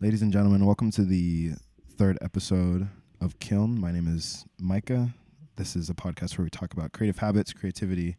Ladies 0.00 0.22
and 0.22 0.32
gentlemen, 0.32 0.64
welcome 0.64 0.92
to 0.92 1.02
the 1.02 1.54
third 1.96 2.18
episode 2.22 2.88
of 3.20 3.36
Kiln. 3.40 3.80
My 3.80 3.90
name 3.90 4.06
is 4.06 4.44
Micah. 4.60 5.08
This 5.56 5.74
is 5.74 5.90
a 5.90 5.94
podcast 5.94 6.38
where 6.38 6.44
we 6.44 6.50
talk 6.50 6.72
about 6.72 6.92
creative 6.92 7.18
habits, 7.18 7.52
creativity, 7.52 8.16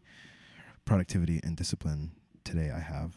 productivity, 0.84 1.40
and 1.42 1.56
discipline. 1.56 2.12
Today 2.44 2.70
I 2.76 2.80
have 2.80 3.16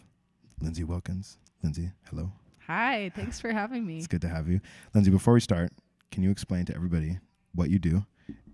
Lindsay 0.60 0.84
Wilkins. 0.84 1.38
Lindsay, 1.64 1.90
hello. 2.08 2.30
Hi, 2.68 3.10
thanks 3.16 3.40
for 3.40 3.50
having 3.50 3.84
me. 3.84 3.98
It's 3.98 4.06
good 4.06 4.20
to 4.20 4.29
have 4.29 4.48
you. 4.48 4.61
Lindsay, 4.94 5.10
before 5.10 5.34
we 5.34 5.40
start, 5.40 5.72
can 6.12 6.22
you 6.22 6.30
explain 6.30 6.64
to 6.66 6.74
everybody 6.76 7.18
what 7.56 7.68
you 7.68 7.80
do 7.80 8.06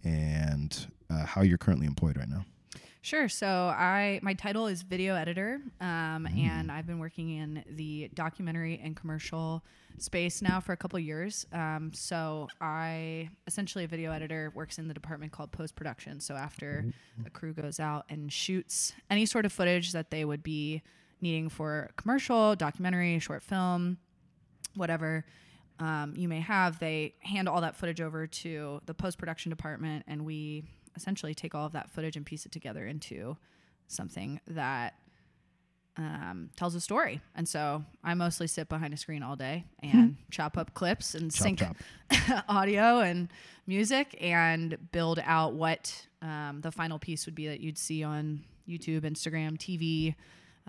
and 0.04 0.86
uh, 1.10 1.26
how 1.26 1.42
you're 1.42 1.58
currently 1.58 1.86
employed 1.86 2.16
right 2.16 2.30
now? 2.30 2.46
Sure. 3.00 3.28
So 3.28 3.46
I 3.46 4.18
my 4.22 4.34
title 4.34 4.66
is 4.66 4.82
video 4.82 5.14
editor, 5.14 5.60
um, 5.80 6.26
Mm. 6.26 6.38
and 6.38 6.72
I've 6.72 6.86
been 6.86 6.98
working 6.98 7.30
in 7.30 7.64
the 7.70 8.10
documentary 8.12 8.80
and 8.82 8.96
commercial 8.96 9.64
space 9.98 10.42
now 10.42 10.60
for 10.60 10.72
a 10.72 10.76
couple 10.76 10.98
years. 10.98 11.46
Um, 11.52 11.92
so 11.94 12.48
I 12.60 13.30
essentially 13.46 13.84
a 13.84 13.88
video 13.88 14.12
editor 14.12 14.52
works 14.54 14.78
in 14.78 14.88
the 14.88 14.94
department 14.94 15.32
called 15.32 15.52
post 15.52 15.74
production. 15.76 16.20
So 16.20 16.34
after 16.34 16.92
a 17.24 17.30
crew 17.30 17.52
goes 17.52 17.80
out 17.80 18.04
and 18.08 18.32
shoots 18.32 18.92
any 19.10 19.26
sort 19.26 19.44
of 19.46 19.52
footage 19.52 19.92
that 19.92 20.10
they 20.10 20.24
would 20.24 20.42
be 20.42 20.82
needing 21.20 21.48
for 21.48 21.90
commercial, 21.96 22.54
documentary, 22.56 23.18
short 23.20 23.42
film, 23.42 23.98
whatever 24.74 25.24
um, 25.80 26.14
you 26.16 26.28
may 26.28 26.40
have, 26.40 26.78
they 26.80 27.14
hand 27.20 27.48
all 27.48 27.60
that 27.60 27.76
footage 27.76 28.00
over 28.00 28.26
to 28.26 28.80
the 28.86 28.94
post 28.94 29.18
production 29.18 29.50
department, 29.50 30.04
and 30.08 30.24
we 30.24 30.64
essentially 30.98 31.34
take 31.34 31.54
all 31.54 31.66
of 31.66 31.72
that 31.72 31.90
footage 31.90 32.16
and 32.16 32.26
piece 32.26 32.44
it 32.44 32.52
together 32.52 32.86
into 32.86 33.36
something 33.86 34.40
that 34.46 34.94
um, 35.96 36.50
tells 36.56 36.74
a 36.74 36.80
story. 36.80 37.20
And 37.34 37.48
so 37.48 37.84
I 38.04 38.14
mostly 38.14 38.46
sit 38.46 38.68
behind 38.68 38.94
a 38.94 38.96
screen 38.96 39.22
all 39.22 39.36
day 39.36 39.64
and 39.82 40.16
chop 40.30 40.56
up 40.56 40.74
clips 40.74 41.14
and 41.14 41.32
Chop, 41.32 41.42
sync 41.42 41.62
audio 42.48 43.00
and 43.00 43.28
music 43.66 44.16
and 44.20 44.78
build 44.92 45.20
out 45.24 45.54
what 45.54 46.06
um, 46.22 46.60
the 46.62 46.70
final 46.70 46.98
piece 46.98 47.26
would 47.26 47.34
be 47.34 47.48
that 47.48 47.60
you'd 47.60 47.78
see 47.78 48.04
on 48.04 48.44
YouTube, 48.68 49.00
Instagram, 49.00 49.58
TV, 49.58 50.14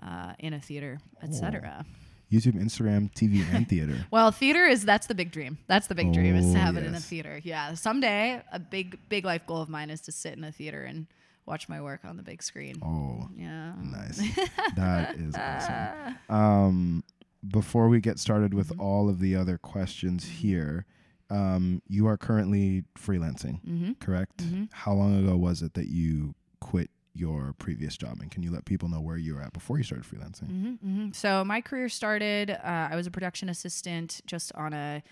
uh, 0.02 0.32
in 0.38 0.54
a 0.54 0.60
theater, 0.60 0.98
etc. 1.22 1.84
YouTube, 2.30 2.54
Instagram, 2.62 3.12
TV, 3.12 3.44
and 3.54 3.68
theater. 3.68 4.06
Well, 4.10 4.30
theater 4.30 4.64
is 4.66 4.84
that's 4.84 5.06
the 5.08 5.14
big 5.14 5.32
dream. 5.32 5.58
That's 5.66 5.86
the 5.88 5.94
big 5.94 6.12
dream 6.12 6.36
is 6.36 6.46
Oh, 6.50 6.52
to 6.54 6.58
have 6.60 6.76
it 6.76 6.84
in 6.84 6.94
a 6.94 7.00
theater. 7.00 7.40
Yeah, 7.42 7.74
someday 7.74 8.42
a 8.52 8.58
big 8.58 8.98
big 9.08 9.24
life 9.24 9.46
goal 9.46 9.60
of 9.62 9.68
mine 9.68 9.90
is 9.90 10.00
to 10.02 10.12
sit 10.12 10.34
in 10.36 10.44
a 10.44 10.52
theater 10.52 10.82
and 10.84 11.06
watch 11.46 11.68
my 11.68 11.80
work 11.80 12.04
on 12.04 12.16
the 12.16 12.22
big 12.22 12.42
screen. 12.42 12.76
Oh, 12.82 13.28
Yeah. 13.36 13.72
nice. 13.82 14.18
that 14.76 15.16
is 15.16 15.34
awesome. 15.34 16.16
Um, 16.28 17.04
before 17.48 17.88
we 17.88 18.00
get 18.00 18.18
started 18.18 18.54
with 18.54 18.68
Mm-hmm. 18.68 18.80
all 18.80 19.08
of 19.08 19.18
the 19.18 19.34
other 19.34 19.58
questions 19.58 20.24
here, 20.26 20.84
um, 21.30 21.82
you 21.88 22.06
are 22.06 22.16
currently 22.16 22.84
freelancing, 22.96 23.60
Mm-hmm. 23.66 23.92
correct? 24.00 24.36
Mhm. 24.38 24.68
How 24.72 24.92
long 24.92 25.24
ago 25.24 25.36
was 25.36 25.62
it 25.62 25.74
that 25.74 25.88
you 25.88 26.34
quit 26.60 26.90
your 27.14 27.54
previous 27.58 27.96
job? 27.96 28.18
And 28.20 28.30
can 28.30 28.42
you 28.42 28.50
let 28.52 28.64
people 28.64 28.88
know 28.88 29.00
where 29.00 29.16
you 29.16 29.34
were 29.34 29.42
at 29.42 29.52
before 29.52 29.78
you 29.78 29.84
started 29.84 30.06
freelancing? 30.06 30.48
hmm 30.48 30.74
hmm 30.74 31.10
So 31.12 31.44
my 31.44 31.60
career 31.60 31.88
started. 31.88 32.50
Uh, 32.50 32.88
I 32.90 32.96
was 32.96 33.06
a 33.06 33.10
production 33.10 33.48
assistant 33.48 34.20
just 34.26 34.52
on 34.54 34.72
a 34.72 35.02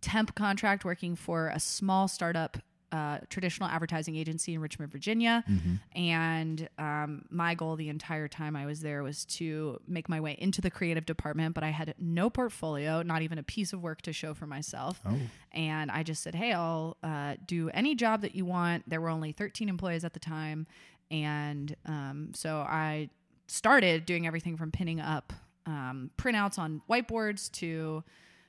temp 0.00 0.34
contract, 0.34 0.84
working 0.84 1.16
for 1.16 1.48
a 1.48 1.60
small 1.60 2.08
startup. 2.08 2.58
Uh, 2.90 3.18
traditional 3.28 3.68
advertising 3.68 4.16
agency 4.16 4.54
in 4.54 4.62
Richmond, 4.62 4.90
Virginia. 4.90 5.44
Mm-hmm. 5.46 5.74
And 6.00 6.68
um, 6.78 7.26
my 7.28 7.54
goal 7.54 7.76
the 7.76 7.90
entire 7.90 8.28
time 8.28 8.56
I 8.56 8.64
was 8.64 8.80
there 8.80 9.02
was 9.02 9.26
to 9.26 9.78
make 9.86 10.08
my 10.08 10.20
way 10.20 10.34
into 10.38 10.62
the 10.62 10.70
creative 10.70 11.04
department, 11.04 11.54
but 11.54 11.62
I 11.62 11.68
had 11.68 11.94
no 11.98 12.30
portfolio, 12.30 13.02
not 13.02 13.20
even 13.20 13.36
a 13.36 13.42
piece 13.42 13.74
of 13.74 13.82
work 13.82 14.00
to 14.02 14.14
show 14.14 14.32
for 14.32 14.46
myself. 14.46 15.02
Oh, 15.06 15.18
And 15.52 15.90
I 15.90 16.02
just 16.02 16.22
said, 16.22 16.34
hey, 16.34 16.54
I'll 16.54 16.96
uh, 17.02 17.34
do 17.44 17.68
any 17.74 17.94
job 17.94 18.22
that 18.22 18.34
you 18.34 18.46
want. 18.46 18.88
There 18.88 19.02
were 19.02 19.10
only 19.10 19.32
13 19.32 19.68
employees 19.68 20.02
at 20.02 20.14
the 20.14 20.20
time. 20.20 20.66
And 21.10 21.74
um, 21.86 22.30
so 22.34 22.58
I 22.58 23.10
started 23.46 24.04
doing 24.06 24.26
everything 24.26 24.56
from 24.56 24.70
pinning 24.70 25.00
up 25.00 25.32
um, 25.66 26.10
printouts 26.16 26.58
on 26.58 26.82
whiteboards 26.88 27.50
to 27.52 28.02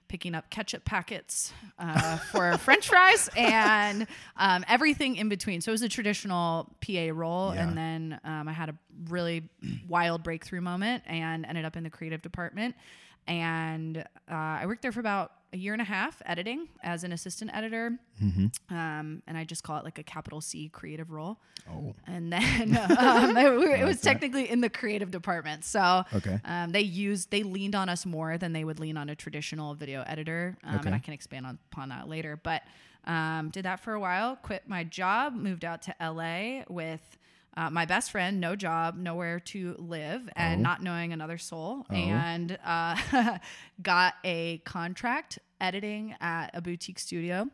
picking 0.07 0.33
up 0.33 0.49
ketchup 0.49 0.83
packets 0.83 1.53
uh, 1.77 2.17
for 2.31 2.57
french 2.57 2.89
fries 2.89 3.29
and 3.37 4.07
um, 4.37 4.65
everything 4.67 5.15
in 5.15 5.29
between. 5.29 5.61
So 5.61 5.71
it 5.71 5.73
was 5.73 5.81
a 5.83 5.89
traditional 5.89 6.75
PA 6.85 7.09
role. 7.13 7.53
Yeah. 7.53 7.67
And 7.67 7.77
then 7.77 8.19
um, 8.23 8.47
I 8.47 8.51
had 8.51 8.69
a 8.69 8.75
really 9.07 9.49
wild 9.87 10.23
breakthrough 10.23 10.61
moment 10.61 11.03
and 11.05 11.45
ended 11.45 11.63
up 11.63 11.77
in 11.77 11.83
the 11.83 11.89
creative 11.89 12.21
department. 12.21 12.75
And 13.29 13.97
uh, 14.00 14.03
I 14.34 14.66
worked 14.66 14.81
there 14.81 14.91
for 14.91 15.00
about 15.00 15.31
a 15.53 15.57
year 15.57 15.73
and 15.73 15.81
a 15.81 15.85
half 15.85 16.22
editing 16.25 16.67
as 16.84 17.03
an 17.03 17.12
assistant 17.12 17.51
editor. 17.56 17.97
mm-hmm. 18.22 18.75
Um, 18.75 19.23
and 19.28 19.38
I 19.38 19.44
just 19.45 19.63
call 19.63 19.78
it 19.78 19.84
like 19.84 19.97
a 19.97 20.03
capital 20.03 20.41
C 20.41 20.69
creative 20.69 21.09
role. 21.12 21.39
oh, 21.72 21.94
And 22.06 22.31
then 22.34 22.78
um, 22.97 23.38
it, 23.38 23.45
it 23.45 23.57
like 23.57 23.84
was 23.85 24.00
that. 24.01 24.03
technically 24.12 24.50
in 24.50 24.62
the 24.62 24.69
creative 24.69 25.09
department. 25.12 25.63
So 25.63 26.03
okay. 26.13 26.39
um, 26.45 26.72
they 26.72 26.81
used 26.81 27.31
they 27.31 27.44
leaned 27.44 27.75
on 27.75 27.88
us 27.89 28.06
more 28.06 28.38
than 28.38 28.51
they 28.53 28.63
would 28.63 28.79
lean 28.79 28.97
on 28.97 29.09
a 29.09 29.16
traditional 29.16 29.73
video 29.75 30.03
editor, 30.06 30.57
um, 30.63 30.75
Okay. 30.75 30.88
and 30.88 30.95
I 30.95 31.00
can 31.00 31.13
expand 31.13 31.45
on, 31.45 31.57
upon 31.72 31.89
that 31.89 32.07
later. 32.09 32.39
But 32.41 32.63
um, 33.06 33.50
did 33.50 33.66
that 33.66 33.79
for 33.79 33.94
a 33.94 34.00
while. 34.00 34.35
Quit 34.38 34.63
my 34.68 34.84
job, 34.84 35.34
moved 35.35 35.63
out 35.66 35.81
to 35.84 35.95
LA 36.01 36.63
with 36.68 37.18
uh, 37.59 37.69
my 37.69 37.85
best 37.85 38.11
friend, 38.11 38.39
no 38.39 38.55
job, 38.55 38.95
nowhere 38.95 39.39
to 39.39 39.75
live, 39.79 40.29
and 40.35 40.59
Oh. 40.61 40.63
not 40.63 40.81
knowing 40.81 41.11
another 41.11 41.37
soul, 41.37 41.85
Oh. 41.89 41.93
and 41.93 42.57
uh, 42.63 43.37
got 43.81 44.13
a 44.23 44.59
contract 44.59 45.39
editing 45.59 46.15
at 46.21 46.51
a 46.53 46.61
boutique 46.61 46.99
studio 46.99 47.49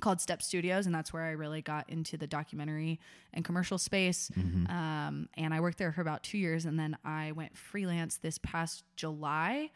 called 0.00 0.20
Step 0.20 0.40
Studios, 0.40 0.86
and 0.86 0.94
that's 0.94 1.12
where 1.12 1.24
I 1.24 1.32
really 1.32 1.60
got 1.60 1.90
into 1.90 2.16
the 2.16 2.26
documentary 2.26 3.00
and 3.34 3.44
commercial 3.44 3.76
space. 3.78 4.30
Mm-hmm. 4.34 4.70
Um, 4.70 5.28
and 5.36 5.52
I 5.52 5.60
worked 5.60 5.76
there 5.78 5.92
for 5.92 6.00
about 6.00 6.22
two 6.22 6.38
years, 6.38 6.64
and 6.64 6.78
then 6.78 6.96
I 7.04 7.32
went 7.32 7.56
freelance 7.56 8.16
this 8.16 8.38
past 8.38 8.84
July. 8.96 9.70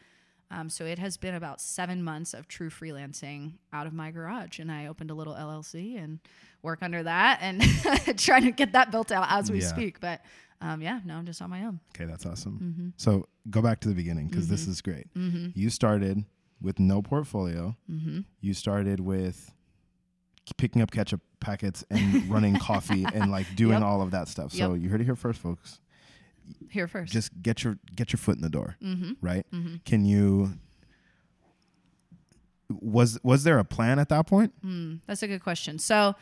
Um, 0.50 0.68
so 0.70 0.84
it 0.84 0.98
has 0.98 1.16
been 1.16 1.34
about 1.34 1.60
seven 1.60 2.02
months 2.04 2.34
of 2.34 2.46
true 2.46 2.70
freelancing 2.70 3.54
out 3.72 3.86
of 3.86 3.92
my 3.92 4.10
garage, 4.12 4.58
and 4.60 4.70
I 4.70 4.86
opened 4.86 5.10
a 5.10 5.14
little 5.14 5.34
LLC 5.34 5.96
and 6.02 6.20
work 6.62 6.78
under 6.82 7.02
that, 7.02 7.38
and 7.42 7.60
trying 8.18 8.44
to 8.44 8.52
get 8.52 8.72
that 8.72 8.90
built 8.90 9.10
out 9.12 9.26
as 9.30 9.50
we 9.50 9.60
Yeah. 9.60 9.66
speak. 9.66 10.00
But 10.00 10.20
um, 10.60 10.80
yeah, 10.80 11.00
no, 11.04 11.14
I'm 11.16 11.26
just 11.26 11.42
on 11.42 11.50
my 11.50 11.64
own. 11.64 11.80
Okay, 11.94 12.04
that's 12.04 12.24
awesome. 12.24 12.58
Mm-hmm. 12.62 12.88
So 12.96 13.26
go 13.50 13.60
back 13.62 13.80
to 13.80 13.88
the 13.88 13.94
beginning 13.94 14.28
because 14.28 14.48
this 14.48 14.66
is 14.68 14.80
great. 14.80 15.12
Mm-hmm. 15.14 15.48
You 15.54 15.70
started 15.70 16.24
with 16.60 16.78
no 16.78 17.02
portfolio. 17.02 17.76
Mm-hmm. 17.90 18.20
You 18.40 18.54
started 18.54 19.00
with 19.00 19.52
picking 20.56 20.80
up 20.82 20.90
ketchup 20.92 21.20
packets 21.40 21.84
and 21.90 22.28
running 22.30 22.56
coffee 22.56 23.04
and 23.14 23.30
like 23.32 23.46
doing 23.56 23.72
Yep. 23.74 23.82
all 23.82 24.02
of 24.02 24.12
that 24.12 24.28
stuff. 24.28 24.52
So 24.52 24.74
you 24.74 24.88
heard 24.88 25.00
it 25.00 25.04
here 25.04 25.16
first, 25.16 25.40
folks. 25.40 25.80
Here 26.68 26.86
first. 26.86 27.12
Just 27.12 27.42
get 27.42 27.64
your 27.64 27.78
get 27.94 28.12
your 28.12 28.18
foot 28.18 28.36
in 28.36 28.42
the 28.42 28.48
door, 28.50 28.76
mm-hmm. 28.82 29.12
right? 29.20 29.44
Mm-hmm. 29.52 29.76
Can 29.84 30.04
you? 30.04 30.52
Was 32.80 33.18
was 33.22 33.44
there 33.44 33.58
a 33.58 33.64
plan 33.64 33.98
at 33.98 34.08
that 34.08 34.26
point? 34.26 34.52
Mm, 34.64 35.00
that's 35.06 35.22
a 35.22 35.28
good 35.28 35.42
question. 35.42 35.78
So, 35.78 36.14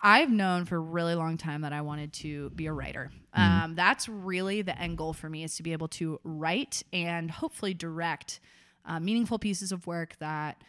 I've 0.00 0.30
known 0.30 0.64
for 0.64 0.76
a 0.76 0.80
really 0.80 1.14
long 1.14 1.36
time 1.36 1.62
that 1.62 1.72
I 1.72 1.80
wanted 1.80 2.12
to 2.14 2.50
be 2.50 2.66
a 2.66 2.72
writer. 2.72 3.10
Um, 3.34 3.74
that's 3.74 4.08
really 4.08 4.62
the 4.62 4.76
end 4.80 4.98
goal 4.98 5.12
for 5.12 5.28
me 5.28 5.44
is 5.44 5.56
to 5.56 5.62
be 5.62 5.72
able 5.72 5.88
to 5.88 6.20
write 6.24 6.82
and 6.92 7.30
hopefully 7.30 7.74
direct 7.74 8.40
uh, 8.84 9.00
meaningful 9.00 9.38
pieces 9.38 9.70
of 9.70 9.86
work 9.86 10.16
that 10.18 10.62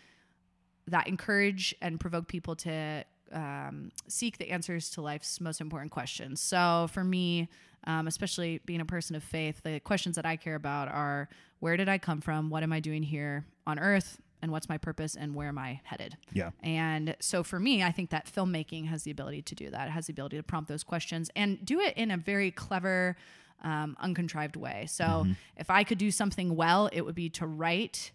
that 0.87 1.07
encourage 1.07 1.75
and 1.81 1.99
provoke 1.99 2.27
people 2.27 2.55
to 2.55 3.03
um, 3.31 3.91
seek 4.07 4.37
the 4.39 4.49
answers 4.49 4.89
to 4.91 5.01
life's 5.01 5.39
most 5.39 5.61
important 5.61 5.91
questions. 5.91 6.41
So 6.41 6.87
for 6.91 7.03
me, 7.03 7.47
um, 7.85 8.07
especially 8.07 8.59
being 8.65 8.81
a 8.81 8.85
person 8.85 9.15
of 9.15 9.23
faith, 9.23 9.61
the 9.63 9.79
questions 9.79 10.15
that 10.15 10.25
I 10.25 10.35
care 10.35 10.55
about 10.55 10.89
are 10.89 11.29
where 11.59 11.77
did 11.77 11.89
I 11.89 11.97
come 11.97 12.21
from? 12.21 12.49
What 12.49 12.63
am 12.63 12.73
I 12.73 12.79
doing 12.79 13.03
here 13.03 13.45
on 13.67 13.79
earth? 13.79 14.19
And 14.41 14.51
what's 14.51 14.69
my 14.69 14.77
purpose? 14.77 15.15
And 15.15 15.35
where 15.35 15.49
am 15.49 15.57
I 15.57 15.81
headed? 15.83 16.17
Yeah. 16.31 16.51
And 16.63 17.15
so 17.19 17.43
for 17.43 17.59
me, 17.59 17.83
I 17.83 17.91
think 17.91 18.09
that 18.11 18.25
filmmaking 18.25 18.87
has 18.87 19.03
the 19.03 19.11
ability 19.11 19.41
to 19.43 19.55
do 19.55 19.69
that. 19.69 19.87
It 19.87 19.91
has 19.91 20.07
the 20.07 20.11
ability 20.13 20.37
to 20.37 20.43
prompt 20.43 20.69
those 20.69 20.83
questions 20.83 21.29
and 21.35 21.63
do 21.65 21.79
it 21.79 21.95
in 21.97 22.09
a 22.09 22.17
very 22.17 22.49
clever, 22.51 23.17
um, 23.63 23.97
uncontrived 23.99 24.55
way. 24.55 24.85
So 24.89 25.27
if 25.57 25.69
I 25.69 25.83
could 25.83 25.97
do 25.97 26.11
something 26.11 26.55
well, 26.55 26.89
it 26.93 27.01
would 27.01 27.15
be 27.15 27.29
to 27.31 27.45
write 27.45 28.11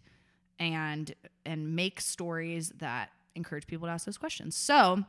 and 0.58 1.12
and 1.44 1.74
make 1.76 2.00
stories 2.00 2.70
that 2.78 3.10
encourage 3.34 3.66
people 3.66 3.86
to 3.88 3.92
ask 3.92 4.06
those 4.06 4.16
questions. 4.16 4.56
So 4.56 5.04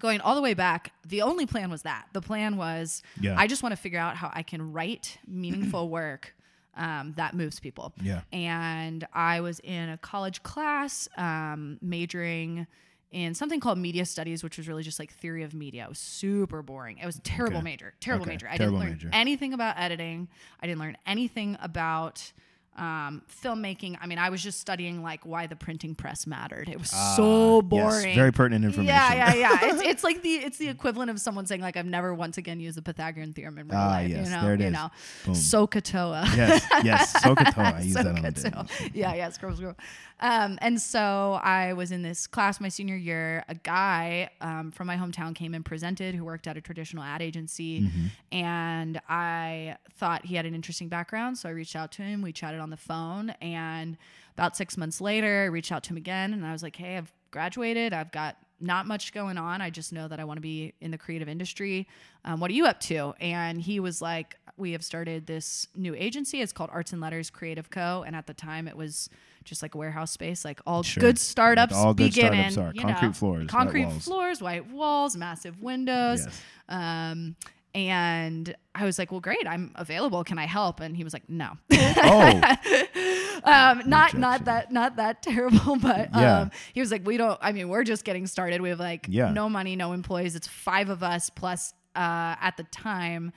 going 0.00 0.20
all 0.20 0.34
the 0.34 0.40
way 0.40 0.54
back, 0.54 0.92
the 1.06 1.22
only 1.22 1.44
plan 1.44 1.70
was 1.70 1.82
that. 1.82 2.06
The 2.12 2.22
plan 2.22 2.56
was 2.56 3.02
Yeah. 3.20 3.34
I 3.36 3.46
just 3.48 3.62
want 3.62 3.72
to 3.72 3.76
figure 3.76 3.98
out 3.98 4.16
how 4.16 4.30
I 4.32 4.42
can 4.42 4.72
write 4.72 5.18
meaningful 5.26 5.88
work 6.00 6.34
um, 6.78 7.12
that 7.16 7.34
moves 7.34 7.60
people 7.60 7.92
Yeah. 8.02 8.22
and 8.32 9.06
I 9.12 9.40
was 9.40 9.60
in 9.60 9.88
a 9.90 9.98
college 9.98 10.42
class 10.42 11.08
um, 11.16 11.78
majoring 11.82 12.66
in 13.10 13.34
something 13.34 13.58
called 13.58 13.78
media 13.78 14.04
studies, 14.04 14.42
which 14.44 14.58
was 14.58 14.68
really 14.68 14.82
just 14.82 14.98
like 14.98 15.10
theory 15.10 15.42
of 15.42 15.54
media. 15.54 15.84
It 15.84 15.88
was 15.88 15.98
super 15.98 16.60
boring. 16.62 16.98
It 16.98 17.06
was 17.06 17.16
a 17.16 17.22
terrible 17.22 17.56
Okay. 17.58 17.64
major, 17.64 17.94
terrible 18.00 18.24
Okay. 18.24 18.32
major. 18.32 18.46
I 18.48 18.56
Terrible 18.58 18.78
didn't 18.80 18.90
learn 18.90 18.98
major. 18.98 19.10
anything 19.14 19.52
about 19.54 19.78
editing. 19.78 20.28
I 20.60 20.66
didn't 20.66 20.80
learn 20.80 20.96
anything 21.06 21.56
about 21.60 22.32
um, 22.78 23.22
filmmaking. 23.42 23.98
I 24.00 24.06
mean, 24.06 24.18
I 24.18 24.30
was 24.30 24.42
just 24.42 24.60
studying 24.60 25.02
like 25.02 25.26
why 25.26 25.46
the 25.46 25.56
printing 25.56 25.94
press 25.94 26.26
mattered. 26.26 26.68
It 26.68 26.78
was 26.78 26.90
Ah, 26.94 27.14
so 27.16 27.56
yes, 27.56 27.64
boring. 27.68 28.14
very 28.14 28.32
pertinent 28.32 28.64
information. 28.64 28.94
Yeah, 28.94 29.14
yeah, 29.14 29.34
yeah. 29.34 29.58
it's, 29.62 29.82
it's 29.82 30.04
like 30.04 30.22
the 30.22 30.34
it's 30.34 30.58
the 30.58 30.68
equivalent 30.68 31.10
of 31.10 31.20
someone 31.20 31.46
saying 31.46 31.60
like 31.60 31.76
I've 31.76 31.86
never 31.86 32.14
once 32.14 32.38
again 32.38 32.60
used 32.60 32.76
the 32.76 32.82
Pythagorean 32.82 33.32
theorem 33.32 33.58
in 33.58 33.68
real 33.68 33.78
Ah, 33.78 33.88
life. 33.88 34.08
yes, 34.10 34.26
you 34.28 34.34
know, 34.34 34.42
there 34.42 34.54
it 34.54 34.60
you 34.60 34.66
is. 34.66 34.72
know, 34.72 34.90
Boom. 35.24 35.34
SOHCAHTOA. 35.34 36.36
yes, 36.36 36.66
yes. 36.84 37.12
SOHCAHTOA. 37.22 37.74
I 37.74 37.80
use 37.82 37.94
that 37.94 38.06
on 38.06 38.14
the. 38.14 38.90
Yeah, 38.94 39.14
yeah, 39.14 39.28
scroll, 39.30 39.54
scroll. 39.56 39.74
Um, 40.20 40.58
and 40.60 40.80
so 40.80 41.38
I 41.42 41.74
was 41.74 41.92
in 41.92 42.02
this 42.02 42.26
class 42.26 42.60
my 42.60 42.68
senior 42.68 42.96
year. 42.96 43.44
A 43.48 43.54
guy 43.54 44.30
um, 44.40 44.72
from 44.72 44.86
my 44.88 44.96
hometown 44.96 45.34
came 45.34 45.54
and 45.54 45.64
presented 45.64 46.14
who 46.14 46.24
worked 46.24 46.46
at 46.48 46.56
a 46.56 46.60
traditional 46.60 47.04
ad 47.04 47.22
agency. 47.22 47.82
Mm-hmm. 47.82 48.06
And 48.36 49.00
I 49.08 49.76
thought 49.96 50.24
he 50.26 50.34
had 50.34 50.44
an 50.46 50.54
interesting 50.54 50.88
background. 50.88 51.38
So 51.38 51.48
I 51.48 51.52
reached 51.52 51.76
out 51.76 51.92
to 51.92 52.02
him. 52.02 52.22
We 52.22 52.32
chatted 52.32 52.58
on 52.60 52.67
the 52.70 52.76
phone. 52.76 53.30
And 53.40 53.96
about 54.36 54.56
six 54.56 54.76
months 54.76 55.00
later, 55.00 55.42
I 55.42 55.46
reached 55.46 55.72
out 55.72 55.82
to 55.84 55.90
him 55.90 55.96
again. 55.96 56.32
And 56.32 56.44
I 56.44 56.52
was 56.52 56.62
like, 56.62 56.76
hey, 56.76 56.96
I've 56.96 57.12
graduated. 57.30 57.92
I've 57.92 58.12
got 58.12 58.36
not 58.60 58.86
much 58.86 59.12
going 59.12 59.38
on. 59.38 59.60
I 59.60 59.70
just 59.70 59.92
know 59.92 60.08
that 60.08 60.18
I 60.18 60.24
want 60.24 60.38
to 60.38 60.42
be 60.42 60.74
in 60.80 60.90
the 60.90 60.98
creative 60.98 61.28
industry. 61.28 61.86
Um, 62.24 62.40
what 62.40 62.50
are 62.50 62.54
you 62.54 62.66
up 62.66 62.80
to? 62.80 63.14
And 63.20 63.60
he 63.60 63.78
was 63.80 64.02
like, 64.02 64.36
We 64.56 64.72
have 64.72 64.82
started 64.82 65.26
this 65.26 65.68
new 65.76 65.94
agency. 65.94 66.40
It's 66.40 66.52
called 66.52 66.70
Arts 66.72 66.92
and 66.92 67.00
Letters 67.00 67.30
Creative 67.30 67.70
Co. 67.70 68.02
And 68.04 68.16
at 68.16 68.26
the 68.26 68.34
time, 68.34 68.66
it 68.66 68.76
was 68.76 69.08
just 69.44 69.62
like 69.62 69.76
a 69.76 69.78
warehouse 69.78 70.10
space, 70.10 70.44
like 70.44 70.60
all 70.66 70.82
Sure. 70.82 71.00
good 71.00 71.18
startups 71.20 71.72
Like 71.72 71.86
all 71.86 71.94
good 71.94 72.06
begin 72.12 72.50
startups 72.50 72.56
in 72.56 72.62
are. 72.62 72.72
Concrete 72.90 73.06
know, 73.08 73.12
floors, 73.12 73.40
white 73.42 73.48
concrete 73.48 73.84
walls. 73.86 74.04
floors, 74.04 74.42
white 74.42 74.70
walls, 74.72 75.16
massive 75.16 75.62
windows. 75.62 76.24
Yes. 76.24 76.42
Um, 76.68 77.36
and 77.74 78.54
I 78.74 78.84
was 78.84 78.98
like, 78.98 79.10
"Well, 79.10 79.20
great, 79.20 79.46
I'm 79.46 79.72
available. 79.76 80.24
Can 80.24 80.38
I 80.38 80.46
help?" 80.46 80.80
And 80.80 80.96
he 80.96 81.04
was 81.04 81.12
like, 81.12 81.28
"No." 81.28 81.52
Oh, 81.72 82.40
um, 83.44 83.82
not 83.88 84.14
not 84.16 84.44
that 84.46 84.72
not 84.72 84.96
that 84.96 85.22
terrible, 85.22 85.76
but 85.76 86.10
Yeah. 86.14 86.40
um, 86.40 86.50
he 86.72 86.80
was 86.80 86.90
like, 86.90 87.06
"We 87.06 87.16
don't. 87.16 87.38
I 87.42 87.52
mean, 87.52 87.68
we're 87.68 87.84
just 87.84 88.04
getting 88.04 88.26
started. 88.26 88.60
We 88.60 88.70
have 88.70 88.80
like 88.80 89.06
Yeah. 89.08 89.30
no 89.30 89.48
money, 89.48 89.76
no 89.76 89.92
employees. 89.92 90.34
It's 90.36 90.48
five 90.48 90.88
of 90.88 91.02
us 91.02 91.30
plus 91.30 91.72
uh, 91.94 92.36
at 92.40 92.56
the 92.56 92.64
time 92.64 93.32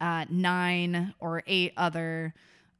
uh, 0.00 0.24
nine 0.30 1.14
or 1.18 1.42
eight 1.46 1.72
other 1.76 2.34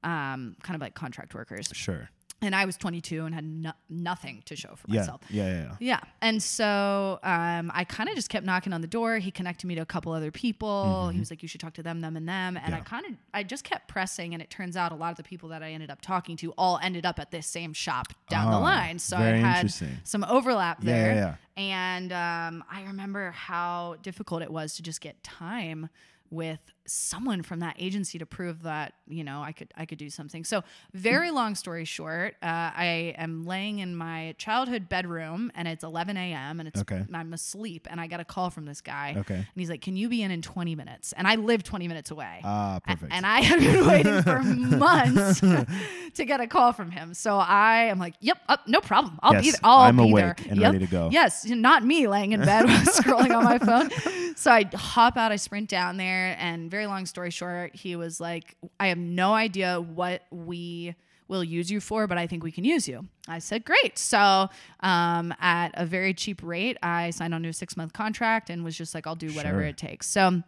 um, 0.04 0.56
kind 0.62 0.74
of 0.74 0.80
like 0.80 0.94
contract 0.94 1.34
workers. 1.34 1.68
sure. 1.72 2.10
And 2.46 2.54
I 2.54 2.64
was 2.64 2.76
22 2.76 3.24
and 3.26 3.34
had 3.34 3.44
no- 3.44 3.72
nothing 3.90 4.42
to 4.46 4.56
show 4.56 4.74
for 4.76 4.86
Yeah, 4.88 5.00
myself. 5.00 5.20
yeah, 5.28 5.44
yeah. 5.46 5.52
yeah. 5.62 5.76
Yeah. 5.80 6.00
And 6.22 6.42
so 6.42 7.18
um, 7.22 7.70
I 7.74 7.84
kind 7.84 8.08
of 8.08 8.14
just 8.14 8.28
kept 8.30 8.46
knocking 8.46 8.72
on 8.72 8.80
the 8.80 8.86
door. 8.86 9.18
He 9.18 9.30
connected 9.30 9.66
me 9.66 9.74
to 9.74 9.82
a 9.82 9.86
couple 9.86 10.12
other 10.12 10.30
people. 10.30 11.08
He 11.10 11.18
was 11.18 11.30
like, 11.30 11.42
you 11.42 11.48
should 11.48 11.60
talk 11.60 11.74
to 11.74 11.82
them, 11.82 12.00
them, 12.00 12.16
and 12.16 12.28
them. 12.28 12.56
And 12.56 12.74
I 12.74 12.78
Mm-hmm. 12.78 12.86
Kind 12.86 13.06
of, 13.06 13.12
I 13.34 13.42
just 13.42 13.64
kept 13.64 13.88
pressing. 13.88 14.32
And 14.32 14.40
it 14.42 14.48
turns 14.48 14.76
out 14.76 14.92
a 14.92 14.94
lot 14.94 15.10
of 15.10 15.16
the 15.16 15.22
people 15.24 15.48
that 15.50 15.62
I 15.62 15.72
ended 15.72 15.90
up 15.90 16.00
talking 16.00 16.36
to 16.38 16.52
all 16.56 16.78
ended 16.82 17.04
up 17.04 17.18
at 17.18 17.30
this 17.32 17.46
same 17.46 17.72
shop 17.72 18.12
down 18.30 18.50
the 18.50 18.56
Ah, 18.56 18.60
line. 18.60 18.98
So 19.00 19.16
I 19.16 19.22
had 19.38 19.72
some 20.04 20.24
overlap 20.24 20.78
Yeah, 20.82 20.92
there. 20.92 21.14
yeah, 21.14 21.34
yeah. 21.56 21.64
And 21.90 22.12
um, 22.12 22.64
I 22.70 22.84
remember 22.84 23.32
how 23.32 23.96
difficult 24.02 24.42
it 24.42 24.50
was 24.52 24.76
to 24.76 24.82
just 24.82 25.00
get 25.00 25.20
time 25.24 25.88
with 26.30 26.60
someone 26.86 27.42
from 27.42 27.60
that 27.60 27.76
agency 27.78 28.18
to 28.18 28.26
prove 28.26 28.62
that 28.62 28.94
you 29.08 29.24
know 29.24 29.42
I 29.42 29.52
could 29.52 29.68
I 29.76 29.86
could 29.86 29.98
do 29.98 30.10
something. 30.10 30.44
So 30.44 30.62
very 30.92 31.30
long 31.30 31.54
story 31.54 31.84
short, 31.84 32.34
uh, 32.42 32.46
I 32.46 33.14
am 33.18 33.44
laying 33.44 33.78
in 33.80 33.96
my 33.96 34.34
childhood 34.38 34.88
bedroom 34.88 35.50
and 35.54 35.66
it's 35.68 35.84
11 35.84 36.16
a.m. 36.16 36.60
and 36.60 36.68
it's 36.68 36.80
Okay. 36.80 37.04
I'm 37.12 37.32
asleep 37.32 37.86
and 37.90 38.00
I 38.00 38.06
got 38.06 38.20
a 38.20 38.24
call 38.24 38.50
from 38.50 38.64
this 38.64 38.80
guy. 38.80 39.14
Okay. 39.18 39.34
and 39.34 39.46
he's 39.54 39.70
like, 39.70 39.80
"Can 39.80 39.96
you 39.96 40.08
be 40.08 40.22
in 40.22 40.30
in 40.30 40.42
20 40.42 40.74
minutes?" 40.74 41.12
And 41.16 41.26
I 41.26 41.34
live 41.36 41.62
20 41.62 41.88
minutes 41.88 42.10
away. 42.10 42.40
Ah, 42.44 42.76
A- 42.76 42.80
perfect. 42.80 43.12
And 43.12 43.26
I 43.26 43.40
have 43.40 43.60
been 43.60 43.86
waiting 43.86 44.22
for 44.22 44.42
months 44.76 45.40
to 45.40 46.24
get 46.24 46.40
a 46.40 46.46
call 46.46 46.72
from 46.72 46.90
him. 46.90 47.14
So 47.14 47.36
I 47.36 47.84
am 47.84 47.98
like, 47.98 48.14
yep, 48.20 48.38
up, 48.48 48.66
no 48.68 48.80
problem. 48.80 49.18
I'll 49.22 49.40
be 49.40 49.50
there. 49.50 49.60
I'll 49.64 49.78
I'm 49.80 49.96
be 49.96 50.02
awake 50.04 50.36
there. 50.38 50.46
and 50.50 50.60
Yep. 50.60 50.72
ready 50.72 50.84
to 50.86 50.90
go. 50.90 51.08
Yes, 51.12 51.44
not 51.46 51.84
me 51.84 52.06
laying 52.08 52.32
in 52.32 52.40
bed 52.40 52.66
scrolling 52.86 53.34
on 53.36 53.44
my 53.44 53.58
phone. 53.58 53.90
So 54.36 54.50
I 54.50 54.64
hop 54.74 55.16
out, 55.16 55.32
I 55.32 55.36
sprint 55.36 55.68
down 55.68 55.96
there, 55.96 56.36
and 56.38 56.70
very 56.76 56.86
long 56.86 57.06
story 57.06 57.30
short, 57.30 57.74
he 57.74 57.96
was 57.96 58.20
like, 58.20 58.56
I 58.78 58.88
have 58.88 58.98
no 58.98 59.32
idea 59.32 59.80
what 59.80 60.22
we 60.30 60.94
will 61.28 61.42
use 61.42 61.70
you 61.70 61.80
for, 61.80 62.06
but 62.06 62.18
I 62.18 62.26
think 62.26 62.44
we 62.44 62.52
can 62.52 62.64
use 62.64 62.86
you. 62.86 63.06
I 63.26 63.38
said, 63.40 63.64
great. 63.64 63.98
So 63.98 64.48
um, 64.80 65.34
at 65.40 65.70
a 65.74 65.86
very 65.86 66.12
cheap 66.14 66.40
rate, 66.42 66.76
I 66.82 67.10
signed 67.10 67.34
on 67.34 67.42
to 67.44 67.48
a 67.48 67.52
six 67.52 67.76
month 67.76 67.92
contract 67.94 68.50
and 68.50 68.62
was 68.62 68.76
just 68.76 68.94
like, 68.94 69.06
I'll 69.06 69.16
do 69.16 69.30
whatever 69.32 69.60
Sure. 69.60 69.68
it 69.68 69.78
takes. 69.78 70.06
So 70.06 70.42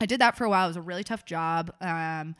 I 0.00 0.06
did 0.06 0.20
that 0.20 0.36
for 0.36 0.44
a 0.44 0.50
while. 0.50 0.66
It 0.66 0.68
was 0.68 0.76
a 0.76 0.82
really 0.92 1.04
tough 1.04 1.24
job. 1.24 1.72
Um, 1.80 2.36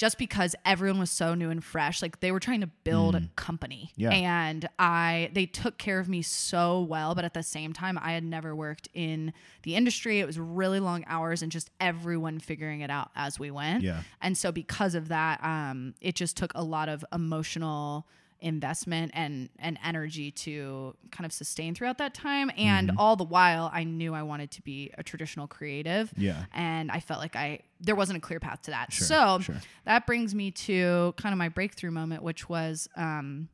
just 0.00 0.16
because 0.16 0.56
everyone 0.64 0.98
was 0.98 1.10
so 1.10 1.34
new 1.34 1.50
and 1.50 1.62
fresh, 1.62 2.00
like 2.00 2.20
they 2.20 2.32
were 2.32 2.40
trying 2.40 2.62
to 2.62 2.66
build 2.84 3.14
a 3.14 3.22
company, 3.36 3.90
Mm. 3.90 3.92
Yeah. 3.98 4.10
and 4.12 4.68
I 4.78 5.28
they 5.34 5.44
took 5.44 5.76
care 5.76 6.00
of 6.00 6.08
me 6.08 6.22
so 6.22 6.80
well. 6.80 7.14
But 7.14 7.26
at 7.26 7.34
the 7.34 7.42
same 7.42 7.74
time, 7.74 7.98
I 8.00 8.12
had 8.12 8.24
never 8.24 8.56
worked 8.56 8.88
in 8.94 9.34
the 9.62 9.76
industry. 9.76 10.18
It 10.20 10.26
was 10.26 10.38
really 10.38 10.80
long 10.80 11.04
hours 11.06 11.42
and 11.42 11.52
just 11.52 11.68
everyone 11.80 12.38
figuring 12.38 12.80
it 12.80 12.90
out 12.90 13.10
as 13.14 13.38
we 13.38 13.50
went. 13.50 13.82
Yeah. 13.82 14.00
And 14.22 14.38
so 14.38 14.50
because 14.50 14.94
of 14.94 15.08
that, 15.08 15.44
um, 15.44 15.92
it 16.00 16.14
just 16.14 16.34
took 16.34 16.52
a 16.54 16.64
lot 16.64 16.88
of 16.88 17.04
emotional 17.12 18.06
investment 18.42 19.10
and 19.14 19.48
and 19.58 19.78
energy 19.84 20.30
to 20.30 20.94
kind 21.10 21.26
of 21.26 21.32
sustain 21.32 21.74
throughout 21.74 21.98
that 21.98 22.14
time 22.14 22.50
and 22.56 22.88
Mm-hmm. 22.88 22.98
all 22.98 23.16
the 23.16 23.24
while 23.24 23.70
I 23.72 23.84
knew 23.84 24.14
I 24.14 24.22
wanted 24.22 24.50
to 24.52 24.62
be 24.62 24.90
a 24.96 25.02
traditional 25.02 25.46
creative 25.46 26.12
Yeah. 26.16 26.44
and 26.54 26.90
I 26.90 27.00
felt 27.00 27.20
like 27.20 27.36
I 27.36 27.60
there 27.80 27.94
wasn't 27.94 28.18
a 28.18 28.20
clear 28.20 28.40
path 28.40 28.62
to 28.62 28.70
that 28.70 28.92
Sure, 28.92 29.06
so 29.06 29.38
sure. 29.40 29.56
that 29.84 30.06
brings 30.06 30.34
me 30.34 30.50
to 30.52 31.12
kind 31.16 31.32
of 31.32 31.38
my 31.38 31.48
breakthrough 31.50 31.90
moment 31.90 32.22
which 32.22 32.48
was 32.48 32.88
um 32.96 33.48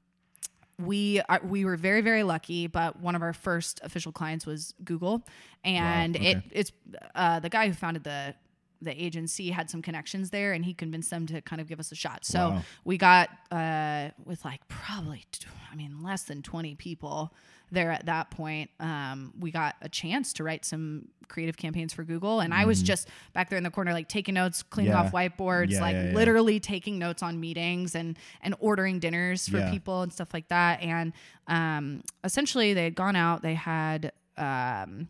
we 0.79 1.21
are, 1.29 1.41
we 1.43 1.65
were 1.65 1.77
very 1.77 2.01
very 2.03 2.23
lucky 2.23 2.67
but 2.67 3.01
one 3.01 3.15
of 3.15 3.23
our 3.23 3.33
first 3.33 3.81
official 3.83 4.13
clients 4.13 4.45
was 4.47 4.75
Google 4.85 5.27
and 5.65 6.15
it 6.17 6.37
okay. 6.37 6.47
it's 6.53 6.73
uh, 7.15 7.41
the 7.41 7.49
guy 7.49 7.67
who 7.69 7.73
founded 7.75 8.05
the 8.05 8.35
the 8.83 8.93
agency 9.03 9.51
had 9.51 9.71
some 9.71 9.83
connections 9.83 10.31
there 10.31 10.53
and 10.53 10.65
he 10.65 10.75
convinced 10.75 11.11
them 11.11 11.27
to 11.27 11.41
kind 11.41 11.61
of 11.61 11.69
give 11.69 11.81
us 11.81 11.93
a 11.93 11.95
shot. 11.95 12.25
So 12.25 12.51
Wow. 12.51 12.63
we 12.85 12.99
got 12.99 13.31
uh, 13.51 14.11
with 14.25 14.45
like 14.45 14.67
probably, 14.69 15.25
t- 15.33 15.47
I 15.73 15.77
mean, 15.77 16.03
less 16.03 16.25
than 16.25 16.43
20 16.43 16.75
people 16.75 17.33
there 17.73 17.91
at 17.91 18.07
that 18.07 18.31
point. 18.31 18.71
Um, 18.79 19.33
we 19.41 19.51
got 19.51 19.75
a 19.83 19.89
chance 19.89 20.33
to 20.35 20.45
write 20.45 20.65
some 20.65 21.09
creative 21.27 21.57
campaigns 21.57 21.93
for 21.93 22.05
Google. 22.05 22.39
And 22.41 22.55
I 22.55 22.65
was 22.65 22.81
just 22.81 23.09
back 23.33 23.51
there 23.51 23.57
in 23.57 23.65
the 23.65 23.71
corner, 23.71 23.93
like 23.93 24.09
taking 24.09 24.35
notes, 24.35 24.63
cleaning 24.63 24.93
Mm-hmm. 24.93 25.03
Yeah. 25.03 25.07
off 25.09 25.13
whiteboards, 25.13 25.71
Yeah, 25.73 25.81
like 25.81 25.97
yeah, 25.97 26.13
literally 26.15 26.61
taking 26.61 26.99
notes 27.01 27.23
on 27.25 27.41
meetings 27.41 27.97
and, 27.97 28.17
and 28.43 28.55
ordering 28.61 29.01
dinners 29.01 29.49
for 29.49 29.61
people 29.71 30.03
and 30.03 30.13
stuff 30.13 30.33
like 30.33 30.47
that. 30.49 30.81
And 30.81 31.13
um, 31.49 32.03
essentially 32.23 32.73
they 32.75 32.85
had 32.85 32.95
gone 32.95 33.17
out, 33.17 33.43
they 33.43 33.55
had, 33.55 34.13
um, 34.39 35.09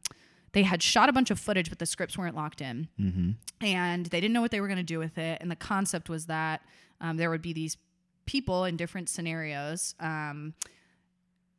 they 0.56 0.62
had 0.62 0.82
shot 0.82 1.10
a 1.10 1.12
bunch 1.12 1.30
of 1.30 1.38
footage, 1.38 1.68
but 1.68 1.78
the 1.78 1.84
scripts 1.84 2.16
weren't 2.16 2.34
locked 2.34 2.62
in 2.62 2.88
Mm-hmm. 2.98 3.30
and 3.60 4.06
they 4.06 4.20
didn't 4.22 4.32
know 4.32 4.40
what 4.40 4.50
they 4.50 4.62
were 4.62 4.68
going 4.68 4.78
to 4.78 4.82
do 4.94 4.98
with 4.98 5.18
it. 5.18 5.36
And 5.42 5.50
the 5.50 5.56
concept 5.56 6.08
was 6.08 6.26
that 6.26 6.62
um, 7.02 7.18
there 7.18 7.28
would 7.28 7.42
be 7.42 7.52
these 7.52 7.76
people 8.24 8.64
in 8.64 8.76
different 8.78 9.10
scenarios. 9.10 9.94
Um, 10.00 10.54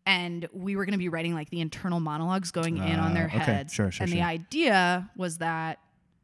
and 0.06 0.48
we 0.52 0.76
were 0.76 0.86
going 0.86 0.94
to 0.94 0.98
be 0.98 1.10
writing 1.10 1.34
like 1.36 1.50
the 1.52 1.62
internal 1.62 2.00
monologues 2.00 2.52
going 2.52 2.78
in 2.78 3.00
on 3.00 3.12
Ah, 3.12 3.14
their 3.14 3.26
okay. 3.28 3.38
heads. 3.38 3.74
Sure, 3.74 3.92
sure, 3.92 4.04
and 4.06 4.12
the 4.12 4.22
idea 4.24 5.10
was 5.16 5.38
that 5.40 5.80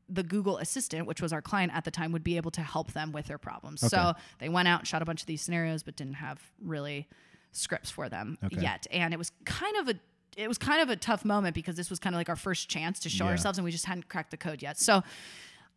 the 0.10 0.24
Google 0.24 0.58
Assistant, 0.58 1.06
which 1.06 1.22
was 1.22 1.32
our 1.34 1.42
client 1.42 1.72
at 1.75 1.86
the 1.86 1.92
time, 1.92 2.12
would 2.12 2.24
be 2.24 2.38
able 2.38 2.51
to 2.51 2.62
help 2.62 2.94
them 2.94 3.12
with 3.12 3.25
their 3.27 3.38
problems. 3.38 3.84
Okay. 3.84 3.89
So 3.89 4.13
they 4.39 4.50
went 4.50 4.68
out 4.68 4.80
and 4.82 4.88
shot 4.88 5.01
a 5.01 5.06
bunch 5.06 5.22
of 5.22 5.27
these 5.27 5.42
scenarios, 5.42 5.84
but 5.84 5.96
didn't 5.96 6.15
have 6.15 6.42
really 6.62 7.08
scripts 7.51 7.89
for 7.92 8.10
them 8.10 8.38
Okay. 8.44 8.62
yet. 8.62 8.88
And 8.92 9.13
it 9.13 9.18
was 9.18 9.32
kind 9.46 9.75
of 9.77 9.89
a 9.89 9.96
it 10.38 10.48
was 10.48 10.58
kind 10.58 10.82
of 10.82 10.90
a 10.90 10.96
tough 10.96 11.24
moment 11.25 11.56
because 11.56 11.75
this 11.75 11.90
was 11.90 12.00
kind 12.00 12.16
of 12.16 12.20
like 12.20 12.30
our 12.30 12.36
first 12.36 12.70
chance 12.70 13.00
to 13.02 13.10
show 13.10 13.25
Yeah. 13.25 13.32
ourselves 13.32 13.58
and 13.58 13.66
we 13.66 13.72
just 13.72 13.86
hadn't 13.86 14.10
cracked 14.10 14.32
the 14.32 14.38
code 14.38 14.62
yet. 14.62 14.80
So 14.80 15.04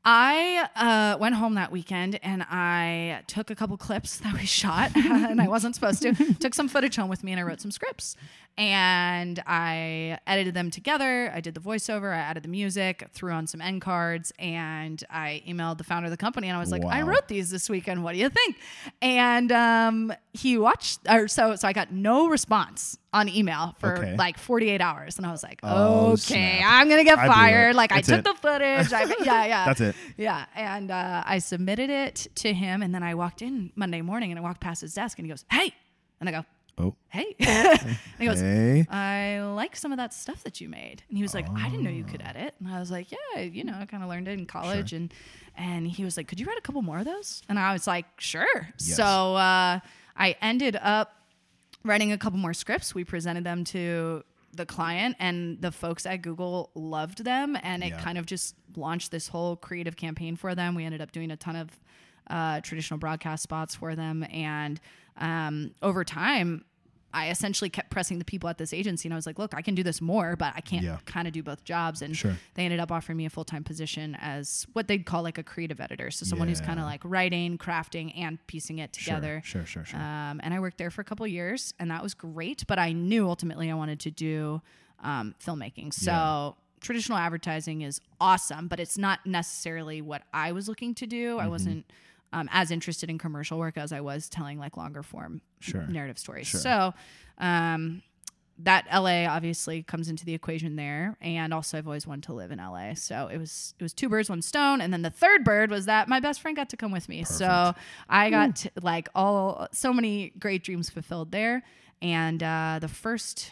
I 0.04 0.68
uh, 0.76 1.18
went 1.18 1.34
home 1.34 1.54
that 1.54 1.72
weekend 1.72 2.20
and 2.22 2.44
I 2.44 3.22
took 3.26 3.50
a 3.50 3.54
couple 3.56 3.76
clips 3.76 4.18
that 4.20 4.34
we 4.34 4.46
shot 4.46 4.92
and 4.96 5.40
I 5.40 5.48
wasn't 5.48 5.74
supposed 5.74 6.02
to. 6.02 6.14
took 6.34 6.54
some 6.54 6.68
footage 6.68 6.96
home 6.96 7.08
with 7.08 7.24
me 7.24 7.32
and 7.32 7.40
I 7.40 7.42
wrote 7.44 7.60
some 7.60 7.70
scripts. 7.72 8.16
And 8.58 9.42
I 9.46 10.18
edited 10.26 10.54
them 10.54 10.70
together. 10.70 11.30
I 11.34 11.40
did 11.40 11.52
the 11.54 11.60
voiceover, 11.60 12.12
I 12.14 12.18
added 12.18 12.42
the 12.42 12.48
music, 12.48 13.06
threw 13.12 13.30
on 13.32 13.46
some 13.46 13.60
end 13.60 13.82
cards, 13.82 14.32
and 14.38 15.02
I 15.10 15.42
emailed 15.46 15.76
the 15.76 15.84
founder 15.84 16.06
of 16.06 16.10
the 16.10 16.16
company 16.16 16.48
and 16.48 16.56
I 16.56 16.60
was 16.60 16.70
like, 16.72 16.82
I 16.84 17.02
wrote 17.02 17.28
these 17.28 17.50
this 17.50 17.68
weekend. 17.68 18.02
What 18.02 18.12
do 18.14 18.18
you 18.18 18.30
think? 18.30 18.56
And 19.02 19.52
um, 19.52 20.12
he 20.32 20.56
watched, 20.56 21.00
or 21.06 21.28
so, 21.28 21.54
so 21.56 21.68
I 21.68 21.74
got 21.74 21.92
no 21.92 22.28
response 22.28 22.96
on 23.12 23.28
email 23.28 23.74
for 23.78 23.98
Okay. 23.98 24.16
like 24.16 24.38
48 24.38 24.80
hours. 24.80 25.18
And 25.18 25.26
I 25.26 25.32
was 25.32 25.42
like, 25.42 25.60
Oh, 25.62 26.12
okay, 26.12 26.16
snap. 26.60 26.62
I'm 26.66 26.88
going 26.88 26.98
to 27.00 27.04
get 27.04 27.18
I 27.18 27.26
fired. 27.28 27.74
Like, 27.76 27.90
That's 27.90 28.08
I 28.08 28.16
took 28.16 28.26
it. 28.26 28.34
the 28.34 28.40
footage. 28.40 28.92
I, 28.92 29.02
yeah, 29.24 29.44
yeah. 29.46 29.64
That's 29.66 29.80
it. 29.82 29.96
Yeah, 30.16 30.46
and 30.54 30.90
uh, 30.90 31.22
I 31.26 31.38
submitted 31.40 31.90
it 31.90 32.26
to 32.36 32.54
him, 32.54 32.80
and 32.82 32.94
then 32.94 33.02
I 33.02 33.14
walked 33.14 33.42
in 33.42 33.70
Monday 33.76 34.00
morning, 34.00 34.30
and 34.32 34.38
I 34.38 34.42
walked 34.42 34.60
past 34.60 34.80
his 34.80 34.94
desk, 34.94 35.18
and 35.18 35.26
he 35.26 35.30
goes, 35.30 35.44
"Hey," 35.50 35.72
and 36.20 36.28
I 36.28 36.32
go, 36.32 36.44
Oh. 36.78 36.94
hey. 37.08 37.34
and 37.38 37.96
he 38.18 38.26
goes, 38.26 38.40
hey. 38.40 38.86
I 38.90 39.40
like 39.54 39.76
some 39.76 39.92
of 39.92 39.98
that 39.98 40.12
stuff 40.12 40.42
that 40.44 40.60
you 40.60 40.68
made. 40.68 41.02
And 41.08 41.16
he 41.16 41.22
was 41.22 41.32
like, 41.34 41.48
I 41.56 41.68
didn't 41.70 41.84
know 41.84 41.90
you 41.90 42.04
could 42.04 42.22
Oh. 42.24 42.28
edit. 42.28 42.54
And 42.60 42.68
I 42.68 42.78
was 42.78 42.90
like, 42.90 43.08
Yeah, 43.10 43.40
you 43.42 43.64
know, 43.64 43.74
I 43.80 43.86
kind 43.86 44.02
of 44.02 44.08
learned 44.08 44.28
it 44.28 44.38
in 44.38 44.46
college. 44.46 44.92
And 44.92 45.12
and 45.56 45.86
he 45.86 46.04
was 46.04 46.16
like, 46.18 46.28
Could 46.28 46.38
you 46.38 46.46
write 46.46 46.58
a 46.58 46.60
couple 46.60 46.82
more 46.82 46.98
of 46.98 47.04
those? 47.06 47.42
And 47.48 47.58
I 47.58 47.72
was 47.72 47.86
like, 47.86 48.04
Sure. 48.18 48.46
Yes. 48.78 48.96
So 48.96 49.04
uh, 49.04 49.80
I 50.16 50.36
ended 50.42 50.76
up 50.80 51.12
writing 51.82 52.12
a 52.12 52.18
couple 52.18 52.38
more 52.38 52.52
scripts. 52.54 52.94
We 52.94 53.04
presented 53.04 53.44
them 53.44 53.64
to 53.64 54.22
the 54.52 54.66
client, 54.66 55.16
and 55.18 55.60
the 55.60 55.70
folks 55.70 56.04
at 56.06 56.22
Google 56.22 56.70
loved 56.74 57.24
them. 57.24 57.56
And 57.62 57.82
it 57.84 57.88
Yeah. 57.90 58.00
kind 58.02 58.18
of 58.18 58.26
just 58.26 58.54
launched 58.76 59.10
this 59.10 59.28
whole 59.28 59.56
creative 59.56 59.96
campaign 59.96 60.36
for 60.36 60.54
them. 60.54 60.74
We 60.74 60.84
ended 60.84 61.00
up 61.00 61.12
doing 61.12 61.30
a 61.30 61.36
ton 61.36 61.56
of 61.56 61.70
uh, 62.28 62.60
traditional 62.60 62.98
broadcast 62.98 63.42
spots 63.42 63.74
for 63.76 63.94
them. 63.94 64.26
And 64.32 64.80
um, 65.18 65.74
over 65.82 66.04
time, 66.04 66.64
I 67.14 67.30
essentially 67.30 67.70
kept 67.70 67.88
pressing 67.90 68.18
the 68.18 68.26
people 68.26 68.50
at 68.50 68.58
this 68.58 68.74
agency, 68.74 69.08
and 69.08 69.14
I 69.14 69.16
was 69.16 69.24
like, 69.26 69.38
"Look, 69.38 69.54
I 69.54 69.62
can 69.62 69.74
do 69.74 69.82
this 69.82 70.02
more, 70.02 70.36
but 70.36 70.52
I 70.54 70.60
can't 70.60 70.84
Yeah. 70.84 70.98
kind 71.06 71.26
of 71.26 71.32
do 71.32 71.42
both 71.42 71.64
jobs." 71.64 72.02
And 72.02 72.14
Sure. 72.14 72.36
they 72.54 72.64
ended 72.64 72.78
up 72.78 72.92
offering 72.92 73.16
me 73.16 73.24
a 73.24 73.30
full 73.30 73.44
time 73.44 73.64
position 73.64 74.16
as 74.20 74.66
what 74.74 74.86
they'd 74.86 75.06
call 75.06 75.22
like 75.22 75.38
a 75.38 75.42
creative 75.42 75.80
editor, 75.80 76.10
so 76.10 76.26
someone 76.26 76.48
who's 76.48 76.60
kind 76.60 76.78
of 76.78 76.84
like 76.84 77.00
writing, 77.04 77.56
crafting, 77.56 78.12
and 78.18 78.44
piecing 78.48 78.80
it 78.80 78.92
together. 78.92 79.40
Sure, 79.44 79.64
sure, 79.64 79.84
sure. 79.84 79.98
sure. 79.98 80.00
Um, 80.00 80.40
and 80.44 80.52
I 80.52 80.60
worked 80.60 80.76
there 80.76 80.90
for 80.90 81.00
a 81.00 81.04
couple 81.04 81.26
years, 81.26 81.72
and 81.78 81.90
that 81.90 82.02
was 82.02 82.12
great. 82.12 82.64
But 82.66 82.78
I 82.78 82.92
knew 82.92 83.26
ultimately 83.28 83.70
I 83.70 83.74
wanted 83.74 84.00
to 84.00 84.10
do 84.10 84.60
um, 85.02 85.34
filmmaking. 85.38 85.92
So 85.94 86.10
Yeah. 86.10 86.50
traditional 86.80 87.16
advertising 87.18 87.82
is 87.82 88.00
awesome, 88.20 88.66
but 88.66 88.80
it's 88.80 88.96
not 88.98 89.24
necessarily 89.26 90.00
what 90.02 90.22
I 90.34 90.52
was 90.52 90.68
looking 90.68 90.94
to 90.96 91.06
do. 91.06 91.36
Mm-hmm. 91.36 91.44
I 91.44 91.48
wasn't 91.48 91.86
um, 92.36 92.48
as 92.52 92.70
interested 92.70 93.08
in 93.08 93.16
commercial 93.16 93.58
work 93.58 93.78
as 93.78 93.92
I 93.92 94.00
was 94.00 94.28
telling 94.28 94.58
like 94.58 94.76
longer 94.76 95.02
form 95.02 95.40
Sure. 95.60 95.86
narrative 95.86 96.18
stories. 96.18 96.46
Sure. 96.46 96.60
So 96.60 96.94
um, 97.38 98.02
that 98.58 98.86
LA 98.92 99.24
obviously 99.24 99.82
comes 99.82 100.08
into 100.08 100.24
the 100.26 100.34
equation 100.34 100.76
there, 100.76 101.16
and 101.20 101.54
also 101.54 101.78
I've 101.78 101.86
always 101.86 102.06
wanted 102.06 102.24
to 102.24 102.34
live 102.34 102.50
in 102.50 102.58
LA. 102.58 102.92
So 102.94 103.28
it 103.28 103.38
was 103.38 103.74
it 103.78 103.82
was 103.82 103.94
two 103.94 104.08
birds, 104.10 104.28
one 104.28 104.42
stone, 104.42 104.80
and 104.82 104.92
then 104.92 105.02
the 105.02 105.10
third 105.10 105.44
bird 105.44 105.70
was 105.70 105.86
that 105.86 106.08
my 106.08 106.20
best 106.20 106.40
friend 106.42 106.54
got 106.56 106.68
to 106.70 106.76
come 106.76 106.92
with 106.92 107.08
me. 107.08 107.24
So 107.24 107.74
I 108.08 108.30
got 108.30 108.56
to, 108.56 108.70
like 108.82 109.08
all 109.14 109.68
so 109.72 109.92
many 109.92 110.32
great 110.38 110.62
dreams 110.62 110.90
fulfilled 110.90 111.32
there, 111.32 111.62
and 112.02 112.42
uh, 112.42 112.78
the 112.80 112.88
first. 112.88 113.50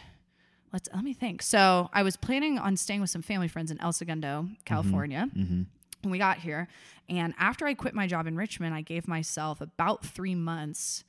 Let's 0.73 0.89
let 0.93 1.05
me 1.05 1.13
think. 1.13 1.41
So 1.41 1.89
I 1.93 2.03
was 2.03 2.17
planning 2.17 2.59
on 2.59 2.75
staying 2.75 2.99
with 2.99 3.09
some 3.09 3.21
family 3.21 3.47
friends 3.47 3.71
in 3.71 3.79
El 3.79 3.93
Segundo, 3.93 4.49
California 4.65 5.29
mm-hmm. 5.33 5.61
When 6.05 6.11
we 6.11 6.17
got 6.19 6.37
here. 6.37 6.67
And 7.09 7.33
after 7.37 7.65
I 7.65 7.73
quit 7.73 7.93
my 7.93 8.07
job 8.07 8.25
in 8.27 8.37
Richmond, 8.37 8.73
I 8.73 8.81
gave 8.81 9.07
myself 9.07 9.59
about 9.61 10.05
three 10.05 10.35
months 10.35 11.03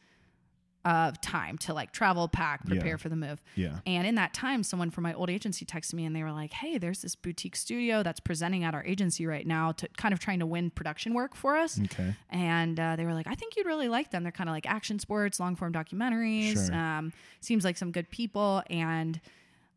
of 0.84 1.20
time 1.20 1.58
to 1.58 1.74
like 1.74 1.90
travel, 1.90 2.28
pack, 2.28 2.64
prepare 2.64 2.90
Yeah. 2.90 2.96
for 2.96 3.08
the 3.08 3.16
move. 3.16 3.42
Yeah. 3.56 3.78
And 3.86 4.06
in 4.06 4.14
that 4.14 4.32
time, 4.32 4.62
someone 4.62 4.90
from 4.92 5.02
my 5.02 5.12
old 5.14 5.28
agency 5.28 5.64
texted 5.64 5.94
me 5.94 6.04
and 6.04 6.14
they 6.14 6.22
were 6.22 6.30
like, 6.30 6.52
Hey, 6.52 6.78
there's 6.78 7.02
this 7.02 7.16
boutique 7.16 7.56
studio 7.56 8.04
that's 8.04 8.20
presenting 8.20 8.62
at 8.62 8.72
our 8.72 8.84
agency 8.84 9.26
right 9.26 9.44
now 9.44 9.72
to 9.72 9.88
kind 9.96 10.14
of 10.14 10.20
trying 10.20 10.38
to 10.38 10.46
win 10.46 10.70
production 10.70 11.12
work 11.12 11.34
for 11.34 11.56
us. 11.56 11.80
Okay. 11.86 12.14
And 12.30 12.78
uh, 12.78 12.94
they 12.94 13.04
were 13.04 13.14
like, 13.14 13.26
I 13.26 13.34
think 13.34 13.56
you'd 13.56 13.66
really 13.66 13.88
like 13.88 14.12
them. 14.12 14.22
They're 14.22 14.30
kind 14.30 14.48
of 14.48 14.54
like 14.54 14.66
action 14.66 15.00
sports, 15.00 15.40
long 15.40 15.56
form 15.56 15.72
documentaries. 15.72 16.66
Sure. 16.68 16.74
Um, 16.76 17.12
seems 17.40 17.64
like 17.64 17.76
some 17.76 17.90
good 17.90 18.08
people. 18.10 18.62
And 18.70 19.20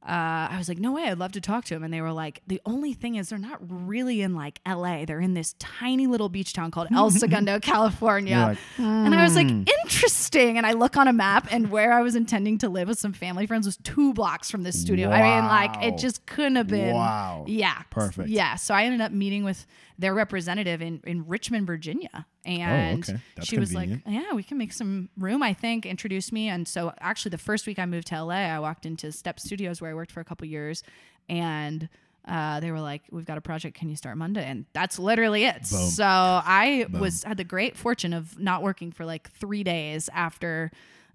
uh, 0.01 0.47
I 0.51 0.55
was 0.57 0.69
like, 0.69 0.79
no 0.79 0.93
way, 0.93 1.03
I'd 1.03 1.17
love 1.17 1.33
to 1.33 1.41
talk 1.41 1.65
to 1.65 1.73
them. 1.73 1.83
And 1.83 1.93
they 1.93 1.99
were 1.99 2.13
like, 2.13 2.41
the 2.47 2.61
only 2.65 2.93
thing 2.93 3.15
is 3.15 3.29
they're 3.29 3.37
not 3.37 3.59
really 3.61 4.21
in 4.21 4.33
like 4.33 4.61
LA. 4.67 5.03
They're 5.03 5.19
in 5.19 5.33
this 5.33 5.55
tiny 5.59 6.07
little 6.07 6.29
beach 6.29 6.53
town 6.53 6.71
called 6.71 6.87
El 6.93 7.11
Segundo, 7.11 7.59
California. 7.59 8.37
Like, 8.37 8.57
and 8.77 9.13
I 9.13 9.23
was 9.23 9.35
like, 9.35 9.49
"Hmm." 9.49 9.63
interesting. 9.83 10.57
And 10.57 10.65
I 10.65 10.71
look 10.71 10.95
on 10.95 11.09
a 11.09 11.13
map 11.13 11.49
and 11.51 11.69
where 11.69 11.91
I 11.91 12.01
was 12.01 12.15
intending 12.15 12.57
to 12.59 12.69
live 12.69 12.87
with 12.87 12.97
some 12.97 13.11
family 13.11 13.45
friends 13.45 13.65
was 13.65 13.77
two 13.77 14.13
blocks 14.13 14.49
from 14.49 14.63
this 14.63 14.79
studio. 14.79 15.09
I 15.09 15.21
mean, 15.21 15.45
like 15.47 15.83
it 15.83 15.97
just 15.97 16.25
couldn't 16.25 16.55
have 16.55 16.67
been. 16.67 16.93
Wow. 16.95 17.43
Yeah. 17.47 17.81
Perfect. 17.89 18.29
Yeah. 18.29 18.55
So 18.55 18.73
I 18.73 18.85
ended 18.85 19.01
up 19.01 19.11
meeting 19.11 19.43
with 19.43 19.67
their 19.99 20.13
representative 20.13 20.81
in, 20.81 21.01
in 21.05 21.27
Richmond, 21.27 21.67
Virginia. 21.67 22.25
And 22.45 23.05
Oh, 23.07 23.13
okay. 23.13 23.21
She 23.43 23.59
was 23.59 23.73
like. 23.73 23.89
Yeah, 24.07 24.33
we 24.33 24.43
can 24.43 24.57
make 24.57 24.71
some 24.71 25.09
room, 25.17 25.43
I 25.43 25.53
think, 25.53 25.85
introduced 25.85 26.31
me. 26.31 26.47
And 26.47 26.67
so 26.67 26.93
actually 27.01 27.31
the 27.31 27.37
first 27.37 27.67
week 27.67 27.77
I 27.77 27.85
moved 27.85 28.07
to 28.07 28.23
LA, 28.23 28.35
I 28.35 28.59
walked 28.59 28.85
into 28.85 29.11
Step 29.11 29.39
Studios 29.41 29.81
where 29.81 29.91
I 29.91 29.93
worked 29.93 30.11
for 30.11 30.21
a 30.21 30.23
couple 30.23 30.47
years 30.47 30.83
and 31.27 31.89
uh, 32.27 32.59
they 32.59 32.71
were 32.71 32.79
like, 32.79 33.01
"We've 33.11 33.25
got 33.25 33.37
a 33.37 33.41
project. 33.41 33.75
Can 33.77 33.89
you 33.89 33.95
start 33.95 34.15
Monday?" 34.17 34.43
And 34.45 34.65
that's 34.73 34.99
literally 34.99 35.45
it. 35.45 35.61
Boom. 35.69 35.89
So 35.89 36.05
I 36.05 36.85
was 36.91 37.23
had 37.23 37.37
the 37.37 37.43
great 37.43 37.75
fortune 37.75 38.13
of 38.13 38.37
not 38.39 38.61
working 38.61 38.91
for 38.91 39.03
like 39.05 39.31
three 39.31 39.63
days 39.63 40.09
after 40.13 40.69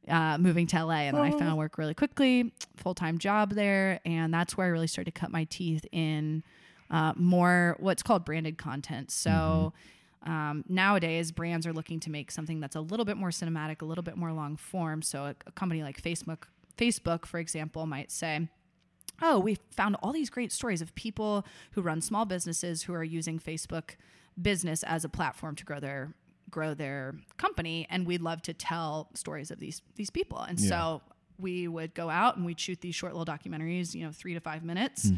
uh, 0.08 0.38
moving 0.38 0.66
to 0.68 0.84
LA, 0.84 1.02
and 1.02 1.16
then 1.16 1.22
I 1.24 1.30
found 1.30 1.56
work 1.56 1.78
really 1.78 1.94
quickly, 1.94 2.52
full 2.76 2.94
time 2.94 3.18
job 3.18 3.52
there, 3.52 4.00
and 4.04 4.32
that's 4.34 4.56
where 4.56 4.66
I 4.66 4.70
really 4.70 4.86
started 4.88 5.14
to 5.14 5.20
cut 5.20 5.30
my 5.30 5.44
teeth 5.44 5.86
in 5.92 6.42
uh, 6.94 7.12
more 7.16 7.76
what's 7.80 8.02
called 8.02 8.24
branded 8.24 8.56
content. 8.58 9.10
So. 9.10 9.72
Um, 10.26 10.64
nowadays, 10.70 11.32
brands 11.32 11.66
are 11.66 11.74
looking 11.74 12.00
to 12.00 12.10
make 12.10 12.30
something 12.30 12.58
that's 12.58 12.76
a 12.76 12.80
little 12.80 13.04
bit 13.04 13.18
more 13.18 13.28
cinematic, 13.28 13.82
a 13.82 13.84
little 13.84 14.02
bit 14.02 14.16
more 14.16 14.32
long 14.32 14.56
form. 14.56 15.02
So, 15.02 15.24
a, 15.26 15.34
a 15.46 15.52
company 15.52 15.82
like 15.82 16.00
Facebook, 16.00 16.44
Facebook, 16.78 17.26
for 17.26 17.38
example, 17.38 17.84
might 17.84 18.10
say, 18.10 18.48
oh, 19.20 19.38
we 19.38 19.58
found 19.70 19.96
all 20.02 20.12
these 20.14 20.30
great 20.30 20.50
stories 20.50 20.80
of 20.80 20.94
people 20.94 21.44
who 21.72 21.82
run 21.82 22.00
small 22.00 22.24
businesses 22.24 22.84
who 22.84 22.94
are 22.94 23.04
using 23.04 23.38
Facebook 23.38 23.96
business 24.40 24.82
as 24.84 25.04
a 25.04 25.10
platform 25.10 25.56
to 25.56 25.64
grow 25.66 25.78
their 25.78 26.14
grow 26.50 26.72
their 26.72 27.14
company 27.36 27.86
and 27.90 28.06
we'd 28.06 28.22
love 28.22 28.40
to 28.42 28.54
tell 28.54 29.10
stories 29.12 29.50
of 29.50 29.58
these 29.58 29.82
these 29.96 30.08
people. 30.08 30.38
And 30.38 30.58
Yeah. 30.58 30.68
so 30.70 31.02
we 31.38 31.68
would 31.68 31.92
go 31.94 32.08
out 32.08 32.36
and 32.38 32.46
we'd 32.46 32.58
shoot 32.60 32.80
these 32.80 32.94
short 32.94 33.14
little 33.14 33.26
documentaries, 33.34 33.94
you 33.94 34.04
know, 34.06 34.12
3 34.12 34.32
to 34.34 34.40
5 34.40 34.64
minutes. 34.64 35.10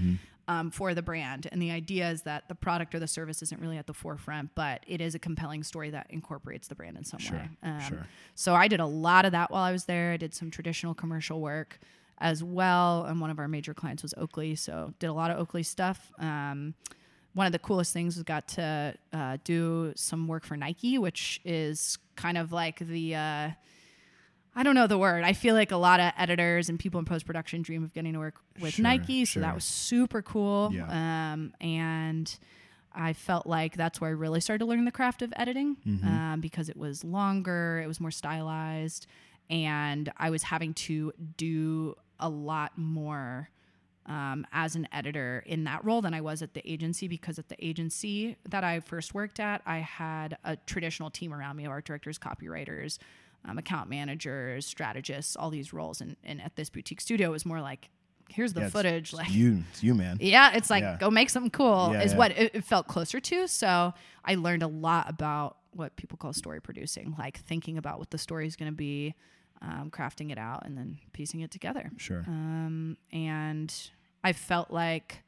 Um, 0.49 0.71
for 0.71 0.95
the 0.95 1.03
brand. 1.03 1.49
And 1.51 1.61
the 1.61 1.73
idea 1.73 2.09
is 2.09 2.23
that 2.23 2.47
the 2.49 2.55
product 2.55 2.95
or 2.95 3.01
the 3.01 3.09
service 3.09 3.43
isn't 3.43 3.61
really 3.61 3.79
at 3.79 3.89
the 3.89 3.93
forefront, 3.93 4.55
but 4.55 4.85
it 4.87 5.01
is 5.01 5.17
a 5.17 5.19
compelling 5.19 5.65
story 5.65 5.91
that 5.91 6.07
incorporates 6.11 6.69
the 6.69 6.77
brand 6.77 6.97
in 6.97 7.03
some 7.05 7.19
Sure, 7.19 7.37
way. 7.39 7.49
Um, 7.65 7.81
sure. 7.81 8.07
so 8.37 8.55
I 8.55 8.69
did 8.69 8.79
a 8.79 8.87
lot 8.87 9.25
of 9.25 9.33
that 9.33 9.51
while 9.51 9.65
I 9.65 9.73
was 9.73 9.87
there. 9.87 10.13
I 10.13 10.17
did 10.17 10.35
some 10.35 10.53
traditional 10.53 10.95
commercial 10.95 11.41
work 11.41 11.81
as 12.19 12.45
well. 12.45 13.07
And 13.07 13.21
one 13.21 13.31
of 13.31 13.41
our 13.41 13.49
major 13.49 13.75
clients 13.75 14.05
was 14.05 14.15
Oakley. 14.17 14.55
So 14.55 14.95
did 15.01 15.09
a 15.09 15.13
lot 15.13 15.33
of 15.33 15.39
Oakley 15.39 15.65
stuff. 15.65 16.13
Um, 16.21 16.75
one 17.35 17.47
of 17.47 17.53
the 17.53 17.59
coolest 17.59 17.93
things 17.93 18.15
was 18.15 18.23
got 18.23 18.47
to 18.49 18.95
uh, 19.13 19.39
do 19.43 19.93
some 19.97 20.29
work 20.29 20.45
for 20.45 20.57
Nike, 20.57 20.97
which 20.97 21.41
is 21.45 21.99
kind 22.15 22.39
of 22.39 22.53
like 22.53 22.79
the, 22.79 23.17
uh, 23.17 23.51
I 24.59 24.63
don't 24.63 24.75
know 24.75 24.87
the 24.87 24.97
word. 24.99 25.23
I 25.23 25.35
feel 25.35 25.55
like 25.55 25.71
a 25.71 25.77
lot 25.77 26.01
of 26.01 26.13
editors 26.17 26.69
and 26.71 26.79
people 26.79 26.99
in 26.99 27.05
post 27.05 27.27
production 27.27 27.61
dream 27.63 27.85
of 27.85 27.93
getting 27.93 28.15
to 28.15 28.19
work 28.19 28.37
with 28.61 28.75
Sure, 28.75 28.83
Nike. 28.83 29.25
So 29.27 29.33
sure. 29.35 29.43
that 29.43 29.55
was 29.55 29.65
super 29.65 30.23
cool. 30.23 30.71
Yeah. 30.73 31.33
Um, 31.35 31.53
and 31.61 32.35
I 32.95 33.13
felt 33.13 33.47
like 33.47 33.77
that's 33.77 34.01
where 34.01 34.09
I 34.09 34.15
really 34.15 34.41
started 34.41 34.61
to 34.61 34.65
learn 34.65 34.85
the 34.87 34.91
craft 34.93 35.21
of 35.21 35.31
editing 35.37 35.77
Mm-hmm. 35.87 36.09
um, 36.09 36.41
because 36.41 36.71
it 36.71 36.77
was 36.79 37.05
longer, 37.05 37.81
it 37.85 37.87
was 37.87 38.01
more 38.01 38.11
stylized, 38.11 39.07
and 39.51 40.11
I 40.17 40.31
was 40.31 40.43
having 40.45 40.73
to 40.75 41.13
do 41.37 41.95
a 42.19 42.29
lot 42.31 42.73
more 42.79 43.51
um, 44.07 44.47
as 44.53 44.75
an 44.77 44.89
editor 44.93 45.43
in 45.47 45.65
that 45.65 45.85
role 45.85 46.01
than 46.01 46.15
I 46.15 46.21
was 46.23 46.41
at 46.41 46.55
the 46.55 46.67
agency 46.71 47.09
because 47.09 47.39
at 47.39 47.49
the 47.49 47.63
agency 47.65 48.37
that 48.49 48.65
I 48.65 48.81
first 48.81 49.13
worked 49.15 49.39
at, 49.41 49.61
I 49.67 49.79
had 49.79 50.39
a 50.45 50.57
traditional 50.57 51.11
team 51.11 51.35
around 51.35 51.57
me 51.57 51.65
of 51.67 51.73
art 51.73 51.85
directors, 51.85 52.19
copywriters, 52.19 52.99
um, 53.45 53.59
account 53.59 53.89
managers, 53.91 54.67
strategists, 54.67 55.37
all 55.37 55.51
these 55.51 55.73
roles. 55.73 56.01
And, 56.01 56.17
and 56.25 56.41
at 56.41 56.57
this 56.57 56.71
boutique 56.71 57.01
studio, 57.01 57.29
it 57.29 57.33
was 57.33 57.47
more 57.47 57.61
like, 57.61 57.91
here's 58.29 58.53
the 58.55 58.63
Yeah, 58.63 58.69
footage. 58.71 59.11
it's 59.11 59.13
Like, 59.13 59.31
you, 59.33 59.63
it's 59.71 59.83
you, 59.83 59.95
man. 59.95 60.19
yeah, 60.21 60.53
it's 60.57 60.71
like 60.71 60.83
Yeah. 60.83 60.97
go 60.99 61.11
make 61.11 61.31
something 61.31 61.51
cool 61.51 61.91
Yeah, 61.93 62.03
is 62.03 62.15
what 62.15 62.33
it, 62.33 62.55
it 62.55 62.65
felt 62.65 62.89
closer 62.89 63.21
to. 63.21 63.47
So 63.47 63.95
I 64.25 64.35
learned 64.35 64.63
a 64.65 64.69
lot 64.69 65.09
about 65.09 65.59
what 65.71 65.95
people 65.97 66.17
call 66.19 66.33
story 66.33 66.61
producing, 66.61 67.15
like 67.19 67.39
thinking 67.39 67.77
about 67.79 67.99
what 67.99 68.11
the 68.11 68.19
story 68.19 68.47
is 68.47 68.57
going 68.57 68.71
to 68.73 68.77
be, 68.77 69.15
um, 69.63 69.91
crafting 69.93 70.33
it 70.33 70.39
out, 70.39 70.65
and 70.67 70.77
then 70.77 70.99
piecing 71.13 71.41
it 71.41 71.51
together. 71.51 71.91
Sure. 71.99 72.25
Um, 72.27 72.97
and 73.13 73.73
I 74.25 74.33
felt 74.33 74.71
like 74.71 75.23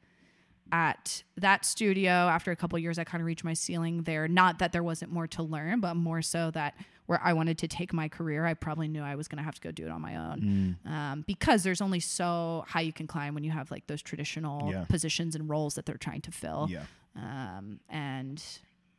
at 0.71 1.23
that 1.37 1.65
studio, 1.65 2.11
after 2.11 2.51
a 2.51 2.55
couple 2.55 2.77
years, 2.77 2.99
I 2.99 3.03
kind 3.03 3.21
of 3.21 3.25
reached 3.25 3.43
my 3.43 3.53
ceiling 3.53 4.03
there. 4.03 4.27
Not 4.27 4.59
that 4.59 4.71
there 4.71 4.83
wasn't 4.83 5.11
more 5.11 5.25
to 5.27 5.41
learn, 5.43 5.79
but 5.79 5.95
more 5.95 6.21
so 6.21 6.51
that 6.51 6.75
where 7.09 7.19
I 7.23 7.33
wanted 7.33 7.57
to 7.57 7.67
take 7.67 7.91
my 7.91 8.07
career, 8.07 8.45
I 8.45 8.53
probably 8.53 8.87
knew 8.87 9.01
I 9.01 9.15
was 9.15 9.27
going 9.27 9.39
to 9.39 9.43
have 9.43 9.55
to 9.55 9.61
go 9.61 9.71
do 9.71 9.83
it 9.83 9.89
on 9.89 9.99
my 9.99 10.15
own 10.15 10.77
Mm. 10.85 10.91
um, 10.91 11.23
because 11.25 11.63
there's 11.63 11.81
only 11.81 11.99
so 11.99 12.63
high 12.67 12.81
you 12.81 12.93
can 12.93 13.07
climb 13.07 13.33
when 13.33 13.43
you 13.43 13.49
have 13.49 13.71
like 13.71 13.87
those 13.87 14.03
traditional 14.03 14.69
Yeah. 14.71 14.83
positions 14.85 15.33
and 15.35 15.49
roles 15.49 15.73
that 15.73 15.87
they're 15.87 15.97
trying 15.97 16.21
to 16.21 16.31
fill. 16.31 16.67
Yeah. 16.69 16.83
Um, 17.15 17.79
and 17.89 18.43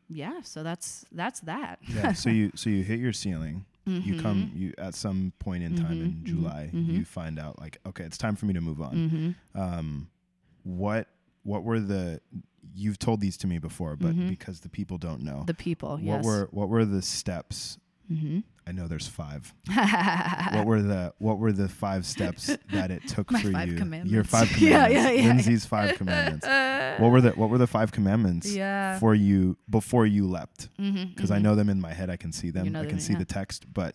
yeah, 0.09 0.41
so 0.43 0.65
that's 0.65 1.05
that's 1.13 1.39
that. 1.43 1.79
Yeah. 1.87 2.13
so 2.13 2.31
you 2.39 2.51
so 2.57 2.69
you 2.69 2.83
hit 2.83 2.99
your 2.99 3.13
ceiling. 3.13 3.65
You 3.87 3.93
Mm-hmm. 4.15 4.21
come 4.21 4.53
you 4.57 4.75
at 4.77 4.95
some 4.97 5.33
point 5.39 5.63
in 5.63 5.77
time 5.77 6.03
in 6.03 6.25
July, 6.25 6.71
you 6.73 7.05
find 7.05 7.39
out 7.39 7.61
like, 7.61 7.79
okay, 7.87 8.05
it's 8.05 8.19
time 8.19 8.35
for 8.37 8.47
me 8.47 8.55
to 8.55 8.61
move 8.61 8.81
on. 8.81 8.95
Mm-hmm. 8.95 9.61
Um, 9.61 10.09
what 10.65 11.07
what 11.45 11.63
were 11.63 11.79
the 11.79 12.21
you've 12.75 12.99
told 12.99 13.21
these 13.21 13.37
to 13.39 13.47
me 13.47 13.59
before, 13.59 13.95
but 13.97 14.15
because 14.29 14.61
the 14.61 14.69
people 14.69 14.99
don't 14.99 15.23
know. 15.23 15.37
Mm-hmm. 15.37 15.47
The 15.47 15.55
people, 15.55 15.91
what 15.93 16.03
yes. 16.03 16.25
were 16.25 16.49
what 16.51 16.69
were 16.69 16.85
the 16.85 17.03
steps 17.03 17.79
Mm-hmm. 18.11 18.41
I 18.67 18.73
know 18.73 18.87
there's 18.89 19.07
five. 19.09 19.53
what 20.53 20.67
were 20.67 20.83
the 20.83 21.13
What 21.19 21.39
were 21.39 21.53
the 21.53 21.69
five 21.69 22.07
steps 22.07 22.57
that 22.73 22.91
it 22.91 23.07
took 23.09 23.31
My 23.31 23.41
for 23.41 23.51
five 23.53 23.69
you? 23.69 23.77
commandments. 23.77 24.13
Your 24.13 24.25
five 24.25 24.51
Yeah, 24.61 24.87
commandments. 24.87 24.95
yeah, 24.95 25.11
yeah, 25.23 25.27
Lindsay's 25.29 25.65
five 25.67 25.97
commandments. 25.97 26.47
What 27.01 27.11
were 27.13 27.21
the 27.21 27.31
What 27.31 27.51
were 27.51 27.59
the 27.59 27.67
five 27.67 27.93
commandments 27.93 28.53
Yeah. 28.53 28.99
for 28.99 29.15
you 29.15 29.57
before 29.69 30.07
you 30.07 30.27
leapt? 30.27 30.69
Because 30.77 31.31
I 31.31 31.39
mhm. 31.39 31.43
know 31.43 31.55
them 31.55 31.69
in 31.71 31.81
my 31.81 31.93
head. 31.93 32.11
I 32.11 32.17
can 32.17 32.33
see 32.33 32.51
them. 32.51 32.65
You 32.65 32.71
know 32.71 32.81
I 32.81 32.83
them, 32.83 32.91
can 32.91 33.01
see 33.01 33.13
yeah. 33.15 33.21
the 33.21 33.25
text, 33.25 33.73
but 33.73 33.95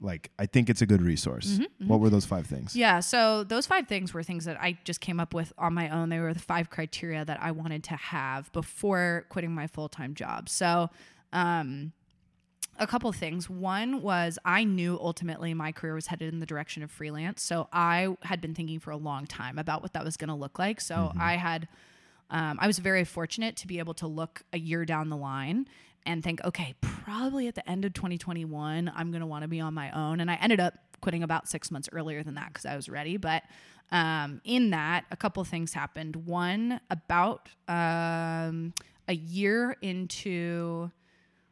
like 0.00 0.30
I 0.38 0.46
think 0.46 0.68
it's 0.70 0.82
a 0.82 0.86
good 0.86 1.00
resource. 1.02 1.58
Mhm, 1.58 1.86
What 1.88 2.00
were 2.00 2.10
those 2.10 2.26
five 2.26 2.46
things? 2.46 2.76
Yeah, 2.76 3.00
so 3.00 3.42
those 3.44 3.66
five 3.66 3.88
things 3.88 4.12
were 4.14 4.22
things 4.22 4.44
that 4.44 4.60
I 4.60 4.78
just 4.84 5.00
came 5.00 5.18
up 5.18 5.32
with 5.34 5.52
on 5.58 5.72
my 5.74 5.88
own. 5.88 6.10
They 6.10 6.20
were 6.20 6.34
the 6.34 6.40
five 6.40 6.68
criteria 6.70 7.24
that 7.24 7.42
I 7.42 7.50
wanted 7.52 7.82
to 7.84 7.96
have 7.96 8.52
before 8.52 9.24
quitting 9.30 9.54
my 9.54 9.66
full 9.66 9.88
time 9.88 10.14
job. 10.14 10.48
So, 10.50 10.90
um, 11.32 11.92
a 12.78 12.86
couple 12.86 13.08
of 13.08 13.16
things. 13.16 13.48
One 13.48 14.02
was 14.02 14.38
I 14.44 14.64
knew 14.64 14.98
ultimately 15.00 15.54
my 15.54 15.72
career 15.72 15.94
was 15.94 16.06
headed 16.06 16.32
in 16.32 16.40
the 16.40 16.46
direction 16.46 16.82
of 16.82 16.90
freelance. 16.90 17.42
So 17.42 17.68
I 17.72 18.16
had 18.22 18.40
been 18.40 18.54
thinking 18.54 18.80
for 18.80 18.90
a 18.90 18.96
long 18.96 19.26
time 19.26 19.58
about 19.58 19.82
what 19.82 19.92
that 19.94 20.04
was 20.04 20.16
going 20.16 20.28
to 20.28 20.34
look 20.34 20.58
like. 20.58 20.80
So 20.80 21.12
I 21.18 21.36
had, 21.36 21.68
um, 22.30 22.58
I 22.60 22.66
was 22.66 22.78
very 22.78 23.04
fortunate 23.04 23.56
to 23.58 23.66
be 23.66 23.78
able 23.78 23.94
to 23.94 24.06
look 24.06 24.42
a 24.52 24.58
year 24.58 24.84
down 24.84 25.08
the 25.08 25.16
line 25.16 25.66
and 26.04 26.22
think, 26.22 26.44
okay, 26.44 26.74
probably 26.80 27.48
at 27.48 27.54
the 27.54 27.68
end 27.68 27.84
of 27.84 27.92
2021, 27.92 28.92
I'm 28.94 29.10
going 29.10 29.20
to 29.20 29.26
want 29.26 29.42
to 29.42 29.48
be 29.48 29.60
on 29.60 29.74
my 29.74 29.90
own. 29.90 30.20
And 30.20 30.30
I 30.30 30.36
ended 30.36 30.60
up 30.60 30.74
quitting 31.00 31.22
about 31.22 31.48
six 31.48 31.70
months 31.70 31.88
earlier 31.92 32.22
than 32.22 32.34
that 32.34 32.48
because 32.48 32.64
I 32.64 32.76
was 32.76 32.88
ready. 32.88 33.16
But 33.16 33.42
um, 33.90 34.40
in 34.44 34.70
that, 34.70 35.04
a 35.10 35.16
couple 35.16 35.40
of 35.40 35.48
things 35.48 35.72
happened. 35.72 36.16
One, 36.16 36.80
about 36.90 37.48
um, 37.68 38.72
a 39.08 39.14
year 39.14 39.76
into 39.82 40.90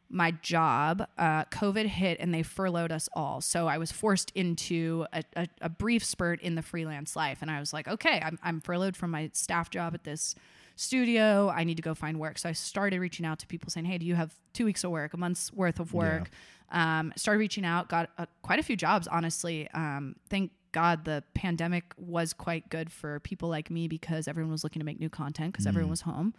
my 0.09 0.31
job, 0.31 1.07
uh, 1.17 1.45
COVID 1.45 1.87
hit 1.87 2.19
and 2.19 2.33
they 2.33 2.43
furloughed 2.43 2.91
us 2.91 3.09
all. 3.13 3.41
So 3.41 3.67
I 3.67 3.77
was 3.77 3.91
forced 3.91 4.31
into 4.35 5.05
a, 5.11 5.23
a, 5.35 5.47
a 5.61 5.69
brief 5.69 6.03
spurt 6.03 6.41
in 6.41 6.55
the 6.55 6.61
freelance 6.61 7.15
life. 7.15 7.39
And 7.41 7.49
I 7.49 7.59
was 7.59 7.73
like, 7.73 7.87
okay, 7.87 8.21
I'm, 8.23 8.37
I'm 8.43 8.61
furloughed 8.61 8.95
from 8.95 9.11
my 9.11 9.29
staff 9.33 9.69
job 9.69 9.93
at 9.93 10.03
this 10.03 10.35
studio. 10.75 11.49
I 11.49 11.63
need 11.63 11.77
to 11.77 11.83
go 11.83 11.93
find 11.93 12.19
work. 12.19 12.37
So 12.37 12.49
I 12.49 12.51
started 12.51 12.99
reaching 12.99 13.25
out 13.25 13.39
to 13.39 13.47
people 13.47 13.69
saying, 13.69 13.85
hey, 13.85 13.97
do 13.97 14.05
you 14.05 14.15
have 14.15 14.33
two 14.53 14.65
weeks 14.65 14.83
of 14.83 14.91
work, 14.91 15.13
a 15.13 15.17
month's 15.17 15.51
worth 15.53 15.79
of 15.79 15.93
work? 15.93 16.29
Um, 16.71 17.13
started 17.15 17.39
reaching 17.39 17.65
out, 17.65 17.89
got 17.89 18.09
uh, 18.17 18.25
quite 18.41 18.59
a 18.59 18.63
few 18.63 18.75
jobs, 18.75 19.07
honestly. 19.07 19.69
Um, 19.73 20.15
thank 20.29 20.51
God 20.75 21.05
the 21.05 21.23
pandemic 21.33 21.85
was 21.97 22.33
quite 22.33 22.67
good 22.69 22.91
for 22.91 23.21
people 23.21 23.47
like 23.47 23.71
me 23.71 23.87
because 23.87 24.27
everyone 24.27 24.51
was 24.51 24.63
looking 24.65 24.81
to 24.81 24.85
make 24.85 24.99
new 24.99 25.09
content 25.09 25.53
because 25.53 25.65
everyone 25.65 25.89
was 25.89 26.01
home. 26.01 26.33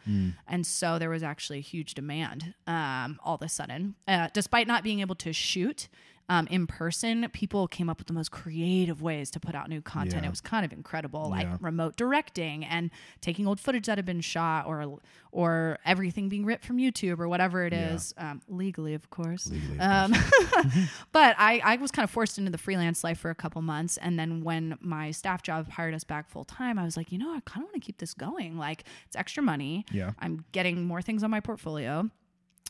And 0.47 0.67
so 0.67 0.99
there 0.99 1.09
was 1.09 1.23
actually 1.23 1.59
a 1.59 1.63
huge 1.63 1.95
demand 1.95 2.53
um, 2.67 3.19
all 3.25 3.37
of 3.37 3.43
a 3.43 3.49
sudden. 3.49 3.95
Uh, 4.07 4.29
despite 4.35 4.67
not 4.67 4.85
being 4.85 5.01
able 5.01 5.15
to 5.17 5.33
shoot 5.33 5.89
um, 6.29 6.47
in 6.49 6.67
person, 6.67 7.29
people 7.33 7.69
came 7.69 7.89
up 7.89 7.99
with 7.99 8.09
the 8.09 8.13
most 8.13 8.31
creative 8.33 9.01
ways 9.01 9.31
to 9.31 9.41
put 9.41 9.55
out 9.55 9.69
new 9.69 9.81
content. 9.81 10.23
Yeah. 10.23 10.27
It 10.29 10.31
was 10.31 10.41
kind 10.41 10.65
of 10.65 10.73
incredible, 10.73 11.33
Yeah. 11.37 11.51
like 11.53 11.63
remote 11.63 11.97
directing 11.97 12.65
and 12.65 12.91
taking 13.21 13.47
old 13.47 13.61
footage 13.61 13.87
that 13.87 13.97
had 13.99 14.05
been 14.07 14.21
shot 14.21 14.67
or 14.67 14.99
or 15.33 15.79
everything 15.85 16.29
being 16.31 16.45
ripped 16.47 16.65
from 16.65 16.79
YouTube 16.79 17.19
or 17.21 17.29
whatever 17.29 17.65
it 17.67 17.73
Yeah. 17.75 17.93
is, 17.95 18.15
um, 18.17 18.41
legally, 18.49 18.95
of 18.95 19.11
course. 19.11 19.47
Legally, 19.51 19.79
of 19.79 20.13
Um, 20.13 20.15
but 21.13 21.37
I, 21.39 21.61
I 21.63 21.77
was 21.77 21.91
kind 21.91 22.05
of 22.05 22.11
forced 22.11 22.39
into 22.39 22.51
the 22.51 22.59
freelance 22.59 23.05
life 23.05 23.19
for 23.19 23.31
a 23.31 23.35
couple 23.35 23.61
months. 23.63 23.97
And 23.99 24.19
then 24.19 24.43
when 24.43 24.79
my 24.81 25.11
staff 25.11 25.43
job 25.43 25.69
hired 25.71 25.95
us 25.95 26.05
back 26.05 26.29
full 26.29 26.45
time, 26.45 26.79
I 26.79 26.85
was 26.85 26.97
like, 26.97 27.13
you 27.13 27.19
know, 27.19 27.31
I 27.35 27.41
kind 27.45 27.59
of 27.63 27.65
want 27.65 27.75
to 27.75 27.81
keep 27.81 27.99
this 27.99 28.15
going. 28.15 28.57
Like, 28.57 28.85
it's 29.07 29.17
extra 29.17 29.43
money. 29.43 29.85
Yeah. 29.93 30.13
I'm 30.19 30.45
getting 30.53 30.85
more 30.85 31.03
things 31.03 31.23
on 31.23 31.31
my 31.31 31.41
portfolio. 31.41 32.11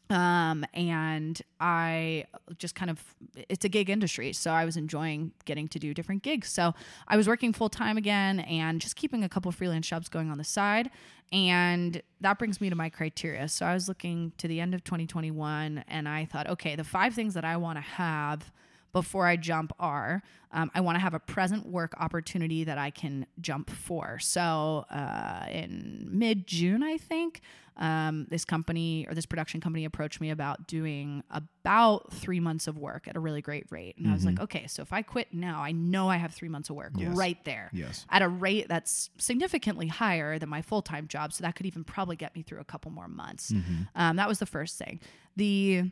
Um, 0.08 0.64
and 0.72 1.40
I 1.58 2.26
just 2.58 2.74
kind 2.74 2.90
of, 2.90 3.02
it's 3.48 3.64
a 3.64 3.68
gig 3.68 3.90
industry. 3.90 4.32
So 4.32 4.52
I 4.52 4.64
was 4.64 4.76
enjoying 4.76 5.32
getting 5.44 5.66
to 5.68 5.78
do 5.78 5.92
different 5.94 6.22
gigs. 6.22 6.48
So 6.48 6.74
I 7.08 7.16
was 7.16 7.26
working 7.26 7.52
full 7.52 7.68
time 7.68 7.96
again 7.96 8.40
and 8.40 8.80
just 8.80 8.94
keeping 8.96 9.24
a 9.24 9.28
couple 9.28 9.50
freelance 9.50 9.88
jobs 9.88 10.08
going 10.08 10.30
on 10.30 10.38
the 10.38 10.44
side. 10.44 10.90
And 11.32 12.00
that 12.20 12.38
brings 12.38 12.60
me 12.60 12.70
to 12.70 12.76
my 12.76 12.88
criteria. 12.88 13.48
So 13.48 13.66
I 13.66 13.74
was 13.74 13.88
looking 13.88 14.32
to 14.38 14.46
the 14.46 14.60
end 14.60 14.74
of 14.74 14.84
2021 14.84 15.84
and 15.88 16.08
I 16.08 16.24
thought, 16.24 16.48
okay, 16.50 16.76
the 16.76 16.84
five 16.84 17.14
things 17.14 17.34
that 17.34 17.44
I 17.44 17.56
want 17.56 17.78
to 17.78 17.82
have 17.82 18.52
before 18.92 19.26
I 19.26 19.36
jump 19.36 19.72
are 19.78 20.22
um, 20.52 20.70
I 20.74 20.80
want 20.80 20.96
to 20.96 21.00
have 21.00 21.12
a 21.12 21.18
present 21.18 21.66
work 21.66 21.92
opportunity 21.98 22.64
that 22.64 22.78
I 22.78 22.88
can 22.88 23.26
jump 23.42 23.68
for. 23.68 24.18
So 24.18 24.86
uh, 24.90 25.46
in 25.50 26.08
mid 26.10 26.46
June, 26.46 26.82
I 26.82 26.96
think, 26.96 27.42
um, 27.78 28.26
this 28.30 28.44
company 28.44 29.06
or 29.08 29.14
this 29.14 29.26
production 29.26 29.60
company 29.60 29.84
approached 29.84 30.20
me 30.20 30.30
about 30.30 30.66
doing 30.66 31.22
about 31.30 32.12
three 32.12 32.40
months 32.40 32.66
of 32.66 32.78
work 32.78 33.06
at 33.06 33.16
a 33.16 33.20
really 33.20 33.42
great 33.42 33.66
rate. 33.70 33.96
And 33.98 34.08
I 34.08 34.12
was 34.14 34.24
like, 34.24 34.40
okay, 34.40 34.66
so 34.66 34.80
if 34.82 34.92
I 34.92 35.02
quit 35.02 35.34
now, 35.34 35.60
I 35.62 35.72
know 35.72 36.08
I 36.08 36.16
have 36.16 36.32
three 36.32 36.48
months 36.48 36.70
of 36.70 36.76
work 36.76 36.92
Yes. 36.96 37.14
right 37.16 37.42
there 37.44 37.68
Yes. 37.74 38.06
at 38.10 38.22
a 38.22 38.28
rate 38.28 38.68
that's 38.68 39.10
significantly 39.18 39.88
higher 39.88 40.38
than 40.38 40.48
my 40.48 40.62
full 40.62 40.80
time 40.82 41.06
job. 41.06 41.32
So 41.34 41.42
that 41.42 41.54
could 41.54 41.66
even 41.66 41.84
probably 41.84 42.16
get 42.16 42.34
me 42.34 42.42
through 42.42 42.60
a 42.60 42.64
couple 42.64 42.90
more 42.90 43.08
months. 43.08 43.52
Um, 43.94 44.16
that 44.16 44.28
was 44.28 44.38
the 44.38 44.46
first 44.46 44.78
thing. 44.78 45.00
The 45.36 45.90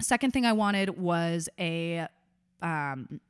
second 0.00 0.30
thing 0.32 0.46
I 0.46 0.52
wanted 0.52 0.98
was 0.98 1.48
a 1.58 2.06
um, 2.62 3.20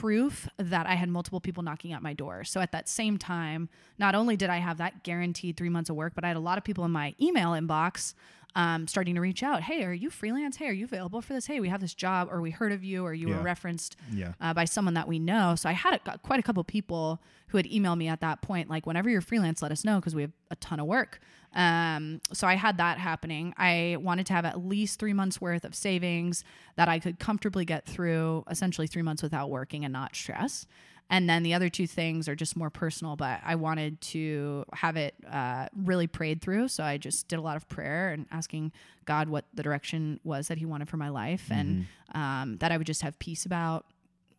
proof 0.00 0.48
that 0.56 0.86
I 0.86 0.94
had 0.94 1.08
multiple 1.08 1.40
people 1.40 1.62
knocking 1.62 1.92
at 1.92 2.02
my 2.02 2.12
door. 2.14 2.44
So 2.44 2.60
at 2.60 2.72
that 2.72 2.88
same 2.88 3.18
time, 3.18 3.68
not 3.98 4.14
only 4.14 4.36
did 4.36 4.50
I 4.50 4.58
have 4.58 4.78
that 4.78 5.02
guaranteed 5.02 5.56
three 5.56 5.68
months 5.68 5.90
of 5.90 5.96
work, 5.96 6.14
but 6.14 6.24
I 6.24 6.28
had 6.28 6.36
a 6.36 6.40
lot 6.40 6.58
of 6.58 6.64
people 6.64 6.84
in 6.84 6.90
my 6.90 7.14
email 7.20 7.50
inbox 7.50 8.14
um, 8.54 8.86
starting 8.86 9.14
to 9.14 9.20
reach 9.20 9.42
out. 9.42 9.62
Hey, 9.62 9.84
are 9.84 9.92
you 9.92 10.10
freelance? 10.10 10.56
Hey, 10.56 10.68
are 10.68 10.72
you 10.72 10.84
available 10.84 11.20
for 11.22 11.32
this? 11.32 11.46
Hey, 11.46 11.60
we 11.60 11.68
have 11.68 11.80
this 11.80 11.94
job, 11.94 12.28
or 12.30 12.40
we 12.40 12.50
heard 12.50 12.72
of 12.72 12.84
you, 12.84 13.04
or 13.04 13.14
you 13.14 13.28
Yeah. 13.28 13.36
were 13.36 13.42
referenced 13.42 13.96
Yeah. 14.12 14.32
uh, 14.40 14.52
by 14.54 14.64
someone 14.66 14.94
that 14.94 15.08
we 15.08 15.18
know. 15.18 15.54
So 15.54 15.68
I 15.68 15.72
had 15.72 16.00
a, 16.06 16.18
quite 16.18 16.40
a 16.40 16.42
couple 16.42 16.62
people 16.64 17.20
who 17.48 17.56
had 17.58 17.66
emailed 17.66 17.98
me 17.98 18.08
at 18.08 18.20
that 18.20 18.40
point, 18.42 18.68
like, 18.70 18.86
whenever 18.86 19.10
you're 19.10 19.20
freelance, 19.20 19.60
let 19.62 19.72
us 19.72 19.84
know 19.84 19.96
because 20.00 20.14
we 20.14 20.22
have 20.22 20.32
a 20.50 20.56
ton 20.56 20.80
of 20.80 20.86
work. 20.86 21.20
Um, 21.54 22.20
so 22.32 22.46
I 22.46 22.54
had 22.54 22.78
that 22.78 22.96
happening. 22.98 23.52
I 23.58 23.98
wanted 24.00 24.24
to 24.26 24.32
have 24.32 24.46
at 24.46 24.64
least 24.66 24.98
three 24.98 25.12
months 25.12 25.38
worth 25.40 25.64
of 25.66 25.74
savings 25.74 26.44
that 26.76 26.88
I 26.88 26.98
could 26.98 27.18
comfortably 27.18 27.66
get 27.66 27.84
through 27.86 28.44
essentially 28.50 28.86
three 28.86 29.02
months 29.02 29.22
without 29.22 29.50
working 29.50 29.84
and 29.84 29.92
not 29.92 30.16
stress. 30.16 30.66
And 31.12 31.28
then 31.28 31.42
the 31.42 31.52
other 31.52 31.68
two 31.68 31.86
things 31.86 32.26
are 32.26 32.34
just 32.34 32.56
more 32.56 32.70
personal, 32.70 33.16
but 33.16 33.40
I 33.44 33.54
wanted 33.54 34.00
to 34.00 34.64
have 34.72 34.96
it 34.96 35.14
uh, 35.30 35.68
really 35.76 36.06
prayed 36.06 36.40
through. 36.40 36.68
So 36.68 36.82
I 36.82 36.96
just 36.96 37.28
did 37.28 37.38
a 37.38 37.42
lot 37.42 37.56
of 37.56 37.68
prayer 37.68 38.08
and 38.12 38.26
asking 38.32 38.72
God 39.04 39.28
what 39.28 39.44
the 39.52 39.62
direction 39.62 40.20
was 40.24 40.48
that 40.48 40.56
He 40.56 40.64
wanted 40.64 40.88
for 40.88 40.96
my 40.96 41.10
life 41.10 41.48
and 41.50 41.86
um, 42.14 42.56
that 42.60 42.72
I 42.72 42.78
would 42.78 42.86
just 42.86 43.02
have 43.02 43.18
peace 43.18 43.44
about 43.44 43.84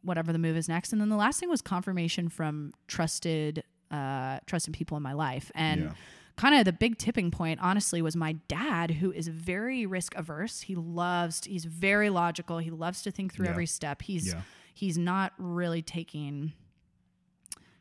whatever 0.02 0.34
the 0.34 0.40
move 0.40 0.58
is 0.58 0.68
next. 0.68 0.92
And 0.92 1.00
then 1.00 1.10
the 1.10 1.16
last 1.16 1.40
thing 1.40 1.48
was 1.48 1.62
confirmation 1.62 2.28
from 2.28 2.74
trusted, 2.88 3.64
uh, 3.92 4.40
trusted 4.48 4.74
people 4.74 4.98
in 4.98 5.04
my 5.04 5.14
life. 5.14 5.52
And 5.54 5.82
Yeah. 5.84 5.94
kind 6.38 6.56
of 6.56 6.66
the 6.66 6.74
big 6.74 6.98
tipping 6.98 7.30
point, 7.30 7.60
honestly, 7.62 8.02
was 8.02 8.16
my 8.16 8.34
dad, 8.48 8.90
who 8.90 9.12
is 9.12 9.28
very 9.28 9.86
risk 9.86 10.16
averse. 10.16 10.62
He 10.62 10.74
loves, 10.74 11.42
to, 11.42 11.52
he's 11.52 11.66
very 11.66 12.10
logical. 12.10 12.58
He 12.58 12.72
loves 12.72 13.04
to 13.04 13.12
think 13.12 13.32
through 13.32 13.46
Yeah. 13.46 13.52
every 13.52 13.68
step. 13.68 14.02
He's, 14.02 14.34
Yeah. 14.34 14.42
he's 14.74 14.98
not 14.98 15.34
really 15.38 15.84
taking 15.84 16.54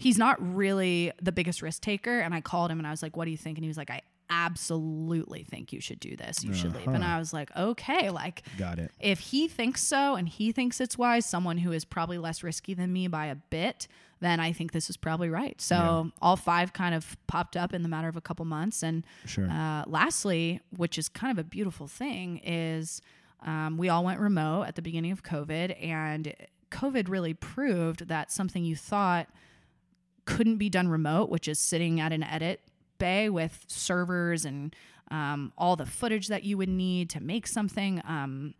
he's 0.03 0.19
not 0.19 0.37
really 0.55 1.13
the 1.23 1.33
biggest 1.33 1.63
risk 1.63 1.81
taker 1.83 2.19
and 2.21 2.35
i 2.35 2.41
called 2.41 2.71
him 2.71 2.79
and 2.79 2.87
i 2.87 2.91
was 2.91 3.03
like 3.03 3.17
what 3.17 3.25
do 3.27 3.31
you 3.31 3.37
think 3.37 3.57
and 3.59 3.65
he 3.65 3.69
was 3.69 3.77
like 3.77 3.91
i 3.91 4.01
absolutely 4.57 5.45
think 5.45 5.73
you 5.73 5.81
should 5.81 6.01
do 6.01 6.17
this 6.17 6.43
you 6.45 6.55
should 6.55 6.75
leave 6.75 6.87
and 6.89 7.03
Uh-huh. 7.05 7.17
i 7.17 7.19
was 7.19 7.33
like 7.33 7.55
okay 7.57 8.11
like 8.11 8.43
Got 8.59 8.79
it. 8.79 8.91
if 9.01 9.19
he 9.21 9.49
thinks 9.49 9.83
so 9.83 10.15
and 10.15 10.29
he 10.29 10.53
thinks 10.53 10.81
it's 10.81 10.97
wise 10.97 11.27
someone 11.27 11.59
who 11.59 11.73
is 11.73 11.85
probably 11.85 12.19
less 12.19 12.43
risky 12.43 12.75
than 12.75 12.93
me 12.93 13.09
by 13.09 13.27
a 13.27 13.35
bit 13.35 13.89
then 14.21 14.41
i 14.41 14.53
think 14.53 14.73
this 14.73 14.89
is 14.89 14.97
probably 14.97 15.29
right 15.29 15.61
so 15.61 15.75
Yeah. 15.77 16.11
all 16.23 16.37
five 16.37 16.73
kind 16.73 16.95
of 16.95 17.17
popped 17.27 17.57
up 17.57 17.75
in 17.75 17.83
the 17.83 17.89
matter 17.89 18.09
of 18.09 18.17
a 18.17 18.21
couple 18.21 18.45
months 18.45 18.83
and 18.83 19.05
Sure. 19.27 19.49
uh, 19.51 19.85
lastly, 19.87 20.61
which 20.77 20.97
is 20.99 21.09
kind 21.09 21.31
of 21.31 21.39
a 21.39 21.47
beautiful 21.49 21.87
thing, 21.87 22.39
is 22.45 23.01
um, 23.45 23.77
we 23.77 23.89
all 23.89 24.05
went 24.05 24.21
remote 24.21 24.63
at 24.65 24.77
the 24.77 24.83
beginning 24.83 25.11
of 25.13 25.23
COVID, 25.25 25.77
and 25.85 26.33
COVID 26.71 27.09
really 27.09 27.35
proved 27.35 28.07
that 28.09 28.31
something 28.31 28.65
you 28.65 28.77
thought 28.77 29.29
couldn't 30.25 30.57
be 30.57 30.69
done 30.69 30.89
remote, 30.89 31.31
which 31.31 31.49
is 31.49 31.59
sitting 31.59 32.01
at 32.01 32.13
an 32.13 32.23
edit 32.23 32.61
bay 32.99 33.29
with 33.29 33.65
servers 33.67 34.45
and 34.45 34.75
um, 35.11 35.53
all 35.59 35.77
the 35.77 35.87
footage 35.87 36.29
that 36.29 36.45
you 36.45 36.57
would 36.57 36.69
need 36.69 37.11
to 37.11 37.21
make 37.21 37.47
something. 37.47 38.01
Um, 38.07 38.55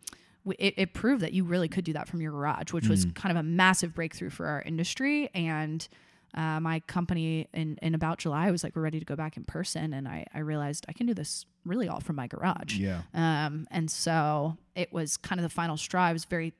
it, 0.59 0.73
it 0.77 0.93
proved 0.93 1.21
that 1.21 1.33
you 1.33 1.43
really 1.43 1.69
could 1.69 1.85
do 1.85 1.93
that 1.93 2.07
from 2.07 2.21
your 2.21 2.31
garage, 2.31 2.73
which 2.73 2.87
was 2.87 3.05
kind 3.15 3.31
of 3.31 3.37
a 3.37 3.47
massive 3.47 3.95
breakthrough 3.95 4.29
for 4.29 4.45
our 4.45 4.61
industry. 4.61 5.29
And 5.33 5.87
uh, 6.35 6.59
my 6.59 6.81
company 6.81 7.47
in, 7.53 7.77
in 7.81 7.95
about 7.95 8.17
July 8.17 8.51
was 8.51 8.63
like, 8.63 8.75
we're 8.75 8.81
ready 8.81 8.99
to 8.99 9.05
go 9.05 9.15
back 9.15 9.37
in 9.37 9.45
person. 9.45 9.93
And 9.93 10.07
I, 10.07 10.25
I 10.33 10.39
realized 10.39 10.85
I 10.89 10.93
can 10.93 11.05
do 11.05 11.13
this 11.13 11.45
really 11.65 11.87
all 11.87 12.01
from 12.01 12.17
my 12.17 12.27
garage. 12.27 12.77
yeah. 12.77 13.03
Um, 13.13 13.67
and 13.71 13.89
so 13.89 14.57
it 14.75 14.91
was 14.91 15.15
kind 15.15 15.39
of 15.39 15.43
the 15.43 15.49
final 15.49 15.77
straw. 15.77 16.03
I 16.03 16.13
was 16.13 16.25
very 16.25 16.53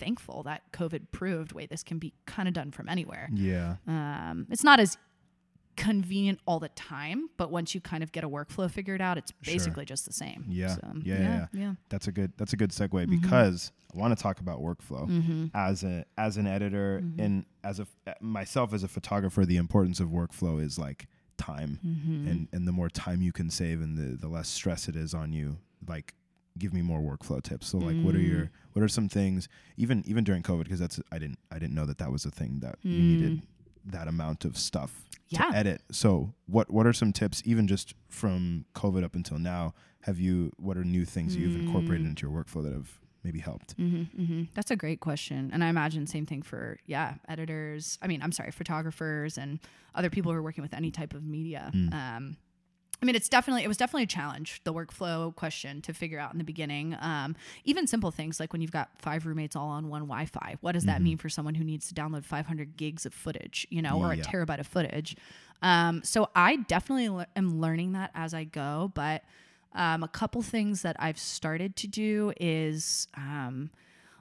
thankful 0.00 0.42
that 0.44 0.62
COVID 0.72 1.12
proved, 1.12 1.52
wait, 1.52 1.70
this 1.70 1.82
can 1.84 1.98
be 1.98 2.12
kind 2.26 2.48
of 2.48 2.54
done 2.54 2.70
from 2.72 2.88
anywhere. 2.88 3.28
Yeah. 3.32 3.76
Um, 3.86 4.46
it's 4.50 4.64
not 4.64 4.80
as 4.80 4.96
convenient 5.76 6.38
all 6.46 6.58
the 6.60 6.68
time, 6.70 7.30
but 7.36 7.50
once 7.50 7.74
you 7.74 7.80
kind 7.80 8.02
of 8.02 8.12
get 8.12 8.24
a 8.24 8.28
workflow 8.28 8.70
figured 8.70 9.00
out, 9.00 9.16
it's 9.16 9.32
Sure. 9.42 9.54
basically 9.54 9.84
just 9.84 10.04
the 10.06 10.12
same. 10.12 10.44
Yeah. 10.48 10.74
So, 10.74 10.80
Yeah, 11.02 11.14
yeah, 11.14 11.20
yeah. 11.20 11.46
yeah. 11.60 11.74
That's 11.88 12.08
a 12.08 12.12
good 12.12 12.32
that's 12.36 12.52
a 12.52 12.56
good 12.56 12.70
segue 12.70 12.90
Mm-hmm. 12.90 13.20
because 13.20 13.72
I 13.94 13.98
want 13.98 14.16
to 14.16 14.22
talk 14.22 14.40
about 14.40 14.60
workflow 14.60 15.50
as 15.54 15.84
a 15.84 16.04
as 16.18 16.36
an 16.36 16.46
editor 16.46 17.00
Mm-hmm. 17.02 17.20
and 17.20 17.46
as 17.64 17.80
a 17.80 17.86
myself 18.20 18.74
as 18.74 18.82
a 18.82 18.88
photographer. 18.88 19.44
The 19.46 19.56
importance 19.56 20.00
of 20.00 20.08
workflow 20.08 20.60
is 20.62 20.78
like 20.78 21.06
time, 21.38 21.78
Mm-hmm. 21.86 22.28
and 22.28 22.48
and 22.52 22.68
the 22.68 22.72
more 22.72 22.90
time 22.90 23.22
you 23.22 23.32
can 23.32 23.48
save 23.48 23.80
and 23.80 23.96
the 23.96 24.16
the 24.16 24.28
less 24.28 24.48
stress 24.48 24.88
it 24.88 24.96
is 24.96 25.14
on 25.14 25.32
you. 25.32 25.58
Like, 25.88 26.14
give 26.58 26.72
me 26.72 26.82
more 26.82 27.00
workflow 27.00 27.42
tips. 27.42 27.68
So 27.68 27.78
like, 27.78 27.96
what 28.02 28.14
are 28.14 28.18
Mm. 28.18 28.28
your 28.28 28.50
what 28.72 28.82
are 28.82 28.88
some 28.88 29.08
things 29.08 29.48
even 29.76 30.02
even 30.06 30.24
during 30.24 30.42
COVID 30.42 30.64
because 30.64 30.80
that's 30.80 31.00
I 31.10 31.18
didn't 31.18 31.38
I 31.50 31.58
didn't 31.58 31.74
know 31.74 31.86
that 31.86 31.98
that 31.98 32.10
was 32.12 32.24
a 32.24 32.30
thing 32.30 32.60
that 32.60 32.76
you 32.82 33.02
needed 33.02 33.42
that 33.86 34.08
amount 34.08 34.44
of 34.44 34.56
stuff 34.56 35.04
Mm. 35.04 35.16
Yeah. 35.38 35.50
to 35.50 35.56
edit. 35.56 35.82
So 35.92 36.34
what 36.46 36.70
what 36.70 36.86
are 36.86 36.92
some 36.92 37.12
tips 37.12 37.42
even 37.44 37.66
just 37.68 37.94
from 38.08 38.64
COVID 38.74 39.04
up 39.04 39.14
until 39.14 39.38
now? 39.38 39.74
Have 40.02 40.18
you 40.18 40.52
what 40.56 40.76
are 40.76 40.84
new 40.84 41.04
things 41.04 41.36
you've 41.36 41.56
incorporated 41.56 42.06
Mm. 42.06 42.10
into 42.10 42.26
your 42.28 42.44
workflow 42.44 42.62
that 42.64 42.72
have 42.72 42.98
maybe 43.22 43.38
helped? 43.38 43.76
Mm-hmm, 43.76 44.24
hmm 44.24 44.42
That's 44.54 44.70
a 44.70 44.76
great 44.76 45.00
question, 45.00 45.50
and 45.52 45.62
I 45.62 45.68
imagine 45.68 46.06
same 46.06 46.26
thing 46.26 46.42
for 46.42 46.78
yeah 46.86 47.14
editors. 47.28 47.98
I 48.02 48.06
mean, 48.08 48.22
I'm 48.22 48.32
sorry, 48.32 48.50
photographers 48.50 49.38
and 49.38 49.60
other 49.94 50.10
people 50.10 50.32
who 50.32 50.38
are 50.38 50.42
working 50.42 50.62
with 50.62 50.74
any 50.74 50.90
type 50.90 51.14
of 51.14 51.22
media. 51.24 51.70
Mm. 51.74 51.92
Um, 51.94 52.36
I 53.02 53.06
mean, 53.06 53.14
it's 53.14 53.28
definitely 53.28 53.64
it 53.64 53.68
was 53.68 53.76
definitely 53.78 54.02
a 54.04 54.06
challenge 54.06 54.60
the 54.64 54.74
workflow 54.74 55.34
question 55.34 55.80
to 55.82 55.94
figure 55.94 56.18
out 56.18 56.32
in 56.32 56.38
the 56.38 56.44
beginning. 56.44 56.96
Um, 57.00 57.34
even 57.64 57.86
simple 57.86 58.10
things 58.10 58.38
like 58.38 58.52
when 58.52 58.60
you've 58.60 58.72
got 58.72 58.90
five 58.98 59.24
roommates 59.24 59.56
all 59.56 59.68
on 59.68 59.88
one 59.88 60.02
Wi-Fi, 60.02 60.56
what 60.60 60.72
does 60.72 60.84
that 60.84 61.00
mean 61.00 61.16
for 61.16 61.28
someone 61.30 61.54
who 61.54 61.64
needs 61.64 61.88
to 61.88 61.94
download 61.94 62.24
500 62.24 62.76
gigs 62.76 63.06
of 63.06 63.14
footage, 63.14 63.66
you 63.70 63.80
know, 63.80 63.98
or 63.98 64.12
a 64.12 64.16
Yeah. 64.16 64.22
terabyte 64.24 64.60
of 64.60 64.66
footage? 64.66 65.16
Um, 65.62 66.02
so 66.04 66.28
I 66.34 66.56
definitely 66.56 67.08
le- 67.08 67.26
am 67.36 67.60
learning 67.60 67.92
that 67.92 68.10
as 68.14 68.34
I 68.34 68.44
go, 68.44 68.90
but 68.94 69.22
um, 69.74 70.02
a 70.02 70.08
couple 70.08 70.42
things 70.42 70.82
that 70.82 70.96
I've 70.98 71.18
started 71.18 71.76
to 71.76 71.86
do 71.86 72.32
is 72.40 73.08
um, 73.16 73.70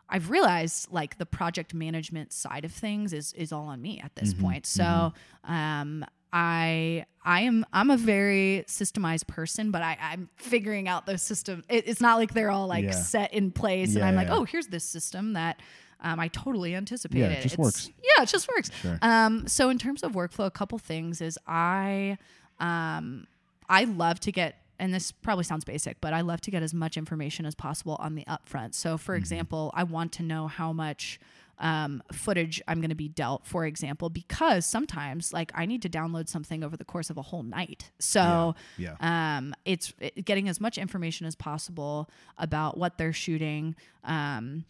I've 0.09 0.29
realized 0.29 0.91
like 0.91 1.17
the 1.17 1.25
project 1.25 1.73
management 1.73 2.31
side 2.33 2.65
of 2.65 2.71
things 2.71 3.13
is 3.13 3.33
is 3.33 3.51
all 3.51 3.65
on 3.65 3.81
me 3.81 3.99
at 4.03 4.15
this 4.15 4.33
point. 4.33 4.65
So 4.65 5.13
um, 5.43 6.05
I 6.33 7.05
I 7.25 7.41
am 7.41 7.65
I'm 7.73 7.89
a 7.89 7.97
very 7.97 8.63
systemized 8.67 9.27
person, 9.27 9.71
but 9.71 9.81
I, 9.81 9.97
I'm 10.01 10.29
figuring 10.37 10.87
out 10.87 11.05
those 11.05 11.21
systems. 11.21 11.63
It, 11.69 11.87
it's 11.87 12.01
not 12.01 12.17
like 12.17 12.33
they're 12.33 12.51
all 12.51 12.67
like 12.67 12.85
Yeah. 12.85 12.91
set 12.91 13.33
in 13.33 13.51
place, 13.51 13.95
and 13.95 14.03
I'm 14.03 14.15
like, 14.15 14.27
yeah. 14.27 14.35
oh, 14.35 14.43
here's 14.45 14.67
this 14.67 14.83
system 14.83 15.33
that. 15.33 15.61
Um, 16.01 16.17
I 16.17 16.29
totally 16.29 16.75
anticipated. 16.75 17.29
it 17.29 17.41
just 17.41 17.55
It's- 17.55 17.57
works. 17.57 17.89
Yeah, 18.01 18.23
it 18.23 18.29
just 18.29 18.47
works. 18.47 18.71
Sure. 18.81 18.97
Um, 19.01 19.49
so 19.49 19.69
in 19.69 19.77
terms 19.77 20.01
of 20.01 20.13
workflow, 20.13 20.45
a 20.45 20.49
couple 20.51 20.77
things 20.77 21.19
is 21.19 21.37
I 21.45 22.17
um, 22.61 23.27
I 23.67 23.83
love 23.83 24.21
to 24.21 24.31
get, 24.31 24.55
and 24.79 24.93
this 24.93 25.11
probably 25.11 25.43
sounds 25.43 25.65
basic, 25.65 25.99
but 25.99 26.13
I 26.13 26.21
love 26.21 26.39
to 26.41 26.51
get 26.51 26.63
as 26.63 26.73
much 26.73 26.95
information 26.95 27.45
as 27.45 27.53
possible 27.53 27.97
on 27.99 28.15
the 28.15 28.23
upfront. 28.29 28.75
So, 28.75 28.97
for 28.97 29.15
example, 29.15 29.71
I 29.73 29.83
want 29.83 30.13
to 30.13 30.23
know 30.23 30.47
how 30.47 30.71
much 30.71 31.19
um, 31.59 32.01
footage 32.11 32.61
I'm 32.67 32.79
going 32.79 32.89
to 32.89 32.95
be 32.95 33.09
dealt, 33.09 33.45
for 33.45 33.65
example, 33.65 34.09
because 34.09 34.65
sometimes 34.65 35.33
like 35.33 35.51
I 35.55 35.65
need 35.65 35.81
to 35.81 35.89
download 35.89 36.29
something 36.29 36.63
over 36.63 36.77
the 36.77 36.85
course 36.85 37.09
of 37.09 37.17
a 37.17 37.21
whole 37.21 37.43
night. 37.43 37.91
So, 37.99 38.55
Yeah. 38.77 38.95
um, 39.01 39.53
it's 39.65 39.93
it, 39.99 40.25
getting 40.25 40.47
as 40.49 40.59
much 40.61 40.77
information 40.77 41.27
as 41.27 41.35
possible 41.35 42.09
about 42.37 42.77
what 42.77 42.97
they're 42.97 43.13
shooting. 43.13 43.75
Um, 44.03 44.65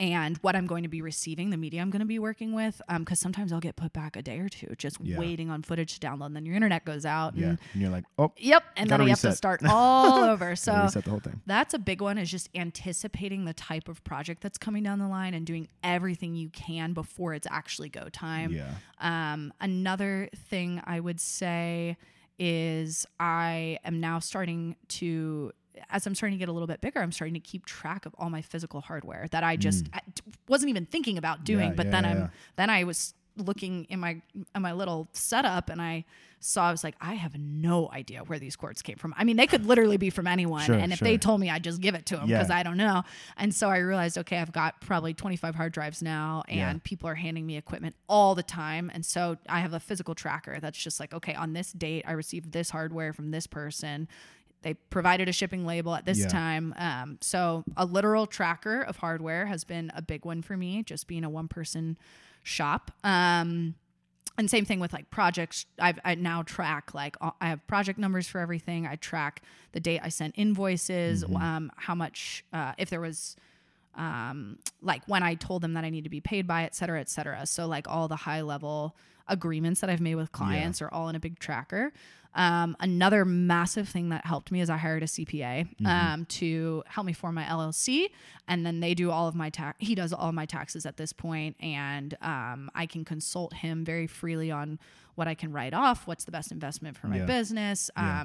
and 0.00 0.36
what 0.38 0.56
I'm 0.56 0.66
going 0.66 0.82
to 0.82 0.88
be 0.88 1.00
receiving, 1.02 1.50
the 1.50 1.56
media 1.56 1.80
I'm 1.80 1.90
going 1.90 2.00
to 2.00 2.06
be 2.06 2.18
working 2.18 2.52
with, 2.52 2.82
because 2.98 3.20
sometimes 3.20 3.52
I'll 3.52 3.60
get 3.60 3.76
put 3.76 3.92
back 3.92 4.16
a 4.16 4.22
day 4.22 4.38
or 4.40 4.48
two 4.48 4.74
just 4.76 4.98
Yeah. 5.00 5.18
waiting 5.18 5.50
on 5.50 5.62
footage 5.62 5.98
to 5.98 6.06
download, 6.06 6.26
and 6.26 6.36
then 6.36 6.44
your 6.46 6.54
internet 6.56 6.84
goes 6.84 7.06
out. 7.06 7.36
yeah. 7.36 7.50
And, 7.50 7.58
And 7.72 7.82
you're 7.82 7.90
like, 7.90 8.04
oh, 8.18 8.32
yep, 8.36 8.64
and 8.76 8.90
then 8.90 8.98
Gotta 8.98 9.10
have 9.10 9.20
to 9.20 9.32
start 9.32 9.60
all 9.68 10.24
over. 10.30 10.56
So 10.56 10.82
reset 10.82 11.04
the 11.04 11.10
whole 11.10 11.20
thing. 11.20 11.40
that's 11.46 11.74
a 11.74 11.78
big 11.78 12.00
one 12.00 12.18
is 12.18 12.30
just 12.30 12.48
anticipating 12.54 13.44
the 13.44 13.54
type 13.54 13.88
of 13.88 14.02
project 14.04 14.42
that's 14.42 14.58
coming 14.58 14.82
down 14.82 14.98
the 14.98 15.08
line 15.08 15.32
and 15.34 15.46
doing 15.46 15.68
everything 15.82 16.34
you 16.34 16.48
can 16.50 16.92
before 16.92 17.32
it's 17.34 17.46
actually 17.50 17.88
go 17.88 18.08
time. 18.08 18.50
Yeah. 18.52 18.74
Um, 19.00 19.52
another 19.60 20.28
thing 20.34 20.82
I 20.84 20.98
would 21.00 21.20
say 21.20 21.96
is 22.38 23.06
I 23.20 23.78
am 23.84 24.00
now 24.00 24.18
starting 24.18 24.76
to, 24.88 25.52
as 25.90 26.06
I'm 26.06 26.14
starting 26.14 26.38
to 26.38 26.42
get 26.42 26.48
a 26.48 26.52
little 26.52 26.66
bit 26.66 26.80
bigger, 26.80 27.00
I'm 27.00 27.12
starting 27.12 27.34
to 27.34 27.40
keep 27.40 27.66
track 27.66 28.06
of 28.06 28.14
all 28.18 28.30
my 28.30 28.42
physical 28.42 28.80
hardware 28.80 29.26
that 29.30 29.44
I 29.44 29.56
just 29.56 29.84
mm. 29.84 29.90
I 29.94 30.00
d- 30.14 30.22
wasn't 30.48 30.70
even 30.70 30.86
thinking 30.86 31.18
about 31.18 31.44
doing. 31.44 31.70
Yeah, 31.70 31.74
but 31.76 31.86
yeah, 31.86 31.92
then 31.92 32.04
yeah, 32.04 32.10
I'm 32.10 32.30
then 32.56 32.70
I 32.70 32.84
was 32.84 33.14
looking 33.36 33.84
in 33.90 33.98
my 33.98 34.20
in 34.54 34.62
my 34.62 34.72
little 34.72 35.08
setup 35.12 35.68
and 35.68 35.82
I 35.82 36.04
saw 36.38 36.68
I 36.68 36.70
was 36.70 36.84
like 36.84 36.94
I 37.00 37.14
have 37.14 37.36
no 37.36 37.90
idea 37.90 38.20
where 38.20 38.38
these 38.38 38.54
cords 38.54 38.80
came 38.80 38.96
from. 38.96 39.12
I 39.16 39.24
mean 39.24 39.36
they 39.36 39.48
could 39.48 39.66
literally 39.66 39.96
be 39.96 40.10
from 40.10 40.28
anyone 40.28 40.62
Sure, 40.64 40.76
and 40.76 40.92
if 40.92 40.98
sure. 41.00 41.08
they 41.08 41.18
told 41.18 41.40
me 41.40 41.50
I'd 41.50 41.64
just 41.64 41.80
give 41.80 41.96
it 41.96 42.06
to 42.06 42.16
them 42.16 42.26
because 42.28 42.48
Yeah. 42.50 42.58
I 42.58 42.62
don't 42.62 42.76
know. 42.76 43.02
And 43.36 43.52
so 43.52 43.68
I 43.70 43.78
realized 43.78 44.18
okay 44.18 44.38
I've 44.38 44.52
got 44.52 44.80
probably 44.80 45.14
25 45.14 45.54
hard 45.56 45.72
drives 45.72 46.00
now 46.00 46.44
and 46.48 46.56
Yeah. 46.58 46.74
people 46.84 47.08
are 47.08 47.16
handing 47.16 47.44
me 47.44 47.56
equipment 47.56 47.96
all 48.08 48.36
the 48.36 48.42
time 48.44 48.88
and 48.94 49.04
so 49.04 49.36
I 49.48 49.60
have 49.60 49.72
a 49.72 49.80
physical 49.80 50.14
tracker 50.14 50.60
that's 50.60 50.78
just 50.78 51.00
like 51.00 51.12
okay 51.12 51.34
on 51.34 51.54
this 51.54 51.72
date 51.72 52.04
I 52.06 52.12
received 52.12 52.52
this 52.52 52.70
hardware 52.70 53.12
from 53.12 53.32
this 53.32 53.48
person. 53.48 54.06
They 54.64 54.74
provided 54.74 55.28
a 55.28 55.32
shipping 55.32 55.64
label 55.64 55.94
at 55.94 56.06
this 56.06 56.20
Yeah. 56.20 56.28
time. 56.28 56.74
Um, 56.76 57.18
so 57.20 57.64
a 57.76 57.84
literal 57.84 58.26
tracker 58.26 58.80
of 58.80 58.96
hardware 58.96 59.46
has 59.46 59.62
been 59.62 59.92
a 59.94 60.02
big 60.02 60.24
one 60.24 60.42
for 60.42 60.56
me, 60.56 60.82
just 60.82 61.06
being 61.06 61.22
a 61.22 61.30
one 61.30 61.48
person 61.48 61.96
shop. 62.42 62.90
Um, 63.04 63.74
and 64.36 64.50
same 64.50 64.64
thing 64.64 64.80
with 64.80 64.92
like 64.92 65.10
projects. 65.10 65.66
I've, 65.78 66.00
I 66.04 66.16
now 66.16 66.42
track 66.42 66.92
like 66.94 67.16
uh, 67.20 67.30
I 67.40 67.48
have 67.50 67.64
project 67.68 67.98
numbers 67.98 68.26
for 68.26 68.40
everything. 68.40 68.86
I 68.86 68.96
track 68.96 69.42
the 69.72 69.80
date 69.80 70.00
I 70.02 70.08
sent 70.08 70.34
invoices, 70.36 71.22
um, 71.22 71.70
how 71.76 71.94
much, 71.94 72.44
uh, 72.52 72.72
if 72.76 72.90
there 72.90 73.00
was, 73.00 73.36
um, 73.96 74.58
like 74.82 75.02
when 75.06 75.22
I 75.22 75.34
told 75.34 75.62
them 75.62 75.74
that 75.74 75.84
I 75.84 75.90
need 75.90 76.02
to 76.04 76.10
be 76.10 76.20
paid 76.20 76.46
by, 76.48 76.64
et 76.64 76.74
cetera, 76.74 77.00
et 77.00 77.08
cetera. 77.08 77.46
So 77.46 77.66
like 77.66 77.86
all 77.86 78.08
the 78.08 78.16
high 78.16 78.40
level 78.40 78.96
agreements 79.28 79.80
that 79.80 79.88
I've 79.88 80.00
made 80.00 80.16
with 80.16 80.32
clients 80.32 80.82
are 80.82 80.88
all 80.88 81.08
in 81.08 81.14
a 81.14 81.20
big 81.20 81.38
tracker. 81.38 81.92
Um, 82.34 82.76
another 82.80 83.24
massive 83.24 83.88
thing 83.88 84.08
that 84.08 84.26
helped 84.26 84.50
me 84.50 84.60
is 84.60 84.68
I 84.68 84.76
hired 84.76 85.02
a 85.02 85.06
CPA 85.06 85.86
um, 85.86 86.24
to 86.26 86.82
help 86.86 87.06
me 87.06 87.12
form 87.12 87.34
my 87.36 87.44
LLC, 87.44 88.08
and 88.48 88.66
then 88.66 88.80
they 88.80 88.94
do 88.94 89.10
all 89.10 89.28
of 89.28 89.34
my 89.34 89.50
tax. 89.50 89.76
He 89.80 89.94
does 89.94 90.12
all 90.12 90.28
of 90.30 90.34
my 90.34 90.46
taxes 90.46 90.84
at 90.86 90.96
this 90.96 91.12
point, 91.12 91.56
and 91.60 92.16
um, 92.22 92.70
I 92.74 92.86
can 92.86 93.04
consult 93.04 93.54
him 93.54 93.84
very 93.84 94.06
freely 94.06 94.50
on 94.50 94.78
what 95.14 95.28
I 95.28 95.34
can 95.34 95.52
write 95.52 95.74
off, 95.74 96.06
what's 96.08 96.24
the 96.24 96.32
best 96.32 96.50
investment 96.50 96.96
for 96.96 97.06
my 97.06 97.18
Yeah. 97.18 97.24
business. 97.26 97.88
Yeah. 97.96 98.24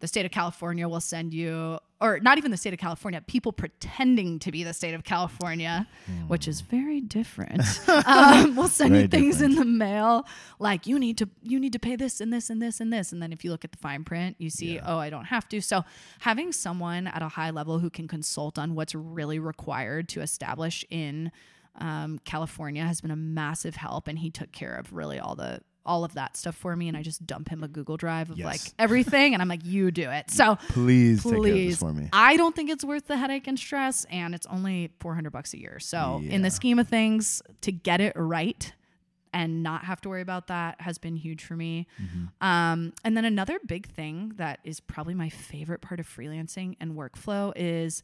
The 0.00 0.06
state 0.06 0.24
of 0.24 0.30
California 0.30 0.88
will 0.88 1.00
send 1.00 1.34
you, 1.34 1.78
or 2.00 2.20
not 2.20 2.38
even 2.38 2.50
the 2.52 2.56
state 2.56 2.72
of 2.72 2.78
California, 2.78 3.20
people 3.26 3.52
pretending 3.52 4.38
to 4.38 4.52
be 4.52 4.62
the 4.62 4.72
state 4.72 4.94
of 4.94 5.02
California, 5.02 5.88
which 6.28 6.46
is 6.46 6.60
very 6.60 7.00
different. 7.00 7.62
um, 8.06 8.54
will 8.54 8.68
send 8.68 8.90
Very 8.92 9.02
you 9.02 9.08
things 9.08 9.38
different. 9.38 9.54
in 9.54 9.58
the 9.58 9.64
mail 9.64 10.24
like 10.60 10.86
you 10.86 10.98
need 10.98 11.18
to 11.18 11.28
you 11.42 11.58
need 11.58 11.72
to 11.72 11.78
pay 11.80 11.96
this 11.96 12.20
and 12.20 12.32
this 12.32 12.48
and 12.50 12.62
this 12.62 12.80
and 12.80 12.92
this, 12.92 13.10
and 13.12 13.20
then 13.20 13.32
if 13.32 13.44
you 13.44 13.50
look 13.50 13.64
at 13.64 13.72
the 13.72 13.78
fine 13.78 14.04
print, 14.04 14.36
you 14.38 14.50
see, 14.50 14.76
Yeah. 14.76 14.84
oh, 14.86 14.98
I 14.98 15.10
don't 15.10 15.24
have 15.26 15.48
to. 15.48 15.60
So 15.60 15.84
having 16.20 16.52
someone 16.52 17.06
at 17.08 17.22
a 17.22 17.28
high 17.28 17.50
level 17.50 17.80
who 17.80 17.90
can 17.90 18.06
consult 18.06 18.58
on 18.58 18.74
what's 18.76 18.94
really 18.94 19.38
required 19.40 20.08
to 20.10 20.20
establish 20.20 20.84
in 20.90 21.32
um, 21.80 22.18
California 22.24 22.84
has 22.84 23.00
been 23.00 23.10
a 23.10 23.16
massive 23.16 23.76
help, 23.76 24.08
and 24.08 24.18
he 24.18 24.30
took 24.30 24.52
care 24.52 24.74
of 24.74 24.92
really 24.92 25.18
all 25.18 25.34
the 25.34 25.60
all 25.88 26.04
of 26.04 26.14
that 26.14 26.36
stuff 26.36 26.54
for 26.54 26.76
me, 26.76 26.86
and 26.86 26.96
I 26.96 27.02
just 27.02 27.26
dump 27.26 27.48
him 27.48 27.64
a 27.64 27.68
Google 27.68 27.96
Drive 27.96 28.30
of 28.30 28.38
Yes. 28.38 28.46
like 28.46 28.60
everything, 28.78 29.32
and 29.32 29.42
I'm 29.42 29.48
like, 29.48 29.64
you 29.64 29.90
do 29.90 30.10
it. 30.10 30.30
So 30.30 30.56
Please, 30.68 31.24
take 31.24 31.32
care 31.32 31.38
of 31.38 31.44
this 31.44 31.52
please, 31.52 31.78
for 31.78 31.92
me. 31.92 32.08
I 32.12 32.36
don't 32.36 32.54
think 32.54 32.70
it's 32.70 32.84
worth 32.84 33.06
the 33.08 33.16
headache 33.16 33.48
and 33.48 33.58
stress, 33.58 34.06
and 34.10 34.34
it's 34.34 34.46
only 34.46 34.90
400 35.00 35.30
bucks 35.30 35.54
a 35.54 35.58
year. 35.58 35.80
So 35.80 36.22
in 36.24 36.42
the 36.42 36.50
scheme 36.50 36.78
of 36.78 36.86
things, 36.86 37.42
to 37.62 37.72
get 37.72 38.00
it 38.00 38.12
right 38.14 38.72
and 39.32 39.62
not 39.62 39.84
have 39.84 40.00
to 40.02 40.08
worry 40.08 40.22
about 40.22 40.46
that 40.46 40.80
has 40.80 40.98
been 40.98 41.16
huge 41.16 41.44
for 41.44 41.54
me. 41.56 41.86
Mm-hmm. 42.00 42.46
Um, 42.46 42.92
and 43.04 43.16
then 43.16 43.24
another 43.24 43.58
big 43.66 43.86
thing 43.86 44.32
that 44.36 44.60
is 44.64 44.80
probably 44.80 45.14
my 45.14 45.28
favorite 45.28 45.80
part 45.80 46.00
of 46.00 46.06
freelancing 46.06 46.76
and 46.80 46.92
workflow 46.92 47.52
is 47.56 48.02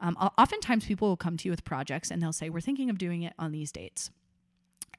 um, 0.00 0.16
oftentimes 0.16 0.84
people 0.84 1.08
will 1.08 1.16
come 1.16 1.36
to 1.36 1.48
you 1.48 1.50
with 1.50 1.64
projects 1.64 2.10
and 2.10 2.20
they'll 2.20 2.32
say, 2.32 2.50
We're 2.50 2.60
thinking 2.60 2.90
of 2.90 2.98
doing 2.98 3.22
it 3.22 3.32
on 3.38 3.52
these 3.52 3.72
dates. 3.72 4.10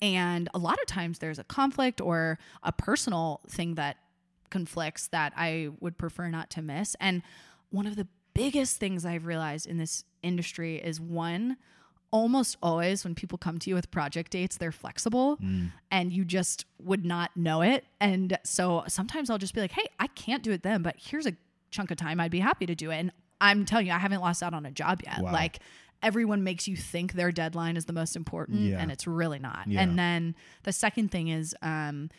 And 0.02 0.50
a 0.54 0.58
lot 0.58 0.80
of 0.80 0.86
times 0.88 1.20
there's 1.20 1.40
a 1.40 1.44
conflict 1.44 2.02
or 2.02 2.38
a 2.64 2.72
personal 2.72 3.42
thing 3.50 3.76
that 3.76 3.98
conflicts 4.50 5.08
that 5.08 5.34
I 5.36 5.70
would 5.80 5.98
prefer 5.98 6.30
not 6.30 6.50
to 6.52 6.62
miss. 6.62 6.96
And 7.00 7.22
one 7.70 7.88
of 7.88 7.96
the 7.96 8.08
biggest 8.34 8.78
things 8.78 9.06
I've 9.06 9.26
realized 9.26 9.66
in 9.66 9.78
this 9.78 10.04
industry 10.22 10.78
is 10.78 11.00
one, 11.00 11.58
almost 12.12 12.58
always 12.62 13.04
when 13.04 13.16
people 13.16 13.38
come 13.38 13.60
to 13.60 13.70
you 13.70 13.76
with 13.76 13.90
project 13.92 14.32
dates, 14.32 14.58
they're 14.58 14.72
flexible 14.72 15.38
mm. 15.38 15.72
and 15.92 16.14
you 16.14 16.24
just 16.24 16.66
would 16.80 17.06
not 17.06 17.36
know 17.36 17.62
it. 17.62 17.86
And 18.00 18.38
so 18.44 18.84
sometimes 18.88 19.30
I'll 19.30 19.38
just 19.38 19.54
be 19.54 19.62
like, 19.62 19.72
hey, 19.72 19.88
I 20.00 20.08
can't 20.08 20.44
do 20.44 20.52
it 20.52 20.64
then, 20.64 20.82
but 20.82 20.96
here's 20.98 21.26
a 21.26 21.34
chunk 21.72 21.92
of 21.92 21.98
time 21.98 22.20
I'd 22.20 22.32
be 22.32 22.40
happy 22.40 22.66
to 22.66 22.76
do 22.76 22.92
it. 22.92 22.98
And 22.98 23.12
I'm 23.42 23.66
telling 23.66 23.88
you, 23.88 23.94
I 23.94 23.98
haven't 23.98 24.22
lost 24.22 24.42
out 24.42 24.54
on 24.54 24.66
a 24.66 24.72
job 24.72 25.02
yet. 25.06 25.22
Wow. 25.22 25.34
Like, 25.34 25.60
everyone 26.06 26.42
makes 26.44 26.68
you 26.68 26.76
think 26.78 27.14
their 27.14 27.32
deadline 27.32 27.76
is 27.78 27.86
the 27.86 27.94
most 28.02 28.16
important 28.16 28.60
Yeah. 28.62 28.80
and 28.82 28.92
it's 28.92 29.06
really 29.08 29.40
not 29.40 29.64
Yeah. 29.68 29.82
and 29.82 29.98
then 30.00 30.36
the 30.64 30.72
second 30.72 31.10
thing 31.12 31.28
is 31.28 31.56
um 31.62 32.10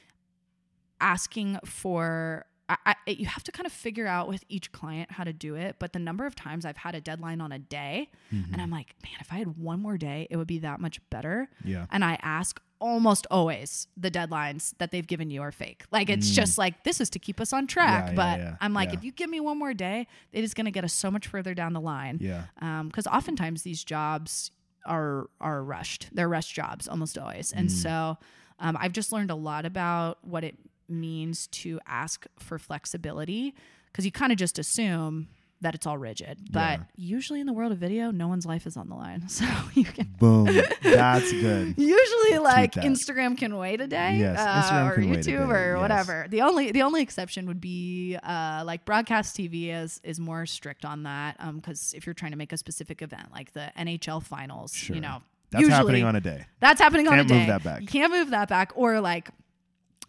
asking 1.01 1.59
for 1.65 2.45
I, 2.69 2.77
I, 2.85 2.95
you 3.07 3.27
have 3.27 3.45
to 3.45 3.53
kind 3.53 3.65
of 3.65 3.73
figure 3.73 4.09
out 4.09 4.27
with 4.27 4.43
each 4.49 4.73
client 4.73 5.13
how 5.13 5.23
to 5.23 5.33
do 5.33 5.55
it. 5.55 5.77
But 5.79 5.93
the 5.93 6.01
number 6.01 6.27
of 6.27 6.35
times 6.35 6.65
I've 6.67 6.79
had 6.79 6.97
a 6.97 7.01
deadline 7.01 7.41
on 7.41 7.53
a 7.53 7.61
day, 7.61 8.11
Mm-hmm. 8.35 8.53
and 8.55 8.61
I'm 8.61 8.71
like, 8.73 8.97
man, 9.05 9.13
if 9.21 9.33
I 9.33 9.37
had 9.37 9.57
one 9.57 9.79
more 9.81 9.97
day, 9.97 10.27
it 10.31 10.37
would 10.37 10.49
be 10.49 10.59
that 10.59 10.81
much 10.81 10.99
better. 11.09 11.49
Yeah. 11.65 11.87
And 11.93 12.05
I 12.05 12.19
ask 12.23 12.61
almost 12.79 13.27
always 13.31 13.87
the 13.97 14.11
deadlines 14.11 14.75
that 14.79 14.91
they've 14.91 15.07
given 15.07 15.31
you 15.31 15.43
are 15.43 15.53
fake. 15.53 15.85
Like 15.91 16.11
it's 16.11 16.31
just 16.31 16.59
like 16.59 16.85
this 16.85 17.01
is 17.01 17.09
to 17.11 17.19
keep 17.19 17.41
us 17.41 17.53
on 17.53 17.67
track. 17.67 18.05
Mm. 18.05 18.07
Yeah, 18.07 18.11
yeah, 18.11 18.17
but 18.17 18.39
yeah, 18.41 18.57
I'm 18.61 18.75
like, 18.75 18.91
yeah. 18.91 18.99
if 18.99 19.05
you 19.05 19.13
give 19.13 19.31
me 19.31 19.41
one 19.41 19.59
more 19.59 19.75
day, 19.75 20.07
it 20.33 20.45
is 20.45 20.55
going 20.55 20.65
to 20.67 20.71
get 20.71 20.85
us 20.85 20.93
so 20.93 21.11
much 21.11 21.27
further 21.27 21.55
down 21.55 21.73
the 21.73 21.81
line. 21.81 22.19
Yeah. 22.21 22.45
Because 22.85 23.07
oftentimes 23.07 23.63
these 23.63 23.83
jobs 23.85 24.51
are 24.85 25.29
are 25.41 25.63
rushed. 25.63 26.09
They're 26.13 26.29
rush 26.29 26.53
jobs 26.53 26.87
almost 26.89 27.19
always. 27.19 27.53
And 27.53 27.69
Mm. 27.69 27.73
so 27.73 28.19
um, 28.61 28.77
I've 28.81 28.93
just 28.93 29.13
learned 29.13 29.31
a 29.31 29.35
lot 29.35 29.67
about 29.67 30.19
what 30.25 30.45
it 30.45 30.57
means 30.89 31.47
to 31.49 31.81
ask 31.87 32.27
for 32.39 32.59
flexibility 32.59 33.55
because 33.91 34.05
you 34.05 34.13
kind 34.13 34.31
of 34.33 34.39
just 34.39 34.59
assume 34.59 35.29
that 35.63 35.75
it's 35.75 35.87
all 35.87 35.97
rigid. 35.97 36.39
But 36.53 36.79
Yeah. 36.81 36.85
usually 36.97 37.41
in 37.41 37.47
the 37.47 37.53
world 37.53 37.73
of 37.73 37.79
video, 37.79 38.11
no 38.11 38.29
one's 38.29 38.45
life 38.45 38.67
is 38.67 38.77
on 38.77 38.89
the 38.89 38.95
line. 38.95 39.25
So 39.29 39.45
you 39.75 39.85
can 39.85 40.07
Boom. 40.19 40.45
That's 40.83 41.33
good. 41.33 41.75
usually 41.79 42.39
like. 42.39 42.73
Instagram 42.75 43.37
can 43.39 43.57
wait 43.57 43.81
a 43.81 43.87
day 43.87 44.19
Yes, 44.19 44.39
uh, 44.39 44.87
or 44.87 44.95
can 44.95 45.11
wait 45.11 45.27
a 45.27 45.31
YouTube 45.31 45.49
or 45.49 45.73
yes. 45.75 45.81
whatever. 45.81 46.27
The 46.29 46.43
only 46.43 46.73
the 46.73 46.83
only 46.83 47.03
exception 47.03 47.47
would 47.47 47.61
be 47.61 48.17
uh, 48.23 48.63
like 48.67 48.85
broadcast 48.85 49.37
TV 49.37 49.69
is 49.75 50.01
is 50.05 50.21
more 50.21 50.45
strict 50.47 50.85
on 50.85 51.05
that 51.05 51.37
because 51.55 51.95
if 51.95 52.07
you're 52.07 52.15
trying 52.15 52.33
to 52.33 52.39
make 52.39 52.53
a 52.53 52.57
specific 52.59 53.01
event 53.03 53.33
like 53.33 53.53
the 53.53 53.73
NHL 53.79 54.23
finals, 54.23 54.75
Sure. 54.75 54.95
you 54.95 55.01
know, 55.03 55.23
That's 55.51 55.63
usually 55.63 55.77
happening 55.77 56.05
on 56.05 56.17
a 56.17 56.21
day. 56.21 56.45
that's 56.61 56.81
happening 56.81 57.09
on 57.09 57.19
a 57.19 57.25
day. 57.25 57.29
Can't 57.29 57.39
move 57.41 57.47
that 57.49 57.65
back. 57.65 57.81
You 57.81 57.87
can't 57.87 58.13
move 58.13 58.31
that 58.31 58.49
back 58.49 58.73
or 58.75 59.01
like. 59.01 59.31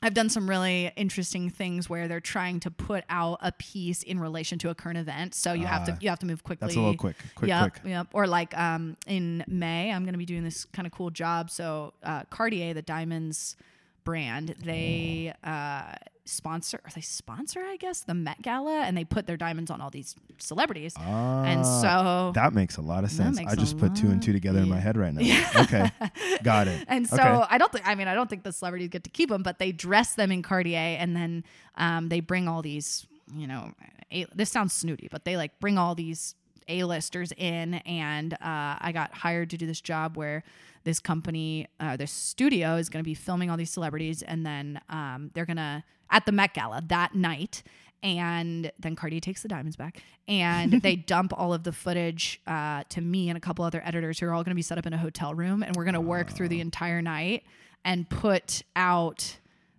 I've 0.02 0.14
done 0.14 0.30
some 0.30 0.48
really 0.48 0.92
interesting 0.96 1.50
things 1.50 1.90
where 1.90 2.08
they're 2.08 2.20
trying 2.20 2.60
to 2.62 2.72
put 2.72 3.04
out 3.10 3.40
a 3.42 3.52
piece 3.52 4.04
in 4.04 4.20
relation 4.20 4.60
to 4.60 4.70
a 4.70 4.76
current 4.76 4.98
event, 5.00 5.34
so 5.34 5.54
you 5.54 5.66
have 5.66 5.82
Ah, 5.82 5.86
to 5.86 5.98
you 6.02 6.10
have 6.10 6.20
to 6.20 6.26
move 6.28 6.44
quickly. 6.44 6.68
That's 6.68 6.76
a 6.78 6.80
little 6.80 6.96
quick. 6.96 7.16
Quick, 7.36 7.50
yep, 7.50 7.72
quick. 7.74 7.84
Yep. 7.86 8.08
Or 8.14 8.28
like 8.28 8.56
um, 8.58 8.96
in 9.08 9.44
May, 9.48 9.92
I'm 9.92 10.04
going 10.04 10.14
to 10.14 10.20
be 10.20 10.26
doing 10.26 10.44
this 10.44 10.66
kind 10.66 10.86
of 10.86 10.92
cool 10.92 11.10
job. 11.10 11.50
So 11.50 11.94
uh, 12.04 12.24
Cartier, 12.30 12.74
the 12.76 12.82
diamonds 12.84 13.56
brand, 14.04 14.56
they 14.64 15.34
uh, 15.44 15.94
sponsor, 16.28 16.78
or 16.84 16.90
they 16.94 17.02
sponsor, 17.02 17.62
I 17.62 17.78
guess, 17.78 18.02
the 18.02 18.14
Met 18.14 18.42
Gala, 18.42 18.82
and 18.82 18.96
they 18.98 19.04
put 19.06 19.26
their 19.28 19.38
diamonds 19.38 19.72
on 19.72 19.82
all 19.82 19.90
these 19.90 20.16
celebrities. 20.38 20.94
and 20.98 21.62
Ah, 21.66 21.82
so 21.82 22.32
that 22.34 22.54
makes 22.54 22.78
a 22.78 22.82
lot 22.82 23.04
of 23.04 23.12
sense. 23.12 23.40
i 23.40 23.56
just 23.56 23.78
put 23.78 23.96
two 23.96 24.08
and 24.10 24.22
two 24.22 24.34
together 24.34 24.60
in 24.60 24.70
my 24.70 24.80
head 24.80 24.98
right 24.98 25.14
now. 25.14 25.22
Okay. 25.64 25.92
Got 26.44 26.68
it. 26.68 26.86
And 26.88 27.08
so 27.08 27.16
Okay. 27.16 27.46
I 27.50 27.58
don't 27.58 27.72
think, 27.72 27.88
I 27.88 27.96
mean, 27.96 28.08
I 28.08 28.14
don't 28.14 28.30
think 28.30 28.44
the 28.44 28.52
celebrities 28.54 28.90
get 28.90 29.04
to 29.06 29.10
keep 29.10 29.30
them, 29.30 29.44
but 29.44 29.60
they 29.60 29.72
dress 29.72 30.16
them 30.16 30.32
in 30.32 30.42
Cartier 30.44 30.98
and 31.00 31.16
then 31.16 31.44
um, 31.76 32.10
they 32.10 32.20
bring 32.20 32.48
all 32.48 32.62
these, 32.62 33.06
you 33.36 33.48
know, 33.48 33.72
a, 34.12 34.26
this 34.36 34.50
sounds 34.52 34.74
snooty, 34.74 35.08
but 35.12 35.26
they 35.26 35.38
like 35.38 35.60
bring 35.60 35.78
all 35.78 35.96
these 35.96 36.36
A-listers 36.68 37.32
in. 37.38 37.76
And 37.86 38.34
uh, 38.34 38.38
I 38.80 38.92
got 38.94 39.14
hired 39.14 39.50
to 39.52 39.58
do 39.58 39.66
this 39.66 39.82
job 39.82 40.18
where 40.18 40.44
this 40.88 41.00
company, 41.02 41.68
uh, 41.82 41.98
this 41.98 42.12
studio 42.12 42.78
is 42.78 42.88
going 42.88 43.04
to 43.04 43.08
be 43.08 43.14
filming 43.14 43.52
all 43.52 43.58
these 43.58 43.70
celebrities 43.70 44.22
and 44.24 44.46
then 44.46 44.80
um, 44.90 45.30
they're 45.34 45.46
going 45.46 45.58
to, 45.58 45.84
at 46.10 46.26
the 46.26 46.32
Met 46.32 46.54
Gala 46.54 46.82
that 46.88 47.14
night, 47.14 47.62
and 48.02 48.72
then 48.80 48.96
Cartier 48.96 49.20
takes 49.20 49.42
the 49.42 49.50
diamonds 49.50 49.76
back, 49.76 50.02
and 50.30 50.82
they 50.82 50.96
dump 51.14 51.34
all 51.36 51.54
of 51.54 51.64
the 51.64 51.74
footage 51.74 52.42
uh, 52.48 52.84
to 52.90 53.02
me 53.02 53.28
and 53.28 53.38
a 53.38 53.42
couple 53.42 53.66
other 53.66 53.82
editors 53.84 54.20
who 54.20 54.28
are 54.28 54.34
all 54.34 54.44
going 54.44 54.52
to 54.52 54.56
be 54.56 54.62
set 54.62 54.78
up 54.78 54.86
in 54.86 54.94
a 54.94 54.98
hotel 54.98 55.34
room, 55.36 55.62
and 55.62 55.76
we're 55.76 55.84
going 55.84 55.94
to 55.94 56.00
work 56.02 56.30
through 56.30 56.48
the 56.48 56.62
entire 56.62 57.02
night 57.02 57.44
and 57.84 58.10
put 58.10 58.62
out 58.76 59.38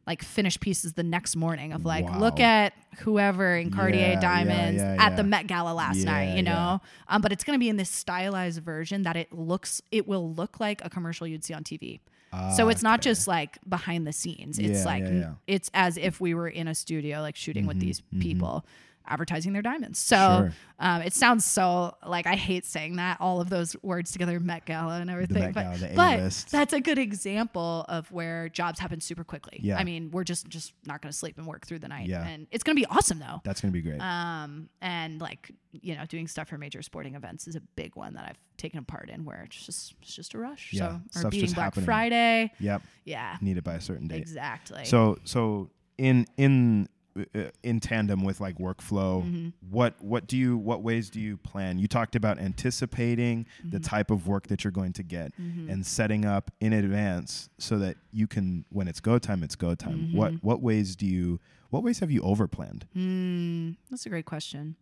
like 0.09 0.23
finished 0.25 0.61
pieces 0.61 0.95
the 0.95 1.03
next 1.05 1.37
morning 1.37 1.73
of 1.73 1.85
like, 1.85 2.05
Wow. 2.07 2.19
look 2.19 2.41
at 2.41 2.73
whoever 3.01 3.55
in 3.57 3.71
Cartier 3.71 4.01
Yeah, 4.01 4.13
yeah, 4.15 4.21
diamonds 4.21 4.83
yeah, 4.83 4.97
at 4.99 5.17
the. 5.17 5.23
Met 5.23 5.47
Gala 5.47 5.75
last 5.75 5.99
Yeah, 5.99 6.05
night, 6.07 6.37
you 6.37 6.43
know. 6.43 6.81
yeah. 6.83 7.15
Um, 7.15 7.21
but 7.23 7.31
it's 7.31 7.45
going 7.45 7.55
to 7.57 7.61
be 7.61 7.69
in 7.69 7.77
this 7.77 7.91
stylized 7.91 8.63
version 8.63 9.03
that 9.03 9.17
it 9.17 9.33
looks, 9.33 9.83
it 9.93 10.09
will 10.09 10.33
look 10.35 10.59
like 10.59 10.83
a 10.85 10.89
commercial 10.91 11.27
you'd 11.27 11.45
see 11.45 11.53
on 11.55 11.63
TV. 11.63 12.01
so 12.57 12.69
it's 12.69 12.83
not 12.83 13.01
just 13.03 13.29
like 13.29 13.59
behind 13.69 14.07
the 14.07 14.13
scenes. 14.13 14.59
It's 14.59 14.81
Yeah, 14.81 14.85
like 14.85 15.03
yeah, 15.05 15.13
yeah. 15.13 15.33
it's 15.47 15.71
as 15.75 15.97
if 15.97 16.21
we 16.21 16.35
were 16.35 16.49
in 16.49 16.69
a 16.69 16.75
studio 16.75 17.21
like 17.21 17.37
shooting 17.37 17.67
with 17.67 17.79
these 17.81 18.01
mhm. 18.15 18.21
people 18.21 18.65
advertising 19.09 19.53
their 19.53 19.63
diamonds. 19.63 19.99
So 19.99 20.17
Sure. 20.17 20.53
um, 20.79 21.03
it 21.03 21.13
sounds 21.13 21.45
so 21.45 21.95
like 22.07 22.27
I 22.27 22.37
hate 22.37 22.65
saying 22.65 22.97
that 22.97 23.17
all 23.21 23.41
of 23.41 23.51
those 23.51 23.75
words 23.83 24.13
together, 24.13 24.39
Met 24.41 24.65
Gala 24.67 25.01
and 25.01 25.11
everything. 25.11 25.53
Met 25.53 25.55
but, 25.55 25.95
but 25.97 26.45
that's 26.51 26.73
a 26.73 26.81
good 26.81 26.99
example 26.99 27.85
of 27.89 28.11
where 28.13 28.49
jobs 28.49 28.79
happen 28.79 29.01
super 29.01 29.25
quickly. 29.25 29.59
Yeah. 29.63 29.79
I 29.79 29.85
mean, 29.85 30.11
we're 30.11 30.25
just 30.25 30.49
just 30.49 30.73
not 30.87 31.03
going 31.03 31.11
to 31.13 31.17
sleep 31.19 31.39
and 31.39 31.47
work 31.47 31.67
through 31.67 31.79
the 31.81 31.89
night, 31.89 32.07
Yeah. 32.07 32.27
and 32.27 32.47
it's 32.51 32.63
going 32.65 32.77
to 32.77 32.81
be 32.81 32.87
awesome 32.87 33.19
though. 33.19 33.41
That's 33.45 33.61
gonna 33.61 33.73
be 33.73 33.83
great. 33.83 34.01
Um, 34.01 34.69
and 34.81 35.21
like 35.21 35.51
you 35.73 35.95
know, 35.95 36.05
doing 36.07 36.27
stuff 36.27 36.49
for 36.49 36.57
major 36.59 36.81
sporting 36.83 37.15
events 37.15 37.47
is 37.47 37.55
a 37.55 37.61
big 37.77 37.95
one 37.95 38.15
that 38.15 38.25
I've 38.27 38.39
taken 38.57 38.79
a 38.79 38.83
part 38.83 39.11
in, 39.11 39.25
where 39.25 39.43
it's 39.45 39.65
just 39.67 39.95
it's 40.03 40.15
just 40.15 40.35
a 40.35 40.39
rush. 40.39 40.71
Yeah, 40.73 40.81
So 40.81 40.87
or 40.87 41.01
stuff's 41.21 41.31
beating 41.31 41.41
just 41.47 41.55
Black 41.57 41.65
happening. 41.67 41.85
Friday. 41.85 42.53
yep. 42.59 42.83
Yeah. 43.05 43.37
Need 43.41 43.59
it 43.59 43.65
by 43.65 43.75
a 43.75 43.81
certain 43.81 44.09
date. 44.09 44.19
Exactly. 44.21 44.85
So 44.87 45.19
so 45.25 45.71
in 45.99 46.27
in 46.37 46.89
in 47.63 47.81
tandem 47.81 48.25
with 48.25 48.41
like 48.41 48.59
workflow, 48.59 49.23
Mm-hmm. 49.25 49.49
what 49.71 49.95
what 50.03 50.27
do 50.27 50.37
you 50.37 50.57
what 50.57 50.83
ways 50.83 51.11
do 51.11 51.21
you 51.21 51.37
plan? 51.39 51.79
You 51.79 51.89
talked 51.89 52.15
about 52.17 52.39
anticipating 52.39 53.47
Mm-hmm. 53.61 53.71
the 53.71 53.81
type 53.81 54.11
of 54.11 54.27
work 54.27 54.47
that 54.49 54.65
you're 54.65 54.71
going 54.71 54.93
to 54.95 55.03
get 55.03 55.33
and 55.39 55.85
setting 55.85 56.25
up 56.25 56.51
in 56.61 56.73
advance 56.73 57.49
so 57.59 57.79
that 57.79 57.97
you 58.13 58.27
can 58.27 58.65
when 58.71 58.89
it's 58.89 59.01
go 59.01 59.19
time, 59.19 59.43
it's 59.43 59.57
go 59.57 59.75
time. 59.75 60.13
What 60.15 60.33
Mm-hmm. 60.33 60.47
what 60.47 60.61
ways 60.63 60.97
do 60.97 61.07
you 61.07 61.41
what 61.71 61.83
ways 61.83 61.99
have 62.01 62.11
you 62.11 62.23
overplanned? 62.23 62.85
Hmm, 62.95 63.73
that's 63.91 64.07
a 64.07 64.09
great 64.09 64.25
question. 64.25 64.77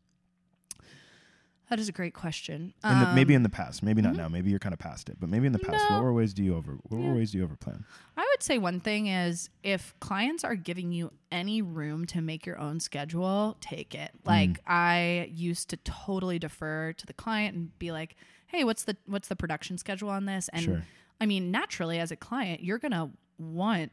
That 1.69 1.81
is 1.81 1.89
a 1.89 1.93
great 1.93 2.15
question. 2.15 2.75
In 2.85 3.01
the, 3.01 3.13
maybe 3.13 3.35
Um, 3.35 3.39
in 3.39 3.43
the 3.43 3.49
past, 3.49 3.83
maybe 3.83 4.01
not 4.01 4.15
now. 4.15 4.29
Maybe 4.29 4.51
you're 4.51 4.61
kind 4.61 4.73
of 4.73 4.79
past 4.79 5.09
it, 5.09 5.19
but 5.19 5.29
maybe 5.29 5.47
in 5.49 5.53
the 5.53 5.59
past, 5.59 5.85
No. 5.91 5.97
what 5.97 6.05
were 6.05 6.13
ways 6.13 6.33
do 6.33 6.45
you 6.45 6.55
over? 6.55 6.75
What 6.85 7.01
Yeah. 7.01 7.09
were 7.09 7.15
ways 7.17 7.33
do 7.33 7.39
you 7.39 7.47
overplan? 7.49 7.83
I 8.17 8.27
would 8.33 8.43
say 8.43 8.57
one 8.59 8.79
thing 8.79 9.09
is 9.09 9.51
if 9.65 9.93
clients 9.99 10.45
are 10.45 10.55
giving 10.55 10.93
you 10.93 11.13
any 11.33 11.63
room 11.63 12.05
to 12.07 12.21
make 12.21 12.47
your 12.47 12.59
own 12.59 12.79
schedule, 12.79 13.57
take 13.61 13.95
it. 13.97 14.13
Mm. 14.23 14.27
Like 14.27 14.61
I 14.69 15.29
used 15.33 15.69
to 15.71 15.77
totally 15.79 16.39
defer 16.39 16.93
to 16.93 17.07
the 17.07 17.13
client 17.13 17.57
and 17.57 17.77
be 17.81 17.91
like, 17.91 18.15
"Hey, 18.47 18.63
what's 18.63 18.85
the 18.85 18.97
what's 19.07 19.27
the 19.27 19.37
production 19.37 19.77
schedule 19.77 20.09
on 20.11 20.27
this?" 20.27 20.49
And 20.53 20.63
Sure. 20.63 20.83
I 21.21 21.27
mean, 21.27 21.51
naturally 21.51 21.99
as 21.99 22.13
a 22.13 22.17
client, 22.17 22.63
you're 22.63 22.79
going 22.79 22.93
to 22.93 23.11
want 23.39 23.91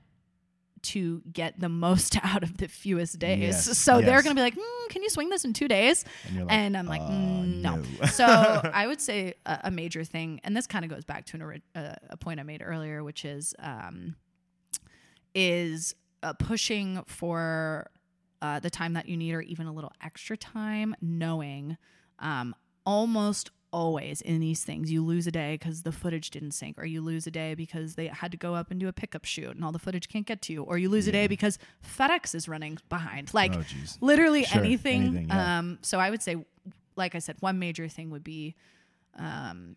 to 0.84 1.22
get 1.32 1.60
the 1.60 1.70
most 1.70 2.18
out 2.24 2.44
of 2.44 2.58
the 2.58 2.68
fewest 2.68 3.20
days. 3.20 3.68
Yes, 3.68 3.78
So 3.78 4.02
they're 4.02 4.22
going 4.22 4.36
to 4.36 4.40
be 4.40 4.42
like, 4.42 4.56
mm, 4.56 4.90
"Can 4.90 5.04
you 5.04 5.10
swing 5.10 5.30
this 5.30 5.46
in 5.46 5.54
2 5.54 5.68
days?" 5.68 6.06
And 6.28 6.38
like, 6.40 6.52
and 6.52 6.78
I'm 6.78 6.86
like, 6.88 7.02
"Uh, 7.02 7.10
mm, 7.10 7.62
no. 7.62 7.76
no." 7.78 8.06
so 8.12 8.26
I 8.74 8.88
would 8.88 9.02
say 9.02 9.34
a, 9.46 9.62
a 9.66 9.72
major 9.72 10.04
thing, 10.04 10.40
and 10.44 10.56
this 10.56 10.68
kind 10.68 10.86
of 10.86 10.92
goes 10.92 11.06
back 11.06 11.26
to 11.28 11.38
an, 11.38 11.62
uh, 11.76 11.96
a 12.10 12.18
point 12.18 12.40
I 12.40 12.44
made 12.44 12.62
earlier, 12.64 13.04
which 13.04 13.26
is 13.26 13.56
um, 13.60 14.16
is 15.36 15.96
uh, 16.22 16.34
pushing 16.34 17.04
for 17.08 17.90
uh, 18.42 18.60
the 18.60 18.70
time 18.70 18.94
that 18.94 19.08
you 19.08 19.18
need, 19.18 19.34
or 19.34 19.42
even 19.42 19.68
a 19.68 19.74
little 19.74 19.92
extra 20.04 20.38
time, 20.38 20.96
knowing 21.02 21.78
um, 22.20 22.54
almost 22.86 23.52
always 23.74 24.22
in 24.22 24.40
these 24.40 24.64
things 24.64 24.90
you 24.92 25.04
lose 25.04 25.28
a 25.28 25.32
day 25.32 25.56
because 25.56 25.82
the 25.82 25.92
footage 25.92 26.30
didn't 26.30 26.52
sync 26.52 26.78
or 26.78 26.86
you 26.86 27.02
lose 27.02 27.28
a 27.28 27.32
day 27.32 27.56
because 27.56 27.96
they 27.96 28.08
had 28.08 28.32
to 28.32 28.38
go 28.38 28.54
up 28.56 28.72
and 28.72 28.80
do 28.80 28.88
a 28.88 28.94
pickup 28.94 29.26
shoot 29.26 29.50
and 29.56 29.66
all 29.66 29.72
the 29.74 29.80
footage 29.80 30.08
can't 30.08 30.26
get 30.28 30.42
to 30.44 30.54
you 30.54 30.64
or 30.64 30.78
you 30.78 30.88
lose 30.88 31.08
a 31.08 31.12
day 31.12 31.28
because 31.28 31.58
fedex 31.84 32.34
is 32.36 32.48
running 32.48 32.78
behind 32.88 33.34
like 33.34 33.54
Oh, 33.56 33.64
literally 34.00 34.44
Sure, 34.46 34.62
anything. 34.64 35.02
anything, 35.04 35.28
yeah. 35.28 35.60
Um, 35.60 35.80
so 35.82 36.00
I 36.00 36.10
would 36.12 36.22
say, 36.22 36.38
like 36.96 37.16
I 37.16 37.20
said, 37.20 37.36
one 37.42 37.58
major 37.60 37.88
thing 37.90 38.12
would 38.12 38.24
be 38.24 38.56
um, 39.18 39.76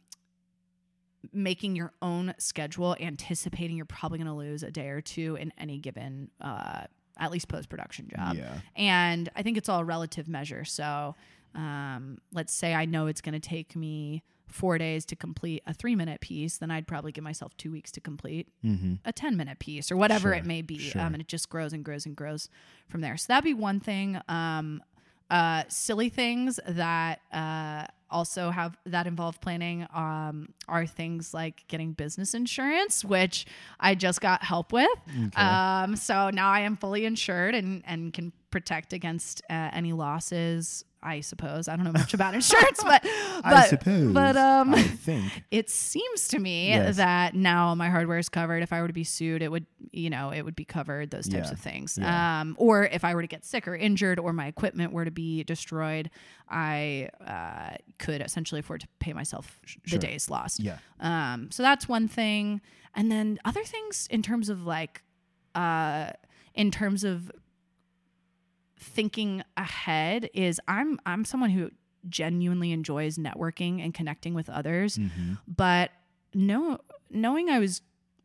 making 1.32 1.74
your 1.76 1.92
own 2.02 2.34
schedule, 2.38 2.96
anticipating 3.00 3.76
you're 3.76 3.84
probably 3.86 4.18
going 4.18 4.26
to 4.28 4.34
lose 4.34 4.62
a 4.62 4.70
day 4.70 4.88
or 4.88 5.00
two 5.00 5.36
in 5.36 5.52
any 5.58 5.78
given, 5.78 6.30
uh, 6.40 6.82
at 7.18 7.30
least 7.30 7.48
post 7.48 7.68
production 7.68 8.08
job. 8.14 8.36
Yeah. 8.36 8.52
And 8.76 9.28
I 9.34 9.42
think 9.42 9.56
it's 9.56 9.68
all 9.68 9.84
relative 9.84 10.28
measure. 10.28 10.64
So 10.64 11.14
um, 11.56 12.18
let's 12.32 12.52
say 12.52 12.74
I 12.74 12.84
know 12.84 13.06
it's 13.08 13.20
going 13.20 13.32
to 13.40 13.40
take 13.48 13.74
me 13.74 14.22
four 14.46 14.78
days 14.78 15.04
to 15.06 15.16
complete 15.16 15.62
a 15.66 15.74
three 15.74 15.96
minute 15.96 16.20
piece, 16.20 16.58
then 16.58 16.70
I'd 16.70 16.86
probably 16.86 17.10
give 17.10 17.24
myself 17.24 17.56
two 17.56 17.72
weeks 17.72 17.90
to 17.92 18.00
complete 18.00 18.48
Mm-hmm. 18.64 18.94
a 19.04 19.12
10 19.12 19.36
minute 19.36 19.58
piece 19.58 19.90
or 19.90 19.96
whatever 19.96 20.28
Sure, 20.28 20.34
it 20.34 20.46
may 20.46 20.62
be. 20.62 20.78
sure. 20.78 21.02
Um, 21.02 21.14
and 21.14 21.20
it 21.20 21.26
just 21.28 21.48
grows 21.50 21.72
and 21.72 21.84
grows 21.84 22.06
and 22.06 22.14
grows 22.14 22.48
from 22.88 23.00
there. 23.00 23.16
So 23.16 23.26
that'd 23.28 23.42
be 23.44 23.54
one 23.54 23.80
thing. 23.80 24.20
Um, 24.28 24.82
uh, 25.28 25.64
silly 25.68 26.08
things 26.08 26.60
that 26.68 27.18
uh, 27.32 27.86
also 28.08 28.50
have 28.50 28.78
that 28.86 29.08
involve 29.08 29.40
planning 29.40 29.84
um, 29.92 30.50
are 30.68 30.86
things 30.86 31.34
like 31.34 31.66
getting 31.66 31.90
business 31.92 32.32
insurance, 32.32 33.04
which 33.04 33.44
I 33.80 33.96
just 33.96 34.20
got 34.20 34.44
help 34.44 34.72
with. 34.72 34.88
Um, 35.82 35.96
so 35.96 36.30
now 36.30 36.50
I 36.50 36.60
am 36.60 36.76
fully 36.76 37.04
insured 37.04 37.56
and, 37.56 37.82
and 37.84 38.12
can 38.12 38.32
protect 38.50 38.92
against 38.92 39.42
uh, 39.50 39.70
any 39.72 39.92
losses. 39.92 40.84
I 41.02 41.20
suppose 41.20 41.68
I 41.68 41.76
don't 41.76 41.84
know 41.84 41.92
much 41.92 42.14
about 42.14 42.34
insurance, 42.40 42.82
but 42.82 43.02
but 43.02 43.44
I 43.44 43.66
suppose. 43.68 44.12
but 44.12 44.36
um, 44.36 44.74
I 44.74 44.82
think. 44.82 45.44
it 45.52 45.70
seems 45.70 46.26
to 46.28 46.38
me 46.40 46.68
Yes. 46.68 46.96
that 46.96 47.34
now 47.34 47.74
my 47.76 47.90
hardware 47.90 48.18
is 48.18 48.28
covered. 48.28 48.62
If 48.62 48.72
I 48.72 48.80
were 48.80 48.88
to 48.88 48.92
be 48.92 49.04
sued, 49.04 49.40
it 49.42 49.50
would, 49.52 49.66
you 49.92 50.10
know, 50.10 50.30
it 50.30 50.42
would 50.42 50.56
be 50.56 50.64
covered. 50.64 51.10
Those 51.10 51.28
types 51.28 51.48
Yeah. 51.48 51.52
of 51.52 51.60
things. 51.60 51.96
Yeah. 52.00 52.40
Um, 52.40 52.56
or 52.58 52.86
if 52.86 53.04
I 53.04 53.14
were 53.14 53.22
to 53.22 53.28
get 53.28 53.44
sick 53.44 53.68
or 53.68 53.76
injured, 53.76 54.18
or 54.18 54.32
my 54.32 54.46
equipment 54.48 54.92
were 54.92 55.04
to 55.04 55.10
be 55.12 55.44
destroyed, 55.44 56.10
I 56.48 57.10
uh, 57.24 57.76
could 57.98 58.20
essentially 58.20 58.58
afford 58.60 58.80
to 58.80 58.88
pay 58.98 59.12
myself 59.12 59.60
the 59.88 59.98
days 59.98 60.28
lost. 60.28 60.58
Yeah. 60.58 60.78
Um, 60.98 61.50
so 61.52 61.62
that's 61.62 61.88
one 61.88 62.08
thing. 62.08 62.60
And 62.94 63.12
then 63.12 63.38
other 63.44 63.62
things 63.62 64.08
in 64.10 64.22
terms 64.22 64.48
of 64.48 64.64
like, 64.66 65.02
uh, 65.54 66.10
in 66.54 66.70
terms 66.72 67.04
of 67.04 67.30
thinking 68.78 69.42
ahead 69.56 70.28
is 70.34 70.60
I'm 70.68 70.98
I'm 71.06 71.24
someone 71.24 71.50
who 71.50 71.70
genuinely 72.08 72.72
enjoys 72.72 73.16
networking 73.18 73.82
and 73.84 73.92
connecting 73.94 74.34
with 74.34 74.48
others, 74.48 74.96
Mm-hmm. 74.98 75.34
but 75.48 75.90
no 76.34 76.78
knowing 77.10 77.48
I 77.50 77.58
was 77.58 77.82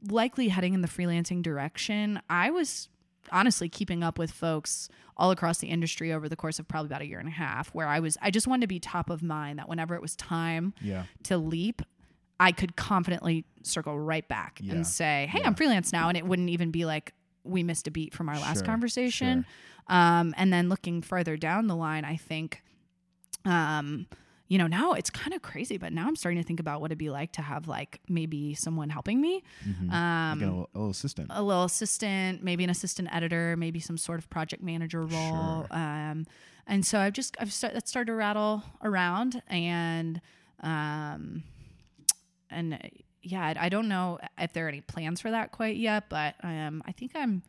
likely 0.10 0.50
heading 0.50 0.74
in 0.74 0.82
the 0.82 0.88
freelancing 0.88 1.42
direction, 1.42 2.20
I 2.30 2.50
was 2.50 2.90
honestly 3.32 3.70
keeping 3.70 4.04
up 4.04 4.18
with 4.20 4.32
folks 4.32 4.90
all 5.16 5.30
across 5.32 5.60
the 5.60 5.68
industry 5.68 6.12
over 6.12 6.28
the 6.28 6.36
course 6.36 6.58
of 6.60 6.68
probably 6.68 6.88
about 6.88 7.02
a 7.02 7.06
year 7.08 7.20
and 7.20 7.28
a 7.28 7.32
half 7.32 7.70
where 7.70 7.88
I 7.88 8.00
was 8.00 8.18
I 8.22 8.32
just 8.32 8.48
wanted 8.48 8.62
to 8.62 8.68
be 8.68 8.80
top 8.80 9.10
of 9.10 9.22
mind 9.24 9.60
that 9.60 9.70
whenever 9.70 9.96
it 9.96 10.02
was 10.02 10.16
time 10.16 10.74
Yeah. 10.82 11.04
to 11.24 11.38
leap, 11.38 11.82
I 12.40 12.52
could 12.52 12.76
confidently 12.76 13.46
circle 13.64 14.00
right 14.00 14.28
back 14.28 14.60
Yeah. 14.62 14.74
and 14.74 14.88
say, 14.88 15.28
"Hey, 15.32 15.40
Yeah. 15.42 15.48
I'm 15.48 15.56
freelance 15.56 15.94
now," 15.94 16.10
and 16.10 16.18
it 16.18 16.26
wouldn't 16.26 16.50
even 16.50 16.72
be 16.72 16.86
like 16.86 17.14
we 17.44 17.64
missed 17.64 17.88
a 17.88 17.92
beat 17.92 18.14
from 18.14 18.30
our 18.30 18.40
last 18.40 18.60
Sure, 18.60 18.66
conversation. 18.66 19.46
Um, 19.88 20.34
and 20.38 20.52
then 20.54 20.70
looking 20.70 21.02
further 21.02 21.38
down 21.38 21.68
the 21.68 21.76
line, 21.76 22.06
I 22.06 22.16
think, 22.16 22.64
um, 23.46 24.08
you 24.48 24.58
know, 24.58 24.68
now 24.68 24.92
it's 24.94 25.10
kind 25.10 25.34
of 25.34 25.42
crazy, 25.42 25.78
but 25.78 25.94
now 25.94 26.08
I'm 26.08 26.16
starting 26.16 26.42
to 26.42 26.46
think 26.48 26.60
about 26.60 26.82
what 26.82 26.88
it'd 26.88 26.98
be 26.98 27.10
like 27.10 27.32
to 27.34 27.42
have 27.42 27.68
like 27.68 28.00
maybe 28.10 28.54
someone 28.54 28.90
helping 28.90 29.20
me, 29.22 29.44
Mhm. 29.66 29.92
um, 29.92 30.40
like 30.40 30.48
a 30.48 30.52
little, 30.52 30.70
a 30.74 30.78
little 30.78 30.90
assistant. 30.92 31.28
a 31.32 31.42
little 31.42 31.64
assistant, 31.64 32.44
maybe 32.44 32.64
an 32.64 32.70
assistant 32.70 33.08
editor, 33.14 33.56
maybe 33.58 33.80
some 33.80 33.98
sort 33.98 34.20
of 34.20 34.30
project 34.30 34.62
manager 34.62 35.02
role. 35.02 35.68
Sure. 35.72 35.78
Um, 35.80 36.26
and 36.68 36.86
so 36.86 37.00
I've 37.00 37.14
just 37.14 37.36
I've 37.40 37.52
start, 37.52 37.74
that 37.74 37.88
started 37.88 38.08
to 38.12 38.16
rattle 38.16 38.64
around, 38.84 39.42
and 39.48 40.22
um, 40.62 41.44
and 42.50 42.78
yeah, 43.24 43.54
I, 43.60 43.70
don't 43.70 43.88
know 43.88 44.20
if 44.38 44.54
there 44.54 44.66
are 44.66 44.70
any 44.70 44.82
plans 44.82 45.22
for 45.22 45.32
that 45.32 45.52
quite 45.52 45.78
yet, 45.78 46.06
but 46.10 46.36
um, 46.44 46.82
I 46.86 46.92
think 46.92 47.12
I'm 47.16 47.44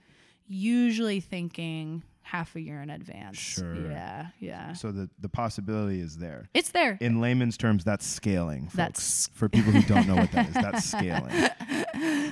usually 0.47 1.21
thinking 1.21 2.03
half 2.23 2.55
a 2.57 2.61
year 2.61 2.81
in 2.83 2.91
advance. 2.91 3.39
Sure. 3.39 3.75
Yeah, 3.75 4.29
yeah. 4.39 4.73
So 4.75 4.93
the 4.93 5.09
the 5.21 5.29
possibility 5.29 6.01
is 6.01 6.19
there. 6.19 6.49
It's 6.55 6.71
there. 6.71 6.97
In 7.01 7.21
layman's 7.21 7.57
terms, 7.57 7.85
that's 7.85 8.07
scaling. 8.07 8.65
Folks. 8.65 8.75
That's- 8.75 9.31
for 9.35 9.49
people 9.49 9.73
who 9.73 9.83
don't 9.83 10.07
know 10.07 10.17
what 10.17 10.33
that 10.33 10.49
is. 10.49 10.55
That's 10.55 10.85
scaling. 10.91 11.49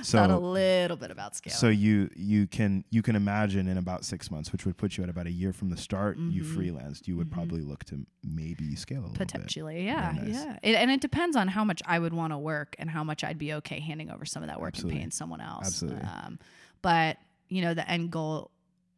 So 0.03 0.17
Thought 0.17 0.29
a 0.31 0.37
little 0.37 0.97
bit 0.97 1.11
about 1.11 1.35
scale. 1.35 1.53
So 1.53 1.69
you 1.69 2.09
you 2.15 2.47
can 2.47 2.83
you 2.89 3.01
can 3.01 3.15
imagine 3.15 3.67
in 3.67 3.77
about 3.77 4.03
six 4.05 4.29
months, 4.31 4.51
which 4.51 4.65
would 4.65 4.77
put 4.77 4.97
you 4.97 5.03
at 5.03 5.09
about 5.09 5.27
a 5.27 5.31
year 5.31 5.53
from 5.53 5.69
the 5.69 5.77
start, 5.77 6.17
you 6.17 6.43
Mhm. 6.43 6.55
freelanced. 6.55 7.07
You 7.07 7.17
would 7.17 7.27
Mhm. 7.29 7.33
probably 7.33 7.61
look 7.61 7.83
to 7.85 8.05
maybe 8.23 8.75
scale 8.75 8.99
a 8.99 9.01
little 9.01 9.13
bit. 9.17 9.27
Potentially, 9.27 9.85
yeah, 9.85 10.11
nice. 10.15 10.29
yeah. 10.33 10.57
It, 10.63 10.75
and 10.75 10.89
it 10.91 11.01
depends 11.01 11.35
on 11.35 11.47
how 11.49 11.63
much 11.63 11.81
I 11.85 11.99
would 11.99 12.13
want 12.13 12.33
to 12.33 12.37
work 12.37 12.75
and 12.79 12.89
how 12.89 13.03
much 13.03 13.23
I'd 13.23 13.37
be 13.37 13.53
okay 13.53 13.79
handing 13.79 14.09
over 14.09 14.25
some 14.25 14.43
of 14.43 14.49
that 14.49 14.59
work 14.59 14.69
Absolutely. 14.75 14.95
and 14.97 15.01
paying 15.03 15.11
someone 15.11 15.41
else. 15.41 15.67
Absolutely. 15.67 16.01
Um, 16.03 16.39
but 16.81 17.17
you 17.49 17.61
know, 17.61 17.73
the 17.73 17.89
end 17.89 18.11
goal 18.11 18.49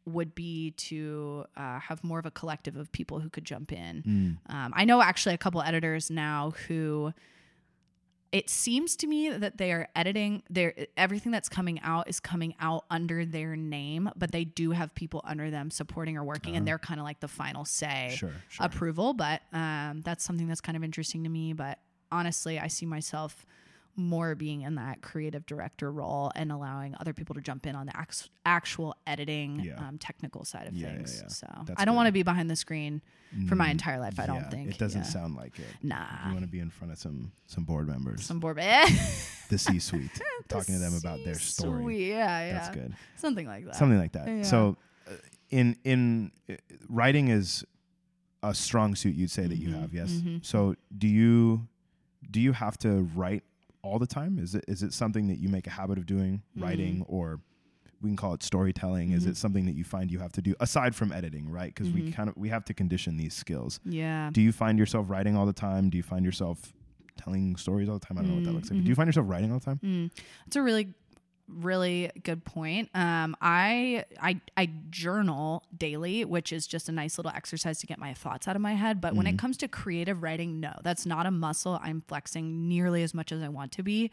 would 0.06 0.34
be 0.34 0.70
to 0.72 1.44
uh, 1.56 1.78
have 1.80 2.04
more 2.04 2.18
of 2.18 2.26
a 2.26 2.30
collective 2.30 2.76
of 2.76 2.92
people 2.92 3.20
who 3.20 3.30
could 3.30 3.44
jump 3.44 3.72
in. 3.72 4.02
Mm, 4.46 4.54
Um, 4.54 4.72
I 4.76 4.84
know 4.84 5.00
actually 5.02 5.34
a 5.34 5.38
couple 5.38 5.60
editors 5.62 6.10
now 6.10 6.52
who. 6.68 7.12
It 8.34 8.50
seems 8.50 8.96
to 8.96 9.06
me 9.06 9.30
that 9.30 9.58
they 9.58 9.70
are 9.70 9.86
editing 9.94 10.42
their 10.50 10.74
everything 10.96 11.30
that's 11.30 11.48
coming 11.48 11.78
out 11.82 12.08
is 12.08 12.18
coming 12.18 12.56
out 12.58 12.84
under 12.90 13.24
their 13.24 13.54
name, 13.54 14.10
but 14.16 14.32
they 14.32 14.42
do 14.44 14.72
have 14.72 14.92
people 14.96 15.20
under 15.24 15.52
them 15.52 15.70
supporting 15.70 16.16
or 16.16 16.24
working, 16.24 16.56
and 16.56 16.62
Uh-huh. 16.64 16.72
they're 16.72 16.78
kind 16.80 16.98
of 16.98 17.04
like 17.04 17.20
the 17.20 17.28
final 17.28 17.64
say 17.64 18.14
sure, 18.16 18.32
sure. 18.48 18.66
approval, 18.66 19.14
but 19.14 19.42
um, 19.52 20.02
that's 20.04 20.24
something 20.24 20.48
that's 20.48 20.60
kind 20.60 20.76
of 20.76 20.82
interesting 20.82 21.22
to 21.22 21.30
me. 21.30 21.52
But 21.52 21.78
honestly, 22.10 22.58
I 22.58 22.66
see 22.66 22.86
myself 22.86 23.46
more 23.96 24.34
being 24.34 24.62
in 24.62 24.74
that 24.74 25.02
creative 25.02 25.46
director 25.46 25.90
role 25.92 26.32
and 26.34 26.50
allowing 26.50 26.94
other 27.00 27.12
people 27.12 27.34
to 27.34 27.40
jump 27.40 27.66
in 27.66 27.76
on 27.76 27.86
the 27.86 27.96
ax- 27.96 28.28
actual 28.44 28.94
editing, 29.06 29.60
Yeah. 29.60 29.76
um, 29.86 29.98
technical 29.98 30.44
side 30.44 30.66
of 30.66 30.74
Yeah, 30.74 30.88
things. 30.96 31.20
yeah. 31.22 31.28
So 31.28 31.46
That's 31.66 31.80
I 31.80 31.84
don't 31.84 31.94
want 31.96 32.06
to 32.08 32.12
be 32.12 32.22
behind 32.22 32.50
the 32.50 32.56
screen 32.56 33.02
for 33.48 33.54
my 33.56 33.68
Mm, 33.68 33.72
entire 33.72 34.00
life. 34.00 34.18
I 34.18 34.26
don't 34.26 34.50
think 34.50 34.70
it 34.70 34.78
doesn't 34.78 35.04
sound 35.04 35.34
like 35.36 35.58
it. 35.58 35.66
Nah, 35.82 36.26
You 36.26 36.32
want 36.32 36.44
to 36.44 36.50
be 36.50 36.60
in 36.60 36.70
front 36.70 36.92
of 36.92 36.98
some 36.98 37.32
some 37.46 37.64
board 37.64 37.86
members, 37.88 38.24
some 38.24 38.40
board. 38.40 38.56
the 39.48 39.58
C-suite, 39.58 40.20
talking 40.48 40.74
to 40.74 40.80
them 40.80 40.94
about 40.96 41.18
their 41.24 41.38
story. 41.38 41.82
Sweet. 41.84 42.08
Yeah, 42.08 42.46
yeah, 42.46 42.52
That's 42.54 42.68
good. 42.70 42.94
something 43.16 43.46
like 43.46 43.64
that. 43.66 43.76
Something 43.76 43.98
like 43.98 44.12
that. 44.12 44.46
So, 44.46 44.76
uh, 45.06 45.12
in 45.50 45.76
in 45.84 46.32
uh, 46.50 46.54
writing 46.88 47.28
is 47.28 47.64
a 48.42 48.54
strong 48.54 48.94
suit. 48.94 49.14
You'd 49.14 49.30
say 49.30 49.46
that 49.46 49.56
you 49.56 49.68
Mhm, 49.68 49.80
have, 49.80 49.94
yes. 49.94 50.12
mhm. 50.12 50.44
So, 50.44 50.74
do 50.96 51.06
you 51.08 51.68
do 52.30 52.40
you 52.40 52.52
have 52.52 52.76
to 52.78 53.02
write 53.14 53.44
all 53.84 53.98
the 53.98 54.06
time? 54.06 54.38
Is 54.38 54.54
it 54.54 54.64
is 54.66 54.82
it 54.82 54.92
something 54.92 55.28
that 55.28 55.38
you 55.38 55.48
make 55.48 55.66
a 55.66 55.70
habit 55.70 55.98
of 55.98 56.06
doing, 56.06 56.42
writing, 56.56 57.00
Mm-hmm. 57.02 57.14
or 57.14 57.40
we 58.00 58.08
can 58.10 58.16
call 58.16 58.34
it 58.34 58.42
storytelling? 58.42 59.12
Is 59.12 59.24
Mhm. 59.26 59.30
it 59.30 59.36
something 59.36 59.66
that 59.66 59.74
you 59.76 59.84
find 59.84 60.10
you 60.10 60.18
have 60.18 60.32
to 60.32 60.42
do 60.42 60.54
aside 60.60 60.94
from 60.94 61.12
editing, 61.12 61.48
right? 61.48 61.72
Because 61.74 61.92
we 61.92 62.02
Mhm. 62.02 62.12
kind 62.12 62.28
of 62.28 62.36
we 62.36 62.48
have 62.48 62.64
to 62.66 62.74
condition 62.74 63.16
these 63.16 63.34
skills. 63.34 63.80
Yeah. 63.84 64.30
Do 64.32 64.40
you 64.42 64.52
find 64.52 64.78
yourself 64.78 65.08
writing 65.10 65.36
all 65.36 65.46
the 65.46 65.52
time? 65.52 65.90
Do 65.90 65.96
you 65.96 66.02
find 66.02 66.24
yourself 66.24 66.72
telling 67.16 67.56
stories 67.56 67.88
all 67.88 67.98
the 67.98 68.04
time? 68.06 68.18
I 68.18 68.22
don't 68.22 68.30
know 68.30 68.34
what 68.36 68.44
that 68.44 68.50
Mm, 68.50 68.54
looks 68.54 68.70
like. 68.70 68.78
But 68.78 68.84
do 68.84 68.88
you 68.88 68.94
mhm. 68.94 68.96
find 68.96 69.08
yourself 69.08 69.28
writing 69.28 69.52
all 69.52 69.58
the 69.60 69.64
time? 69.64 69.78
Mm. 69.84 70.10
It's 70.46 70.56
a 70.56 70.62
really, 70.62 70.94
really 71.48 72.10
good 72.22 72.44
point. 72.44 72.88
Um, 72.94 73.36
I 73.40 74.04
I 74.20 74.40
I 74.56 74.70
journal 74.90 75.62
daily, 75.76 76.24
which 76.24 76.52
is 76.52 76.66
just 76.66 76.88
a 76.88 76.92
nice 76.92 77.18
little 77.18 77.32
exercise 77.34 77.78
to 77.80 77.86
get 77.86 77.98
my 77.98 78.14
thoughts 78.14 78.48
out 78.48 78.56
of 78.56 78.62
my 78.62 78.74
head. 78.74 79.00
But 79.00 79.14
when 79.14 79.26
it 79.26 79.34
Mhm. 79.34 79.38
comes 79.38 79.56
to 79.58 79.68
creative 79.68 80.22
writing, 80.22 80.60
no, 80.60 80.72
that's 80.82 81.04
not 81.04 81.26
a 81.26 81.30
muscle 81.30 81.78
I'm 81.82 82.02
flexing 82.08 82.68
nearly 82.68 83.02
as 83.02 83.12
much 83.14 83.30
as 83.32 83.42
I 83.42 83.48
want 83.48 83.72
to 83.72 83.82
be. 83.82 84.10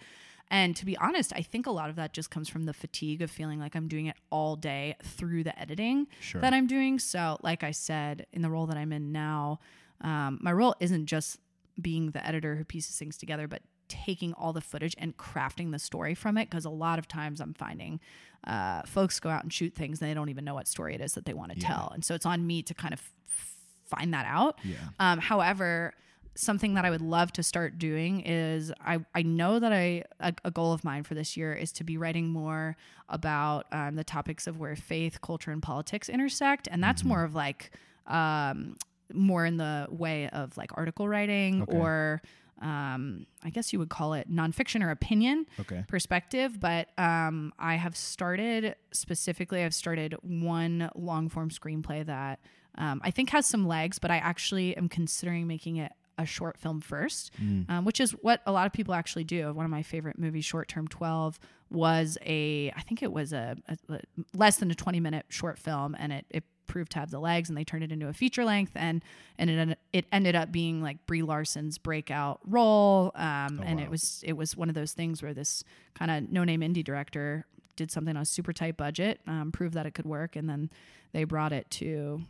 And 0.50 0.76
to 0.76 0.86
be 0.86 0.98
honest, 0.98 1.32
I 1.34 1.42
think 1.42 1.66
a 1.66 1.72
lot 1.72 1.90
of 1.90 1.96
that 1.96 2.12
just 2.12 2.30
comes 2.30 2.50
from 2.50 2.66
the 2.66 2.74
fatigue 2.74 3.22
of 3.22 3.32
feeling 3.32 3.58
like 3.60 3.74
I'm 3.74 3.88
doing 3.88 4.08
it 4.08 4.18
all 4.30 4.58
day 4.58 4.98
through 5.02 5.46
the 5.46 5.58
editing 5.58 6.08
Sure. 6.20 6.42
that 6.42 6.54
I'm 6.54 6.68
doing. 6.68 7.00
So, 7.00 7.38
like 7.42 7.64
I 7.64 7.72
said, 7.72 8.26
in 8.34 8.42
the 8.42 8.50
role 8.50 8.66
that 8.68 8.76
I'm 8.76 8.92
in 8.92 9.14
now, 9.14 9.60
um, 10.02 10.40
my 10.42 10.52
role 10.52 10.76
isn't 10.82 11.06
just 11.06 11.40
being 11.82 12.12
the 12.12 12.26
editor 12.28 12.58
who 12.58 12.66
pieces 12.66 12.98
things 13.00 13.16
together, 13.18 13.48
but 13.48 13.62
taking 13.92 14.34
all 14.34 14.54
the 14.54 14.62
footage 14.62 14.96
and 14.98 15.18
crafting 15.18 15.72
the 15.72 15.80
story 15.80 16.16
from 16.16 16.38
it. 16.38 16.50
Because 16.50 16.66
a 16.66 16.70
lot 16.70 16.98
of 16.98 17.08
times 17.08 17.40
I'm 17.42 17.54
finding 17.54 18.00
uh, 18.48 18.82
folks 18.84 19.20
go 19.20 19.30
out 19.30 19.44
and 19.44 19.52
shoot 19.54 19.76
things 19.76 20.02
and 20.02 20.10
they 20.10 20.14
don't 20.16 20.30
even 20.30 20.44
know 20.46 20.56
what 20.56 20.68
story 20.68 20.96
it 20.96 21.02
is 21.02 21.14
that 21.14 21.26
they 21.26 21.34
want 21.34 21.52
to 21.52 21.60
Yeah. 21.60 21.68
tell. 21.68 21.92
And 21.94 22.04
so 22.04 22.16
it's 22.16 22.26
on 22.26 22.48
me 22.48 22.64
to 22.64 22.74
kind 22.74 22.94
of 22.94 23.02
f- 23.30 23.56
find 23.86 24.14
that 24.14 24.26
out. 24.26 24.58
yeah. 24.64 24.78
Um, 25.00 25.20
however, 25.20 25.94
something 26.34 26.74
that 26.76 26.86
I 26.86 26.90
would 26.90 27.02
love 27.02 27.34
to 27.34 27.44
start 27.44 27.78
doing 27.78 28.22
is 28.22 28.72
I, 28.80 29.00
I 29.14 29.22
know 29.22 29.60
that 29.60 29.74
I 29.74 30.06
a, 30.22 30.34
a 30.46 30.50
goal 30.50 30.72
of 30.74 30.84
mine 30.84 31.04
for 31.04 31.14
this 31.14 31.36
year 31.36 31.54
is 31.54 31.72
to 31.74 31.84
be 31.84 31.98
writing 31.98 32.30
more 32.30 32.78
about 33.10 33.68
um, 33.74 33.96
the 33.96 34.04
topics 34.06 34.48
of 34.48 34.58
where 34.58 34.76
faith, 34.78 35.20
culture, 35.22 35.52
and 35.52 35.62
politics 35.62 36.08
intersect, 36.08 36.68
and 36.72 36.82
that's 36.82 37.04
Mhm. 37.04 37.08
more 37.08 37.24
of 37.26 37.36
like 37.36 37.72
um, 38.08 38.78
more 39.14 39.46
in 39.46 39.58
the 39.58 39.88
way 39.92 40.30
of 40.30 40.56
like 40.58 40.72
article 40.78 41.08
writing 41.08 41.62
Okay. 41.64 41.78
or 41.78 42.22
um, 42.62 43.26
I 43.44 43.50
guess 43.50 43.74
you 43.74 43.80
would 43.80 43.90
call 43.90 44.14
it 44.14 44.32
nonfiction 44.32 44.84
or 44.84 44.92
opinion 44.92 45.46
Okay. 45.60 45.84
perspective, 45.88 46.60
but 46.60 46.90
um, 46.98 47.54
I 47.60 47.76
have 47.76 47.96
started 47.98 48.76
specifically. 48.92 49.64
I've 49.64 49.74
started 49.74 50.16
one 50.22 50.90
long 50.96 51.28
form 51.30 51.50
screenplay 51.50 52.06
that 52.06 52.40
um, 52.78 53.02
I 53.04 53.12
think 53.12 53.32
has 53.32 53.46
some 53.46 53.68
legs, 53.68 54.00
but 54.00 54.12
I 54.12 54.18
actually 54.18 54.78
am 54.78 54.88
considering 54.90 55.48
making 55.48 55.78
it 55.78 55.92
a 56.18 56.26
short 56.26 56.58
film 56.58 56.82
first, 56.82 57.32
Mm. 57.42 57.70
um, 57.70 57.86
which 57.86 58.00
is 58.00 58.12
what 58.12 58.42
a 58.46 58.52
lot 58.52 58.68
of 58.68 58.74
people 58.74 58.94
actually 58.94 59.24
do. 59.24 59.52
One 59.54 59.66
of 59.66 59.72
my 59.72 59.82
favorite 59.82 60.20
movies, 60.20 60.46
Short 60.46 60.68
Term 60.68 60.88
Twelve, 60.88 61.40
was 61.70 62.18
a 62.26 62.70
I 62.76 62.82
think 62.82 63.02
it 63.02 63.12
was 63.12 63.34
a, 63.34 63.56
a- 63.68 63.94
a 63.94 64.00
less 64.36 64.58
than 64.58 64.70
a 64.70 64.76
twenty 64.76 65.00
minute 65.00 65.26
short 65.30 65.58
film, 65.58 65.96
and 65.98 66.12
it 66.14 66.26
it 66.30 66.44
proved 66.72 66.92
to 66.94 67.00
have 67.00 67.12
the 67.12 67.20
legs, 67.20 67.50
and 67.50 67.58
they 67.58 67.64
turned 67.64 67.84
it 67.84 67.92
into 67.92 68.08
a 68.08 68.14
feature 68.14 68.46
length, 68.46 68.72
and 68.76 69.04
and 69.38 69.50
it 69.50 69.80
it 69.94 70.06
ended 70.12 70.36
up 70.36 70.52
being 70.52 70.82
like 70.82 71.06
Brie 71.06 71.22
Larson's 71.22 71.78
breakout 71.78 72.40
role, 72.46 73.12
um, 73.16 73.60
Oh, 73.62 73.64
and 73.66 73.78
wow. 73.80 73.86
it 73.86 73.90
was 73.92 74.24
it 74.26 74.34
was 74.34 74.56
one 74.58 74.70
of 74.70 74.76
those 74.76 74.94
things 74.94 75.22
where 75.22 75.34
this 75.34 75.64
kind 75.94 76.10
of 76.10 76.32
no 76.32 76.44
name 76.44 76.62
indie 76.62 76.84
director 76.84 77.46
did 77.76 77.92
something 77.92 78.16
on 78.16 78.22
a 78.22 78.26
super 78.26 78.54
tight 78.54 78.78
budget, 78.78 79.20
um, 79.28 79.52
proved 79.52 79.74
that 79.76 79.86
it 79.86 79.94
could 79.94 80.06
work, 80.06 80.36
and 80.36 80.50
then 80.50 80.70
they 81.14 81.24
brought 81.26 81.52
it 81.54 81.70
to 81.72 82.22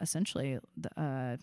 essentially 0.00 0.58
the, 0.76 1.00
uh, 1.00 1.36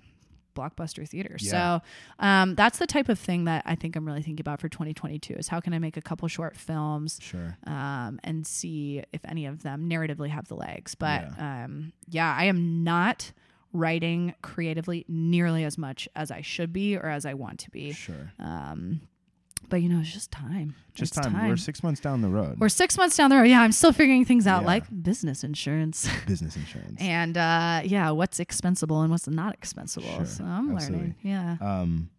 blockbuster 0.53 1.07
theaters. 1.07 1.43
Yeah. 1.43 1.51
So 1.79 1.81
um, 2.19 2.55
that's 2.55 2.79
the 2.79 2.87
type 2.87 3.09
of 3.09 3.19
thing 3.19 3.45
that 3.45 3.63
I 3.65 3.75
think 3.75 3.95
I'm 3.95 4.05
really 4.05 4.21
thinking 4.21 4.41
about 4.41 4.59
for 4.61 4.69
2022 4.69 5.33
is 5.35 5.47
how 5.47 5.59
can 5.59 5.73
I 5.73 5.79
make 5.79 5.97
a 5.97 6.01
couple 6.01 6.27
short 6.27 6.55
films 6.57 7.19
Sure. 7.21 7.57
um, 7.65 8.19
and 8.23 8.45
see 8.45 9.03
if 9.13 9.21
any 9.25 9.45
of 9.45 9.63
them 9.63 9.89
narratively 9.89 10.29
have 10.29 10.47
the 10.47 10.55
legs. 10.55 10.95
But 10.95 11.23
yeah. 11.37 11.63
Um, 11.65 11.93
yeah, 12.09 12.35
I 12.37 12.45
am 12.45 12.83
not 12.83 13.31
writing 13.73 14.35
creatively 14.41 15.05
nearly 15.07 15.63
as 15.63 15.77
much 15.77 16.07
as 16.15 16.29
I 16.31 16.41
should 16.41 16.73
be 16.73 16.97
or 16.97 17.05
as 17.07 17.25
I 17.25 17.33
want 17.35 17.59
to 17.61 17.71
be. 17.71 17.93
Sure. 17.93 18.33
Um, 18.39 19.01
but 19.69 19.81
you 19.81 19.89
know, 19.89 19.99
it's 20.01 20.11
just 20.11 20.31
time. 20.31 20.75
Just 20.93 21.17
It's 21.17 21.25
time. 21.27 21.47
We're 21.47 21.55
six 21.57 21.81
months 21.83 22.01
down 22.01 22.21
the 22.21 22.29
road. 22.29 22.59
We're 22.59 22.69
six 22.69 22.97
months 22.97 23.15
down 23.15 23.29
the 23.29 23.37
road. 23.37 23.43
Yeah, 23.43 23.61
I'm 23.61 23.71
still 23.71 23.93
figuring 23.93 24.25
things 24.25 24.45
out, 24.47 24.61
Yeah. 24.61 24.67
like 24.67 25.03
business 25.03 25.43
insurance. 25.43 26.09
business 26.27 26.55
insurance. 26.55 26.99
and 26.99 27.37
uh, 27.37 27.81
yeah, 27.85 28.09
what's 28.11 28.39
expensible 28.39 29.01
and 29.01 29.09
what's 29.11 29.27
not 29.27 29.53
expensible. 29.53 30.07
Sure, 30.15 30.25
So 30.25 30.43
I'm 30.43 30.75
absolutely. 30.75 30.97
learning. 30.97 31.15
Yeah. 31.23 31.57
um, 31.61 32.09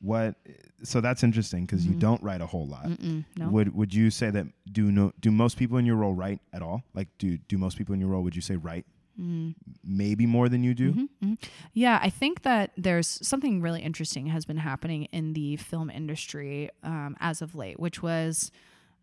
what? 0.00 0.34
So 0.82 1.00
that's 1.00 1.22
interesting 1.22 1.64
because 1.64 1.86
you 1.86 1.94
Mhm. 1.94 1.98
don't 2.00 2.22
write 2.22 2.40
a 2.42 2.46
whole 2.46 2.66
lot. 2.66 2.88
No. 3.00 3.48
Would 3.48 3.74
Would 3.74 3.94
you 3.94 4.10
say 4.10 4.28
that 4.30 4.46
do 4.70 4.92
no 4.92 5.12
do 5.20 5.30
most 5.30 5.56
people 5.56 5.78
in 5.78 5.86
your 5.86 5.96
role 5.96 6.12
write 6.14 6.40
at 6.52 6.60
all? 6.62 6.82
Like 6.94 7.08
do 7.18 7.38
do 7.38 7.56
most 7.56 7.78
people 7.78 7.94
in 7.94 8.00
your 8.00 8.10
role? 8.10 8.22
Would 8.22 8.36
you 8.36 8.42
say 8.42 8.56
write 8.56 8.84
Mm. 9.20 9.54
maybe 9.84 10.26
more 10.26 10.48
than 10.48 10.64
you 10.64 10.74
do? 10.74 10.92
Mhm, 10.92 11.08
mhm. 11.22 11.38
Yeah, 11.72 12.00
I 12.02 12.10
think 12.10 12.42
that 12.42 12.72
there's 12.76 13.06
something 13.26 13.60
really 13.60 13.80
interesting 13.80 14.26
has 14.26 14.44
been 14.44 14.56
happening 14.56 15.04
in 15.12 15.34
the 15.34 15.56
film 15.56 15.88
industry 15.88 16.70
um, 16.82 17.16
as 17.20 17.40
of 17.40 17.54
late, 17.54 17.78
which 17.78 18.02
was 18.02 18.50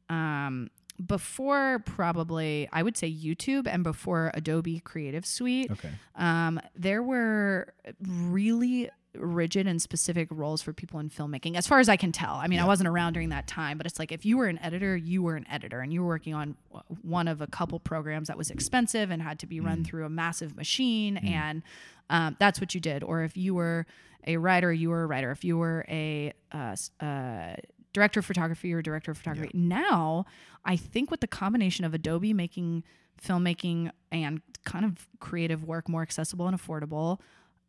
um, 0.09 0.69
before 1.05 1.79
probably 1.85 2.67
I 2.73 2.83
would 2.83 2.97
say 2.97 3.09
YouTube 3.11 3.67
and 3.67 3.83
before 3.83 4.31
Adobe 4.33 4.81
Creative 4.81 5.25
Suite. 5.25 5.71
Okay. 5.71 5.91
Um, 6.15 6.59
there 6.75 7.01
were 7.01 7.73
really 8.05 8.89
rigid 9.15 9.67
and 9.67 9.81
specific 9.81 10.27
roles 10.31 10.61
for 10.61 10.73
people 10.73 10.99
in 10.99 11.09
filmmaking, 11.09 11.55
as 11.55 11.67
far 11.67 11.79
as 11.79 11.89
I 11.89 11.97
can 11.97 12.11
tell. 12.11 12.35
I 12.35 12.47
mean, 12.47 12.59
I 12.59 12.65
wasn't 12.65 12.87
around 12.87 13.13
during 13.13 13.29
that 13.29 13.47
time, 13.47 13.77
but 13.77 13.85
it's 13.85 13.99
like 13.99 14.11
if 14.11 14.25
you 14.25 14.37
were 14.37 14.47
an 14.47 14.59
editor, 14.59 14.95
you 14.95 15.21
were 15.21 15.35
an 15.35 15.45
editor, 15.49 15.81
and 15.81 15.91
you 15.91 16.01
were 16.01 16.07
working 16.07 16.33
on 16.33 16.55
one 17.01 17.27
of 17.27 17.41
a 17.41 17.47
couple 17.47 17.79
programs 17.79 18.27
that 18.27 18.37
was 18.37 18.49
expensive 18.49 19.11
and 19.11 19.21
had 19.21 19.39
to 19.39 19.47
be 19.47 19.59
run 19.59 19.83
through 19.83 20.05
a 20.05 20.09
massive 20.09 20.55
machine, 20.55 21.17
and 21.17 21.61
um, 22.09 22.37
that's 22.39 22.59
what 22.61 22.73
you 22.73 22.81
did. 22.81 23.03
Or 23.03 23.23
if 23.23 23.35
you 23.35 23.53
were 23.53 23.85
a 24.27 24.37
writer, 24.37 24.71
you 24.71 24.89
were 24.89 25.03
a 25.03 25.07
writer. 25.07 25.31
If 25.31 25.43
you 25.43 25.57
were 25.57 25.85
a 25.89 26.33
uh, 26.51 26.75
uh, 26.99 27.55
director 27.93 28.19
of 28.19 28.25
photography 28.25 28.73
or 28.73 28.81
director 28.81 29.11
of 29.11 29.17
photography. 29.17 29.51
Now, 29.53 30.25
I 30.63 30.75
think 30.75 31.11
with 31.11 31.19
the 31.19 31.27
combination 31.27 31.85
of 31.85 31.93
Adobe 31.93 32.33
making 32.33 32.83
filmmaking 33.21 33.91
and 34.11 34.41
kind 34.63 34.85
of 34.85 35.07
creative 35.19 35.63
work 35.63 35.89
more 35.89 36.01
accessible 36.01 36.47
and 36.47 36.57
affordable, 36.57 37.19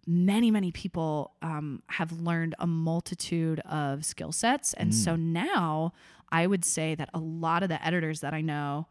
many, 0.07 0.51
many 0.51 0.73
people 0.73 1.33
um, 1.43 1.83
have 1.89 2.13
learned 2.13 2.55
a 2.59 2.67
multitude 2.67 3.61
of 3.61 4.05
skill 4.05 4.33
sets. 4.33 4.75
And 4.75 4.95
so 4.95 5.17
now 5.17 5.93
I 6.31 6.47
would 6.47 6.65
say 6.65 6.95
that 6.95 7.09
a 7.15 7.19
lot 7.19 7.63
of 7.63 7.69
the 7.69 7.85
editors 7.85 8.21
that 8.21 8.35
I 8.35 8.41
know 8.41 8.87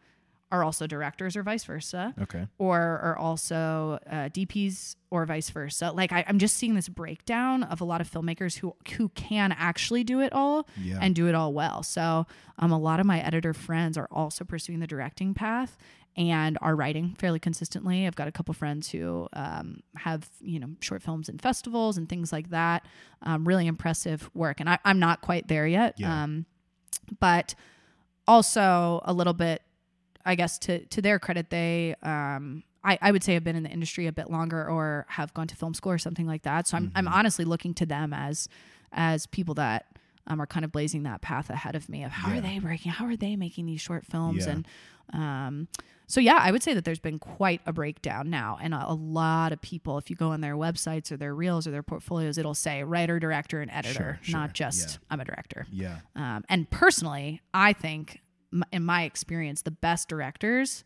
are 0.54 0.66
also 0.66 0.86
directors 0.86 1.38
or 1.38 1.44
vice 1.44 1.64
versa 1.64 2.14
Okay. 2.24 2.46
or 2.58 2.78
are 2.82 3.18
also 3.18 4.00
uh, 4.10 4.28
DPs 4.30 4.98
or 5.10 5.26
vice 5.26 5.50
versa. 5.50 5.92
Like 5.94 6.12
I, 6.12 6.26
I'm 6.28 6.40
just 6.40 6.58
seeing 6.58 6.76
this 6.76 6.90
breakdown 6.90 7.64
of 7.64 7.80
a 7.80 7.86
lot 7.86 8.02
of 8.02 8.12
filmmakers 8.12 8.58
who 8.58 8.76
who 8.98 9.08
can 9.10 9.54
actually 9.54 10.04
do 10.04 10.20
it 10.20 10.34
all 10.34 10.68
Yeah. 10.78 11.00
and 11.02 11.16
do 11.16 11.28
it 11.30 11.36
all 11.36 11.54
well. 11.54 11.84
So 11.84 12.28
um, 12.60 12.72
a 12.74 12.78
lot 12.78 13.00
of 13.00 13.06
my 13.06 13.22
editor 13.22 13.54
friends 13.54 13.98
are 13.98 14.10
also 14.12 14.44
pursuing 14.44 14.80
the 14.82 14.88
directing 14.88 15.34
path 15.34 15.78
and 16.18 16.58
are 16.62 16.76
writing 16.76 17.16
fairly 17.18 17.40
consistently. 17.40 18.06
I've 18.06 18.16
got 18.16 18.28
a 18.28 18.32
couple 18.32 18.54
friends 18.54 18.90
who 18.90 19.30
um, 19.34 19.82
have 19.96 20.28
you 20.42 20.60
know 20.60 20.70
short 20.82 21.02
films 21.02 21.30
in 21.30 21.38
festivals 21.40 21.98
and 21.98 22.10
things 22.10 22.32
like 22.34 22.50
that. 22.50 22.86
Um, 23.24 23.48
really 23.48 23.68
impressive 23.68 24.30
work, 24.34 24.60
and 24.60 24.70
I, 24.70 24.78
I'm 24.84 25.00
not 25.00 25.22
quite 25.22 25.48
there 25.48 25.66
yet. 25.68 25.96
Yeah. 25.98 26.24
Um, 26.24 26.46
but 27.20 27.56
also 28.28 29.02
a 29.06 29.14
little 29.14 29.34
bit 29.34 29.62
I 30.24 30.36
guess 30.36 30.60
to 30.60 30.86
to 30.86 31.02
their 31.02 31.18
credit, 31.18 31.50
they 31.50 31.96
um, 32.04 32.64
I, 32.84 32.98
I 33.02 33.12
would 33.12 33.24
say 33.24 33.34
have 33.34 33.44
been 33.44 33.56
in 33.56 33.64
the 33.64 33.70
industry 33.70 34.06
a 34.08 34.12
bit 34.12 34.30
longer 34.30 34.68
or 34.70 35.06
have 35.10 35.34
gone 35.34 35.48
to 35.48 35.56
film 35.56 35.74
school 35.74 35.92
or 35.94 35.98
something 35.98 36.28
like 36.28 36.44
that. 36.44 36.68
So 36.68 36.78
I'm 36.78 36.92
I'm 36.96 37.06
Mm-hmm. 37.06 37.14
honestly 37.14 37.46
looking 37.46 37.74
to 37.76 37.86
them 37.88 38.14
as 38.14 38.48
as 38.92 39.26
people 39.26 39.56
that 39.56 39.86
um, 40.28 40.40
are 40.40 40.46
kind 40.46 40.64
of 40.64 40.72
blazing 40.72 41.04
that 41.04 41.22
path 41.22 41.50
ahead 41.50 41.76
of 41.76 41.90
me 41.90 42.04
of 42.04 42.12
how 42.12 42.30
Yeah. 42.30 42.38
are 42.38 42.42
they 42.42 42.60
breaking, 42.60 42.92
how 42.92 43.06
are 43.06 43.16
they 43.16 43.36
making 43.36 43.66
these 43.66 43.82
short 43.82 44.06
films 44.06 44.46
Yeah. 44.46 44.52
and 44.54 44.68
um, 45.14 45.68
so 46.12 46.20
yeah, 46.20 46.38
I 46.40 46.52
would 46.52 46.62
say 46.62 46.74
that 46.74 46.84
there's 46.86 47.00
been 47.00 47.20
quite 47.20 47.62
a 47.66 47.72
breakdown 47.74 48.30
now, 48.30 48.58
and 48.62 48.74
a, 48.74 48.92
a 48.92 48.94
lot 48.94 49.52
of 49.54 49.62
people. 49.62 49.98
If 49.98 50.10
you 50.10 50.16
go 50.16 50.30
on 50.32 50.42
their 50.42 50.56
websites 50.56 51.12
or 51.12 51.18
their 51.18 51.34
reels 51.34 51.66
or 51.66 51.72
their 51.72 51.84
portfolios, 51.84 52.38
it'll 52.38 52.54
say 52.54 52.84
writer, 52.84 53.20
director, 53.20 53.62
and 53.62 53.72
editor, 53.72 54.20
Sure, 54.22 54.34
not 54.40 54.54
just 54.54 54.94
Yeah. 54.94 54.98
I'm 55.10 55.20
a 55.22 55.26
director. 55.26 55.66
Yeah. 55.72 56.00
Um, 56.16 56.44
and 56.50 56.70
personally, 56.70 57.42
I 57.54 57.74
think, 57.74 58.22
m- 58.54 58.64
in 58.72 58.84
my 58.84 59.04
experience, 59.04 59.62
the 59.62 59.72
best 59.72 60.10
directors, 60.10 60.84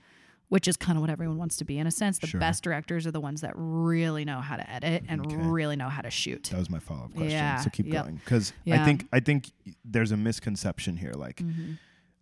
which 0.49 0.67
is 0.67 0.77
kind 0.77 0.95
of 0.97 1.01
what 1.01 1.09
everyone 1.09 1.37
wants 1.37 1.57
to 1.57 1.65
be 1.65 1.79
in 1.79 1.87
a 1.87 1.91
sense, 1.91 2.19
the 2.19 2.27
Sure. 2.27 2.39
best 2.39 2.63
directors 2.63 3.07
are 3.07 3.11
the 3.11 3.19
ones 3.19 3.41
that 3.41 3.53
really 3.55 4.25
know 4.25 4.41
how 4.41 4.55
to 4.57 4.69
edit 4.71 5.03
and 5.07 5.25
Okay. 5.25 5.35
really 5.37 5.75
know 5.75 5.89
how 5.89 6.03
to 6.03 6.11
shoot. 6.11 6.43
That 6.51 6.59
was 6.59 6.69
my 6.69 6.77
follow 6.79 7.05
up 7.05 7.11
question. 7.13 7.31
Yeah, 7.31 7.59
So 7.61 7.71
keep 7.71 7.87
yep. 7.87 8.03
going 8.03 8.17
because 8.17 8.53
I 8.71 8.85
think 8.85 9.07
I 9.11 9.19
think 9.21 9.51
there's 9.83 10.11
a 10.11 10.17
misconception 10.17 10.97
here. 10.97 11.13
Like 11.13 11.37
Mhm. 11.37 11.79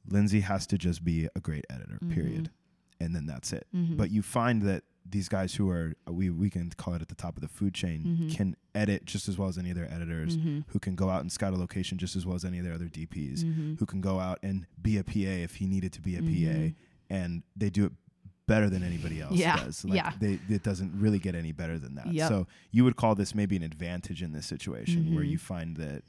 Lindsay 0.08 0.40
has 0.40 0.66
to 0.68 0.78
just 0.78 1.04
be 1.04 1.28
a 1.36 1.40
great 1.42 1.66
editor, 1.70 1.96
Mm-hmm. 2.02 2.14
period, 2.14 2.50
and 3.04 3.16
then 3.16 3.26
that's 3.26 3.54
it. 3.54 3.68
Mhm. 3.76 3.98
But 3.98 4.10
you 4.12 4.22
find 4.22 4.62
that 4.64 4.84
these 5.06 5.28
guys 5.28 5.56
who 5.56 5.70
are 5.70 5.94
we 6.10 6.30
we 6.30 6.50
can 6.50 6.70
call 6.72 6.94
it 6.94 7.02
at 7.02 7.10
the 7.10 7.16
top 7.16 7.36
of 7.36 7.42
the 7.42 7.48
food 7.50 7.74
chain 7.74 8.04
Mhm. 8.04 8.36
can 8.36 8.56
edit 8.74 9.06
just 9.06 9.28
as 9.28 9.38
well 9.38 9.50
as 9.50 9.58
any 9.58 9.70
of 9.70 9.76
their 9.76 9.92
editors. 9.92 10.38
Mhm. 10.38 10.64
Who 10.70 10.80
can 10.80 10.96
go 10.96 11.10
out 11.10 11.22
and 11.22 11.32
scout 11.32 11.54
a 11.54 11.58
location 11.58 11.98
just 11.98 12.16
as 12.16 12.26
well 12.26 12.36
as 12.36 12.46
any 12.46 12.58
of 12.60 12.64
their 12.64 12.74
other 12.74 12.88
DPs. 12.88 13.44
Mhm. 13.44 13.78
Who 13.80 13.86
can 13.86 14.00
go 14.02 14.20
out 14.20 14.40
and 14.42 14.66
be 14.82 14.98
a 14.98 15.04
PA 15.04 15.44
if 15.44 15.56
he 15.56 15.68
needed 15.68 15.92
to 15.94 16.02
be 16.02 16.16
a. 16.16 16.22
PA, 16.22 16.74
and 17.10 17.44
they 17.56 17.70
do 17.70 17.86
it 17.86 17.92
better 18.48 18.70
than 18.70 18.82
anybody 18.84 19.22
else 19.22 19.38
Yeah, 19.38 19.58
does. 19.58 19.86
Like 19.86 19.96
yeah. 19.96 20.14
they 20.20 20.40
it 20.50 20.64
doesn't 20.64 20.94
really 21.00 21.20
get 21.20 21.34
any 21.36 21.52
better 21.52 21.78
than 21.80 21.96
that. 21.96 22.12
Yep. 22.14 22.28
So 22.30 22.48
you 22.72 22.84
would 22.86 22.96
call 22.96 23.14
this 23.16 23.34
maybe 23.36 23.56
an 23.56 23.64
advantage 23.64 24.22
in 24.24 24.32
this 24.32 24.46
situation 24.46 25.14
where 25.16 25.24
Mhm. 25.24 25.30
you 25.32 25.38
find 25.38 25.76
that 25.78 26.04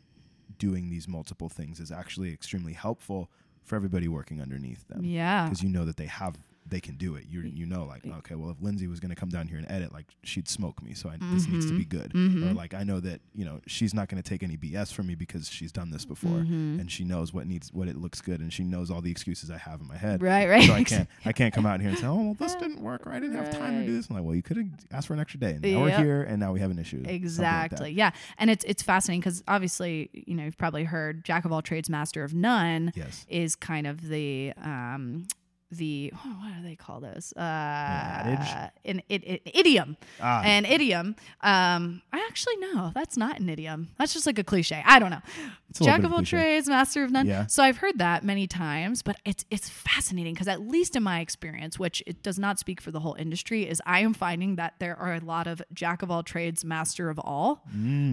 doing 0.58 0.88
these 0.90 1.06
multiple 1.08 1.48
things 1.48 1.80
is 1.80 1.90
actually 1.92 2.32
extremely 2.32 2.72
helpful 2.74 3.30
for 3.62 3.76
everybody 3.76 4.06
working 4.08 4.40
underneath 4.40 4.86
them 4.88 5.04
Yeah. 5.04 5.44
because 5.46 5.62
you 5.62 5.68
know 5.68 5.84
that 5.84 5.96
they 5.96 6.06
have 6.06 6.36
they 6.66 6.80
can 6.80 6.96
do 6.96 7.14
it. 7.16 7.24
You 7.28 7.42
you 7.42 7.66
know 7.66 7.84
like 7.84 8.06
okay, 8.06 8.34
well 8.34 8.50
if 8.50 8.56
Lindsay 8.62 8.86
was 8.86 8.98
going 9.00 9.10
to 9.10 9.14
come 9.16 9.28
down 9.28 9.48
here 9.48 9.58
and 9.58 9.70
edit, 9.70 9.92
like 9.92 10.06
she'd 10.22 10.48
smoke 10.48 10.82
me, 10.82 10.94
so 10.94 11.08
I, 11.10 11.16
this 11.32 11.46
needs 11.46 11.66
to 11.66 11.76
be 11.76 11.84
good. 11.84 12.12
Or 12.14 12.18
Mhm. 12.18 12.54
like 12.56 12.72
I 12.74 12.84
know 12.84 13.00
that 13.00 13.20
you 13.34 13.44
know 13.44 13.60
she's 13.66 13.92
not 13.92 14.08
going 14.08 14.22
to 14.22 14.28
take 14.28 14.42
any 14.42 14.56
BS 14.56 14.92
from 14.92 15.06
me 15.06 15.14
because 15.14 15.48
she's 15.50 15.72
done 15.72 15.90
this 15.90 16.04
before 16.04 16.38
Mhm. 16.40 16.80
and 16.80 16.90
she 16.90 17.04
knows 17.04 17.32
what 17.34 17.46
needs 17.46 17.72
what 17.72 17.86
it 17.88 17.96
looks 17.96 18.20
good 18.22 18.40
and 18.40 18.52
she 18.52 18.64
knows 18.64 18.90
all 18.90 19.02
the 19.02 19.10
excuses 19.10 19.50
I 19.50 19.58
have 19.58 19.80
in 19.80 19.86
my 19.88 19.96
head. 19.96 20.22
Right, 20.22 20.48
right. 20.48 20.64
So 20.64 20.72
I 20.74 20.84
can't 20.84 21.08
I 21.26 21.32
can't 21.32 21.52
come 21.54 21.66
out 21.66 21.80
here 21.80 21.90
and 21.90 21.98
say, 21.98 22.06
oh 22.06 22.16
well 22.22 22.34
this 22.34 22.54
didn't 22.54 22.80
work 22.80 23.06
or 23.06 23.12
I 23.12 23.20
didn't 23.20 23.36
have 23.36 23.50
time 23.50 23.80
to 23.80 23.86
do 23.86 23.94
this. 23.94 24.08
I'm 24.08 24.16
like, 24.16 24.24
well 24.24 24.34
you 24.34 24.42
could 24.42 24.56
have 24.56 24.66
asked 24.90 25.08
for 25.08 25.14
an 25.14 25.20
extra 25.20 25.38
day. 25.40 25.50
And 25.52 25.62
now 25.62 25.80
we're 25.82 25.96
here 25.98 26.22
and 26.22 26.40
now 26.40 26.52
we 26.52 26.60
have 26.60 26.70
an 26.70 26.78
issue. 26.78 26.96
Something 26.96 27.12
like. 27.12 27.22
Exactly. 27.22 27.90
Yeah. 27.92 28.10
And 28.38 28.50
it's 28.50 28.64
it's 28.64 28.82
fascinating 28.82 29.20
because 29.20 29.42
obviously, 29.46 30.08
you 30.14 30.34
know, 30.34 30.44
you've 30.44 30.56
probably 30.58 30.84
heard 30.84 31.24
Jack 31.24 31.44
of 31.44 31.52
all 31.52 31.62
trades, 31.62 31.90
master 31.90 32.24
of 32.24 32.32
none 32.34 32.92
Yes. 32.94 33.26
is 33.28 33.54
kind 33.54 33.86
of 33.86 34.08
the 34.08 34.52
um 34.62 35.26
the 35.74 36.12
oh, 36.14 36.28
what 36.40 36.56
do 36.56 36.68
they 36.68 36.76
call 36.76 37.00
those? 37.00 37.32
Uh 37.36 38.68
an, 38.84 39.02
it, 39.08 39.24
it, 39.24 39.42
idiom. 39.54 39.96
Ah. 40.20 40.42
An 40.42 40.64
idiom. 40.64 41.16
Um 41.42 42.02
I 42.12 42.24
actually 42.28 42.56
no, 42.58 42.92
that's 42.94 43.16
not 43.16 43.40
an 43.40 43.48
idiom. 43.48 43.88
That's 43.98 44.12
just 44.12 44.26
like 44.26 44.38
a 44.38 44.44
cliche. 44.44 44.82
I 44.84 44.98
don't 44.98 45.10
know. 45.10 45.22
It's 45.70 45.80
Jack 45.80 46.04
of 46.04 46.12
all 46.12 46.22
trades, 46.22 46.68
master 46.68 47.02
of 47.02 47.10
none. 47.10 47.26
Yeah. 47.26 47.46
So 47.46 47.62
I've 47.62 47.78
heard 47.78 47.98
that 47.98 48.22
many 48.22 48.46
times, 48.46 49.02
but 49.02 49.16
it's 49.24 49.44
it's 49.50 49.68
fascinating 49.68 50.34
because 50.34 50.46
at 50.48 50.60
least 50.60 50.94
in 50.94 51.02
my 51.02 51.20
experience, 51.20 51.78
which 51.78 52.02
it 52.06 52.22
does 52.22 52.38
not 52.38 52.58
speak 52.60 52.80
for 52.80 52.92
the 52.92 53.00
whole 53.00 53.14
industry, 53.14 53.68
is 53.68 53.82
I 53.84 54.00
am 54.00 54.14
finding 54.14 54.56
that 54.56 54.74
there 54.78 54.96
are 54.96 55.14
a 55.14 55.20
lot 55.20 55.46
of 55.48 55.60
jack 55.72 56.02
of 56.02 56.10
all 56.12 56.22
trades, 56.22 56.64
master 56.64 57.10
of 57.10 57.18
all, 57.18 57.64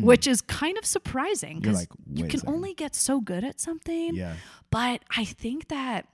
which 0.01 0.26
is 0.26 0.41
kind 0.41 0.78
of 0.78 0.86
surprising 0.86 1.41
Mm. 1.41 1.62
Because 1.62 1.78
like, 1.78 1.89
you 2.14 2.26
can 2.28 2.41
only 2.47 2.74
get 2.74 2.95
so 2.95 3.22
good 3.22 3.43
at 3.43 3.59
something. 3.59 4.16
Yeah. 4.16 4.36
But 4.70 5.01
I 5.16 5.26
think 5.26 5.68
that, 5.68 6.07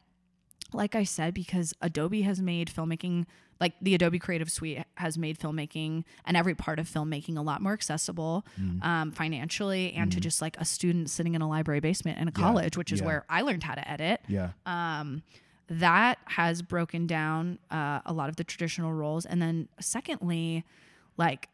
like 0.74 0.96
I 0.96 1.04
said, 1.04 1.34
because 1.34 1.74
Adobe 1.82 2.22
has 2.24 2.42
made 2.42 2.68
filmmaking, 2.70 3.26
like 3.60 3.74
the 3.82 3.96
Adobe 3.96 4.20
Creative 4.20 4.50
Suite 4.52 4.84
has 4.96 5.18
made 5.18 5.40
filmmaking 5.40 6.04
and 6.26 6.36
every 6.38 6.54
part 6.56 6.78
of 6.80 6.88
filmmaking 6.90 7.38
a 7.38 7.42
lot 7.42 7.62
more 7.62 7.74
accessible 7.74 8.46
Mm. 8.60 8.84
um, 8.84 9.12
financially 9.12 9.94
and 9.94 10.12
to 10.12 10.20
just 10.20 10.42
like 10.42 10.58
a 10.58 10.66
student 10.66 11.10
sitting 11.10 11.36
in 11.36 11.42
a 11.42 11.48
library 11.50 11.80
basement 11.80 12.20
in 12.20 12.28
a 12.28 12.32
college, 12.32 12.78
which 12.78 12.92
is 12.92 13.00
Yeah. 13.00 13.06
where 13.06 13.26
I 13.30 13.42
learned 13.42 13.64
how 13.64 13.76
to 13.76 13.90
edit. 13.90 14.22
Yeah. 14.28 14.52
Um, 14.66 15.24
that 15.70 16.20
has 16.26 16.62
broken 16.62 17.08
down 17.08 17.60
uh, 17.72 18.00
a 18.06 18.14
lot 18.14 18.30
of 18.30 18.36
the 18.38 18.44
traditional 18.44 18.94
roles. 18.94 19.26
And 19.26 19.42
then, 19.42 19.68
secondly, 19.82 20.64
like, 21.18 21.50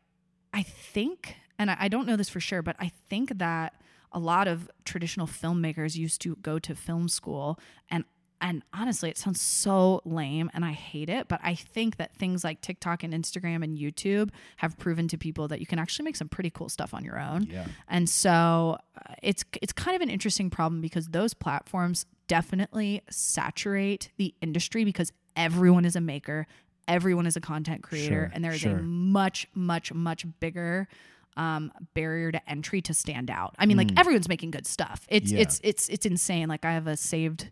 I 0.53 0.61
think, 0.63 1.37
and 1.57 1.71
I, 1.71 1.77
I 1.81 1.87
don't 1.87 2.05
know 2.05 2.15
this 2.15 2.29
for 2.29 2.39
sure, 2.39 2.61
but 2.61 2.75
I 2.79 2.91
think 3.09 3.37
that 3.39 3.73
a 4.11 4.19
lot 4.19 4.47
of 4.47 4.69
traditional 4.85 5.25
filmmakers 5.25 5.95
used 5.95 6.21
to 6.21 6.35
go 6.35 6.59
to 6.59 6.75
film 6.75 7.09
school 7.09 7.59
and 7.89 8.03
and 8.43 8.61
honestly, 8.73 9.09
it 9.09 9.17
sounds 9.17 9.41
so 9.41 10.01
lame 10.05 10.51
and 10.53 10.63
I 10.65 10.73
hate 10.73 11.09
it, 11.09 11.27
but 11.29 11.39
I 11.41 11.55
think 11.55 11.95
that 11.97 12.13
things 12.15 12.43
like 12.43 12.59
TikTok 12.61 13.01
and 13.03 13.13
Instagram 13.13 13.63
and 13.63 13.77
YouTube 13.77 14.29
have 14.57 14.77
proven 14.77 15.07
to 15.07 15.17
people 15.17 15.47
that 15.47 15.59
you 15.61 15.65
can 15.65 15.79
actually 15.79 16.03
make 16.03 16.17
some 16.17 16.27
pretty 16.27 16.49
cool 16.51 16.67
stuff 16.69 16.93
on 16.93 17.05
your 17.05 17.17
own. 17.19 17.47
Yeah. 17.49 17.65
And 17.87 18.09
so 18.09 18.77
uh, 18.97 19.13
it's 19.23 19.43
it's 19.61 19.71
kind 19.73 19.95
of 19.95 20.01
an 20.01 20.09
interesting 20.09 20.49
problem 20.49 20.81
because 20.81 21.07
those 21.07 21.33
platforms 21.33 22.05
definitely 22.27 23.01
saturate 23.09 24.09
the 24.17 24.33
industry 24.41 24.83
because 24.83 25.11
everyone 25.35 25.85
is 25.85 25.95
a 25.95 26.01
maker, 26.01 26.45
everyone 26.87 27.25
is 27.25 27.35
a 27.35 27.41
content 27.41 27.81
creator, 27.81 28.07
Sure, 28.25 28.31
and 28.33 28.43
there 28.43 28.51
is 28.51 28.59
sure. 28.61 28.77
a 28.77 28.81
much 28.83 29.47
much 29.55 29.93
much 29.93 30.25
bigger 30.39 30.87
um, 31.37 31.71
barrier 31.95 32.31
to 32.31 32.49
entry 32.49 32.81
to 32.81 32.93
stand 32.93 33.31
out. 33.31 33.55
I 33.57 33.65
mean, 33.65 33.77
like 33.77 33.91
everyone's 33.97 34.27
making 34.29 34.51
good 34.51 34.67
stuff. 34.67 35.05
It's 35.09 35.31
Mm. 35.31 35.35
Yeah. 35.35 35.41
it's 35.41 35.59
it's 35.63 35.89
it's 35.89 36.05
insane. 36.05 36.47
Like 36.49 36.65
I 36.65 36.73
have 36.73 36.87
a 36.87 36.97
saved 36.97 37.49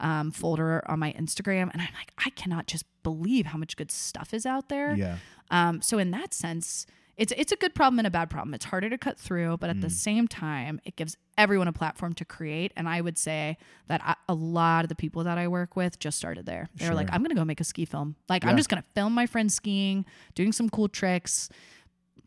um, 0.00 0.30
folder 0.30 0.82
on 0.90 0.98
my 0.98 1.12
Instagram, 1.12 1.70
and 1.72 1.80
I'm 1.82 1.88
like, 1.94 2.12
I 2.18 2.30
cannot 2.30 2.66
just 2.66 2.84
believe 3.02 3.46
how 3.46 3.58
much 3.58 3.76
good 3.76 3.90
stuff 3.90 4.34
is 4.34 4.44
out 4.46 4.68
there. 4.68 4.94
Yeah. 4.94 5.16
Um, 5.50 5.80
so 5.82 5.98
in 5.98 6.10
that 6.12 6.32
sense, 6.34 6.86
it's 7.16 7.32
it's 7.36 7.52
a 7.52 7.56
good 7.56 7.74
problem 7.74 7.98
and 7.98 8.06
a 8.06 8.10
bad 8.10 8.30
problem. 8.30 8.54
It's 8.54 8.64
harder 8.64 8.88
to 8.88 8.96
cut 8.96 9.18
through, 9.18 9.58
but 9.58 9.68
at 9.68 9.76
Mm. 9.76 9.82
the 9.82 9.90
same 9.90 10.26
time, 10.28 10.80
it 10.84 10.96
gives 10.96 11.16
everyone 11.36 11.68
a 11.68 11.72
platform 11.72 12.14
to 12.14 12.24
create. 12.24 12.72
And 12.76 12.88
I 12.88 13.00
would 13.00 13.18
say 13.18 13.58
that 13.88 14.00
I, 14.04 14.14
a 14.28 14.34
lot 14.34 14.84
of 14.84 14.88
the 14.88 14.94
people 14.94 15.24
that 15.24 15.36
I 15.38 15.48
work 15.48 15.76
with 15.76 15.98
just 15.98 16.16
started 16.18 16.46
there. 16.46 16.68
They 16.76 16.88
were 16.88 16.94
like, 16.94 17.08
I'm 17.12 17.22
gonna 17.22 17.34
go 17.34 17.44
make 17.44 17.60
a 17.60 17.64
ski 17.64 17.84
film. 17.84 18.16
Like 18.28 18.44
Yeah. 18.44 18.50
I'm 18.50 18.56
just 18.56 18.68
gonna 18.70 18.84
film 18.94 19.12
my 19.14 19.26
friends 19.26 19.54
skiing, 19.54 20.04
doing 20.34 20.52
some 20.52 20.68
cool 20.70 20.88
tricks. 20.88 21.48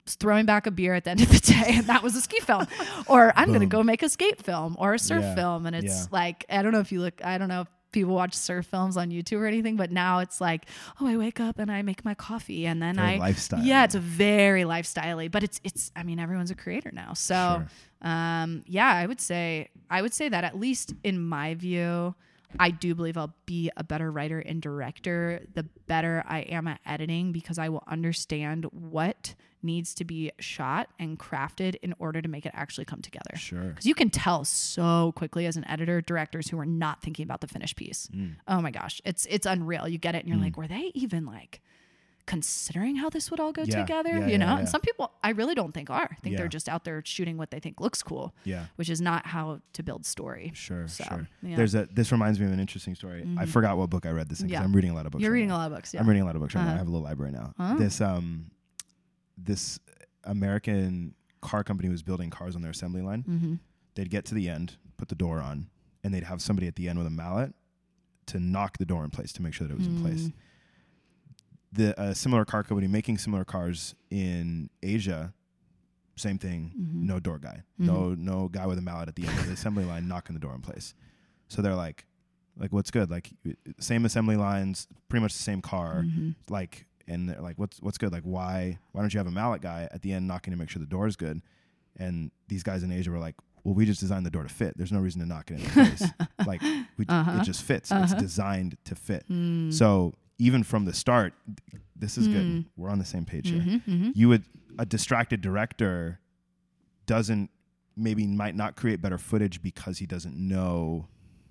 Throwing 0.05 0.45
back 0.45 0.67
a 0.67 0.71
beer 0.71 0.93
at 0.95 1.05
the 1.05 1.11
end 1.11 1.21
of 1.21 1.29
the 1.29 1.39
day, 1.53 1.75
and 1.77 1.87
that 1.87 2.03
was 2.03 2.15
a 2.15 2.21
ski 2.21 2.39
film. 2.41 2.67
Or 3.07 3.31
I'm 3.37 3.53
gonna 3.53 3.65
go 3.65 3.83
make 3.83 4.03
a 4.03 4.09
skate 4.09 4.41
film 4.43 4.75
or 4.79 4.93
a 4.95 4.99
surf 4.99 5.23
Yeah. 5.23 5.35
film, 5.35 5.65
and 5.65 5.75
it's 5.75 6.01
Yeah. 6.01 6.05
like 6.11 6.45
I 6.49 6.61
don't 6.61 6.71
know 6.73 6.79
if 6.81 6.91
you 6.91 6.99
look, 7.01 7.23
I 7.23 7.37
don't 7.37 7.47
know 7.47 7.61
if 7.61 7.67
people 7.93 8.13
watch 8.15 8.33
surf 8.33 8.65
films 8.65 8.97
on 8.97 9.11
YouTube 9.11 9.37
or 9.39 9.45
anything, 9.45 9.75
but 9.77 9.91
now 9.91 10.19
it's 10.19 10.41
like, 10.41 10.65
oh, 10.99 11.05
I 11.07 11.15
wake 11.15 11.39
up 11.39 11.59
and 11.59 11.71
I 11.71 11.83
make 11.83 12.03
my 12.03 12.15
coffee, 12.15 12.65
and 12.65 12.81
then 12.81 12.95
Very 12.95 13.15
I 13.15 13.17
lifestyle. 13.17 13.63
yeah, 13.63 13.83
it's 13.85 13.95
very 13.95 14.63
lifestyley, 14.63 15.31
but 15.31 15.41
it's 15.43 15.61
it's. 15.63 15.91
I 15.95 16.03
mean, 16.03 16.19
everyone's 16.19 16.51
a 16.51 16.55
creator 16.55 16.91
now, 16.91 17.13
so 17.13 17.63
um, 18.01 18.63
yeah, 18.67 18.91
I 18.93 19.05
would 19.05 19.21
say 19.21 19.69
I 19.89 20.01
would 20.01 20.13
say 20.13 20.27
that 20.27 20.43
at 20.43 20.59
least 20.59 20.93
in 21.03 21.21
my 21.25 21.53
view, 21.53 22.13
I 22.59 22.71
do 22.71 22.95
believe 22.95 23.17
I'll 23.17 23.33
be 23.45 23.71
a 23.75 23.83
better 23.83 24.11
writer 24.11 24.39
and 24.39 24.61
director 24.61 25.41
the 25.53 25.63
better 25.87 26.23
I 26.27 26.39
am 26.41 26.67
at 26.67 26.79
editing 26.85 27.31
because 27.31 27.57
I 27.57 27.69
will 27.69 27.83
understand 27.87 28.65
what 28.71 29.35
needs 29.63 29.93
to 29.95 30.05
be 30.05 30.31
shot 30.39 30.89
and 30.99 31.17
crafted 31.17 31.75
in 31.81 31.95
order 31.97 32.21
to 32.21 32.27
make 32.27 32.45
it 32.45 32.51
actually 32.53 32.85
come 32.85 33.01
together. 33.01 33.35
Sure. 33.35 33.69
Because 33.69 33.85
you 33.85 33.95
can 33.95 34.09
tell 34.09 34.43
so 34.43 35.13
quickly 35.15 35.45
as 35.45 35.55
an 35.55 35.65
editor, 35.67 36.01
directors 36.01 36.49
who 36.49 36.59
are 36.59 36.65
not 36.65 37.01
thinking 37.01 37.23
about 37.23 37.41
the 37.41 37.47
finished 37.47 37.75
piece. 37.75 38.09
Mm. 38.13 38.35
Oh 38.47 38.61
my 38.61 38.71
gosh, 38.71 39.01
it's 39.05 39.25
it's 39.27 39.45
unreal. 39.45 39.87
You 39.87 39.97
get 39.97 40.15
it, 40.15 40.25
and 40.25 40.27
you're 40.27 40.37
like, 40.37 40.57
were 40.57 40.67
they 40.67 40.91
even 40.93 41.25
like 41.25 41.61
considering 42.25 42.95
how 42.95 43.09
this 43.09 43.29
would 43.29 43.39
all 43.39 43.51
go 43.51 43.63
Yeah, 43.63 43.81
together? 43.81 44.09
yeah, 44.19 44.27
you 44.27 44.37
know, 44.37 44.45
yeah. 44.47 44.59
and 44.59 44.69
some 44.69 44.79
people 44.81 45.11
I 45.23 45.29
really 45.31 45.55
don't 45.55 45.73
think 45.73 45.89
are. 45.89 46.09
I 46.11 46.15
think 46.21 46.37
they're 46.37 46.47
just 46.47 46.69
out 46.69 46.83
there 46.85 47.01
shooting 47.05 47.37
what 47.37 47.51
they 47.51 47.59
think 47.59 47.81
looks 47.81 48.01
cool, 48.01 48.33
Yeah. 48.45 48.65
which 48.77 48.89
is 48.89 49.01
not 49.01 49.25
how 49.27 49.59
to 49.73 49.83
build 49.83 50.05
story. 50.05 50.51
Sure, 50.55 50.87
So, 50.87 51.03
sure. 51.03 51.27
There's 51.41 51.75
a. 51.75 51.87
This 51.91 52.11
reminds 52.11 52.39
me 52.39 52.45
of 52.45 52.51
an 52.53 52.59
interesting 52.59 52.95
story. 52.95 53.27
I 53.37 53.45
forgot 53.45 53.77
what 53.77 53.89
book 53.89 54.05
I 54.05 54.11
read 54.11 54.29
this 54.29 54.39
in 54.41 54.47
because 54.47 54.61
Yeah. 54.61 54.63
I'm 54.65 54.73
reading 54.73 54.91
a 54.91 54.93
lot 54.93 55.05
of 55.05 55.11
books. 55.11 55.21
You're 55.21 55.31
right 55.31 55.35
reading 55.35 55.49
now. 55.49 55.55
a 55.55 55.57
lot 55.59 55.71
of 55.71 55.77
books, 55.77 55.93
yeah. 55.93 55.99
I'm 55.99 56.07
reading 56.07 56.23
a 56.23 56.25
lot 56.25 56.35
of 56.35 56.41
books 56.41 56.55
right 56.55 56.61
now. 56.61 56.67
Uh-huh. 56.67 56.75
I 56.75 56.77
have 56.79 56.87
a 56.87 56.91
little 56.91 57.03
library 57.05 57.31
now. 57.33 57.53
Oh. 57.59 57.77
This 57.77 57.99
um, 58.01 58.51
this 59.37 59.79
American 60.23 61.15
car 61.41 61.63
company 61.63 61.89
was 61.89 62.01
building 62.03 62.29
cars 62.29 62.55
on 62.55 62.61
their 62.61 62.71
assembly 62.71 63.01
line. 63.01 63.23
mm-hmm. 63.23 63.53
They'd 63.95 64.09
get 64.09 64.25
to 64.25 64.33
the 64.35 64.49
end, 64.49 64.77
put 64.97 65.09
the 65.09 65.15
door 65.15 65.39
on, 65.41 65.67
and 66.03 66.13
they'd 66.13 66.23
have 66.23 66.41
somebody 66.41 66.67
at 66.67 66.75
the 66.75 66.87
end 66.87 66.97
with 66.97 67.07
a 67.07 67.11
mallet 67.11 67.53
to 68.27 68.39
knock 68.39 68.77
the 68.77 68.85
door 68.85 69.03
in 69.03 69.09
place 69.09 69.33
to 69.33 69.41
make 69.41 69.53
sure 69.53 69.67
that 69.67 69.73
it 69.73 69.77
was 69.77 69.87
in 69.87 70.01
place. 70.01 70.29
The 71.75 71.99
uh, 71.99 72.13
similar 72.13 72.45
car 72.45 72.63
company 72.63 72.87
making 72.87 73.17
similar 73.17 73.43
cars 73.43 73.95
in 74.11 74.69
Asia, 74.83 75.33
same 76.15 76.37
thing. 76.37 76.71
Mhm. 76.79 76.93
No 77.07 77.19
door 77.19 77.39
guy, 77.39 77.63
Mm-hmm. 77.79 77.85
no 77.85 78.13
no 78.15 78.47
guy 78.47 78.67
with 78.67 78.77
a 78.77 78.81
mallet 78.81 79.07
at 79.09 79.15
the 79.15 79.25
end 79.25 79.39
of 79.39 79.47
the 79.47 79.53
assembly 79.53 79.83
line 79.85 80.07
knocking 80.07 80.33
the 80.35 80.39
door 80.39 80.53
in 80.53 80.61
place. 80.61 80.93
So 81.47 81.61
they're 81.61 81.75
like, 81.75 82.05
like 82.57 82.71
what's 82.71 82.91
good? 82.91 83.09
Like 83.09 83.31
same 83.79 84.05
assembly 84.05 84.35
lines, 84.35 84.87
pretty 85.09 85.21
much 85.23 85.33
the 85.33 85.41
same 85.43 85.61
car. 85.61 86.03
Mhm. 86.03 86.35
Like 86.49 86.85
and 87.07 87.27
they're 87.27 87.41
like, 87.41 87.57
what's 87.57 87.81
what's 87.81 87.97
good? 87.97 88.11
Like 88.11 88.23
why 88.23 88.77
why 88.91 89.01
don't 89.01 89.13
you 89.13 89.17
have 89.17 89.27
a 89.27 89.31
mallet 89.31 89.61
guy 89.61 89.87
at 89.91 90.01
the 90.03 90.13
end 90.13 90.27
knocking 90.27 90.51
to 90.53 90.57
make 90.59 90.69
sure 90.69 90.79
the 90.79 90.85
door 90.85 91.07
is 91.07 91.15
good? 91.15 91.41
And 91.97 92.29
these 92.49 92.61
guys 92.63 92.83
in 92.83 92.91
Asia 92.91 93.09
were 93.11 93.19
like, 93.19 93.35
well, 93.63 93.73
we 93.73 93.85
just 93.85 93.99
designed 93.99 94.25
the 94.25 94.31
door 94.31 94.43
to 94.43 94.49
fit. 94.49 94.77
There's 94.77 94.91
no 94.91 94.99
reason 94.99 95.21
to 95.21 95.27
knock 95.27 95.49
it 95.51 95.55
in 95.59 95.65
place. 95.71 96.03
like 96.45 96.61
we, 96.97 97.05
Uh-huh. 97.07 97.39
it 97.39 97.43
just 97.43 97.63
fits. 97.63 97.91
It's 97.91 98.11
Uh-huh. 98.11 98.19
designed 98.21 98.77
to 98.85 98.93
fit. 98.95 99.25
Mm. 99.29 99.73
So 99.73 100.13
even 100.43 100.61
from 100.63 100.83
the 100.85 100.93
start, 100.93 101.33
this 101.95 102.17
is 102.17 102.27
Mm. 102.27 102.33
good. 102.33 102.65
We're 102.75 102.89
on 102.89 102.99
the 102.99 103.05
same 103.05 103.23
page 103.25 103.47
here. 103.49 103.61
Mhm, 103.61 103.83
mhm. 103.85 104.11
You 104.15 104.27
would 104.29 104.43
a 104.77 104.85
distracted 104.85 105.39
director 105.39 106.19
doesn't 107.05 107.49
maybe 107.95 108.25
might 108.25 108.55
not 108.55 108.75
create 108.75 109.01
better 109.01 109.17
footage 109.19 109.61
because 109.61 109.99
he 109.99 110.05
doesn't 110.05 110.35
know 110.35 111.07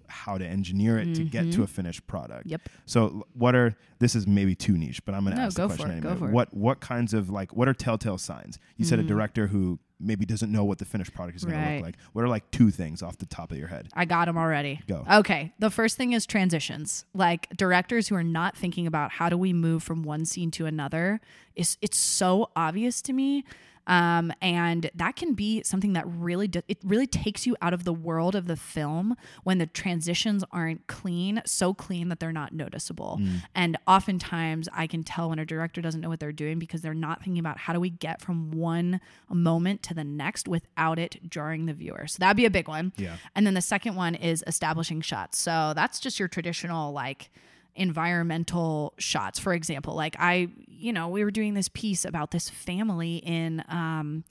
how 0.09 0.37
to 0.37 0.47
engineer 0.47 0.99
it 0.99 1.15
to 1.15 1.25
get 1.25 1.51
to 1.53 1.61
Mhm. 1.61 1.65
a 1.65 1.67
finished 1.67 2.07
product. 2.07 2.47
Yep. 2.47 2.69
So 2.85 3.27
what 3.33 3.55
are 3.55 3.75
this 3.99 4.15
is 4.15 4.27
maybe 4.27 4.55
too 4.55 4.77
niche, 4.77 5.03
but 5.07 5.15
I'm 5.15 5.23
going 5.25 5.35
to 5.37 5.41
No, 5.41 5.47
ask 5.47 5.57
go 5.57 5.69
the 5.69 5.75
for 5.75 5.85
question 5.85 5.99
anyway. 6.05 6.17
for 6.19 6.29
it. 6.29 6.33
What 6.33 6.53
what 6.55 6.81
kinds 6.81 7.15
of 7.15 7.31
like 7.31 7.57
what 7.57 7.69
are 7.69 7.75
telltale 7.75 8.19
signs? 8.19 8.59
You 8.77 8.85
said 8.85 8.99
a 8.99 9.05
Mm. 9.05 9.09
director 9.09 9.47
who 9.47 9.79
maybe 10.03 10.25
doesn't 10.25 10.51
know 10.51 10.65
what 10.65 10.79
the 10.79 10.85
finished 10.85 11.15
product 11.15 11.37
is 11.37 11.45
going 11.45 11.63
to 11.63 11.75
look 11.75 11.83
like. 11.85 11.97
What 12.13 12.25
are 12.25 12.29
like 12.29 12.51
two 12.51 12.71
things 12.71 13.03
off 13.03 13.19
the 13.19 13.27
top 13.27 13.51
of 13.53 13.59
your 13.59 13.69
head? 13.69 13.89
I 13.95 14.05
got 14.05 14.27
them 14.27 14.37
already. 14.37 14.81
Go. 14.87 15.05
Okay. 15.11 15.53
The 15.59 15.71
first 15.71 15.97
thing 15.97 16.13
is 16.13 16.27
transitions. 16.27 17.05
Like 17.15 17.49
directors 17.57 18.09
who 18.09 18.15
are 18.15 18.25
not 18.25 18.57
thinking 18.57 18.87
about 18.87 19.13
how 19.13 19.29
do 19.29 19.37
we 19.39 19.53
move 19.53 19.83
from 19.83 20.03
one 20.03 20.25
scene 20.25 20.51
to 20.53 20.67
another 20.67 21.21
is 21.55 21.79
it's 21.81 21.99
so 21.99 22.51
obvious 22.57 23.03
to 23.03 23.13
me. 23.13 23.45
Um, 23.87 24.33
and 24.41 24.91
that 24.95 25.17
can 25.17 25.35
be 25.35 25.63
something 25.65 25.93
that 25.95 26.05
really 26.07 26.47
do, 26.49 26.63
it 26.69 26.79
really 26.85 27.07
takes 27.07 27.47
you 27.47 27.57
out 27.61 27.75
of 27.75 27.85
the 27.85 27.93
world 27.93 28.35
of 28.35 28.47
the 28.47 28.57
film 28.57 29.17
when 29.43 29.59
the 29.59 29.67
transitions 29.67 30.45
aren't 30.53 30.87
clean, 30.87 31.43
so 31.45 31.75
clean 31.75 32.09
that 32.09 32.21
they're 32.21 32.33
not 32.33 32.53
noticeable. 32.53 33.21
And 33.55 33.77
oftentimes 33.87 34.69
I 34.73 34.87
can 34.87 35.03
tell 35.03 35.31
when 35.31 35.39
a 35.39 35.45
director 35.45 35.81
doesn't 35.81 36.01
know 36.01 36.09
what 36.09 36.21
they're 36.21 36.33
doing 36.33 36.59
because 36.59 36.81
they're 36.81 36.95
not 36.95 37.23
thinking 37.23 37.41
about 37.41 37.59
how 37.59 37.73
do 37.73 37.81
we 37.81 37.91
get 37.91 38.21
from 38.21 38.53
one 38.53 39.01
moment 39.29 39.83
to 39.85 39.95
the 39.95 40.05
next 40.05 40.47
without 40.47 40.99
it 40.99 41.19
jarring 41.29 41.67
the 41.67 41.75
viewer. 41.75 42.07
So 42.07 42.19
that'd 42.21 42.37
be 42.37 42.47
a 42.47 42.51
big 42.51 42.69
one. 42.69 42.93
Yeah. 42.97 43.17
And 43.35 43.47
then 43.47 43.55
the 43.55 43.61
second 43.61 43.97
one 43.97 44.15
is 44.15 44.45
establishing 44.47 45.01
shots. 45.01 45.39
So 45.39 45.73
that's 45.75 45.99
just 45.99 46.19
your 46.19 46.29
traditional 46.29 46.93
like 46.93 47.31
environmental 47.75 48.95
shots. 48.99 49.39
For 49.39 49.55
example, 49.55 49.95
like 49.95 50.17
I, 50.19 50.49
you 50.67 50.93
know, 50.93 51.09
we 51.09 51.25
were 51.25 51.31
doing 51.31 51.55
this 51.55 51.69
piece 51.69 52.05
about 52.05 52.31
this 52.31 52.49
family 52.51 53.17
in 53.17 53.65
um 53.69 54.25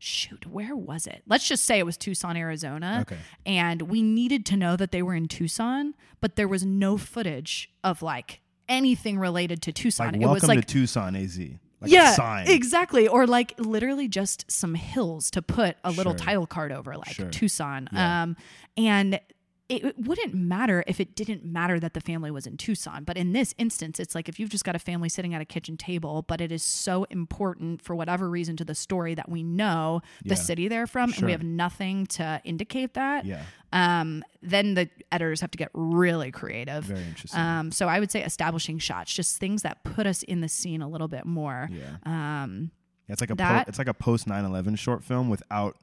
shoot, 0.00 0.46
where 0.46 0.76
was 0.76 1.06
it? 1.06 1.22
Let's 1.26 1.46
just 1.48 1.64
say 1.64 1.78
it 1.78 1.86
was 1.86 1.96
Tucson, 1.96 2.36
Arizona. 2.36 2.98
Okay. 3.02 3.18
And 3.44 3.82
we 3.82 4.00
needed 4.02 4.46
to 4.46 4.56
know 4.56 4.76
that 4.76 4.92
they 4.92 5.02
were 5.02 5.14
in 5.14 5.26
Tucson, 5.26 5.94
but 6.20 6.36
there 6.36 6.46
was 6.48 6.64
no 6.64 6.96
footage 6.96 7.70
of 7.82 8.00
like 8.00 8.40
anything 8.68 9.18
related 9.18 9.60
to 9.62 9.72
Tucson. 9.72 10.12
Like 10.12 10.22
it 10.22 10.26
was 10.26 10.46
like 10.46 10.60
to 10.66 10.72
Tucson 10.72 11.16
AZ. 11.16 11.38
Like 11.80 11.92
yeah, 11.92 12.12
a 12.12 12.14
sign. 12.14 12.48
exactly. 12.48 13.06
Or 13.08 13.26
like 13.26 13.54
literally 13.58 14.08
just 14.08 14.50
some 14.50 14.74
hills 14.74 15.30
to 15.32 15.42
put 15.42 15.76
a 15.84 15.90
little 15.90 16.12
Sure. 16.12 16.18
title 16.18 16.46
card 16.46 16.72
over, 16.72 16.96
like 16.96 17.14
Sure. 17.14 17.28
Tucson. 17.30 17.88
Yeah. 17.92 18.22
Um, 18.22 18.36
and 18.76 19.20
it, 19.68 19.84
it 19.84 19.98
wouldn't 19.98 20.32
matter 20.34 20.82
if 20.86 20.98
it 21.00 21.14
didn't 21.14 21.44
matter 21.44 21.78
that 21.78 21.92
the 21.94 22.00
family 22.00 22.30
was 22.30 22.46
in 22.46 22.56
Tucson. 22.56 23.04
But 23.04 23.16
in 23.18 23.32
this 23.32 23.54
instance, 23.58 24.00
it's 24.00 24.14
like 24.14 24.28
if 24.28 24.40
you've 24.40 24.48
just 24.48 24.64
got 24.64 24.74
a 24.74 24.78
family 24.78 25.08
sitting 25.10 25.34
at 25.34 25.40
a 25.42 25.44
kitchen 25.44 25.76
table, 25.76 26.22
but 26.26 26.40
it 26.40 26.50
is 26.50 26.62
so 26.62 27.04
important 27.10 27.82
for 27.82 27.94
whatever 27.94 28.30
reason 28.30 28.56
to 28.56 28.64
the 28.64 28.74
story 28.74 29.14
that 29.14 29.28
we 29.28 29.42
know 29.42 30.00
Yeah. 30.22 30.30
the 30.30 30.36
city 30.36 30.68
they're 30.68 30.86
from, 30.86 31.12
and 31.12 31.22
we 31.26 31.32
have 31.32 31.42
nothing 31.42 32.06
to 32.06 32.40
indicate 32.44 32.94
that. 32.94 33.26
Yeah. 33.26 33.42
Um, 33.72 34.24
then 34.42 34.72
the 34.74 34.88
editors 35.12 35.42
have 35.42 35.50
to 35.50 35.58
get 35.58 35.68
really 35.74 36.30
creative. 36.30 36.84
Very 36.84 37.02
interesting. 37.04 37.38
Um, 37.38 37.70
so 37.70 37.88
I 37.88 38.00
would 38.00 38.10
say 38.10 38.24
establishing 38.24 38.78
shots, 38.78 39.12
just 39.12 39.36
things 39.38 39.60
that 39.62 39.84
put 39.84 40.06
us 40.06 40.22
in 40.22 40.40
the 40.40 40.48
scene 40.48 40.80
a 40.80 40.88
little 40.88 41.08
bit 41.08 41.26
more. 41.26 41.68
yeah. 41.70 41.96
Um, 42.06 42.70
It's 43.08 43.20
like 43.20 43.30
a 43.30 43.34
that- 43.34 43.64
po- 43.66 43.68
it's 43.68 43.78
like 43.78 43.88
a 43.88 43.94
post 43.94 44.26
9/11 44.26 44.76
short 44.78 45.04
film 45.04 45.28
without 45.28 45.76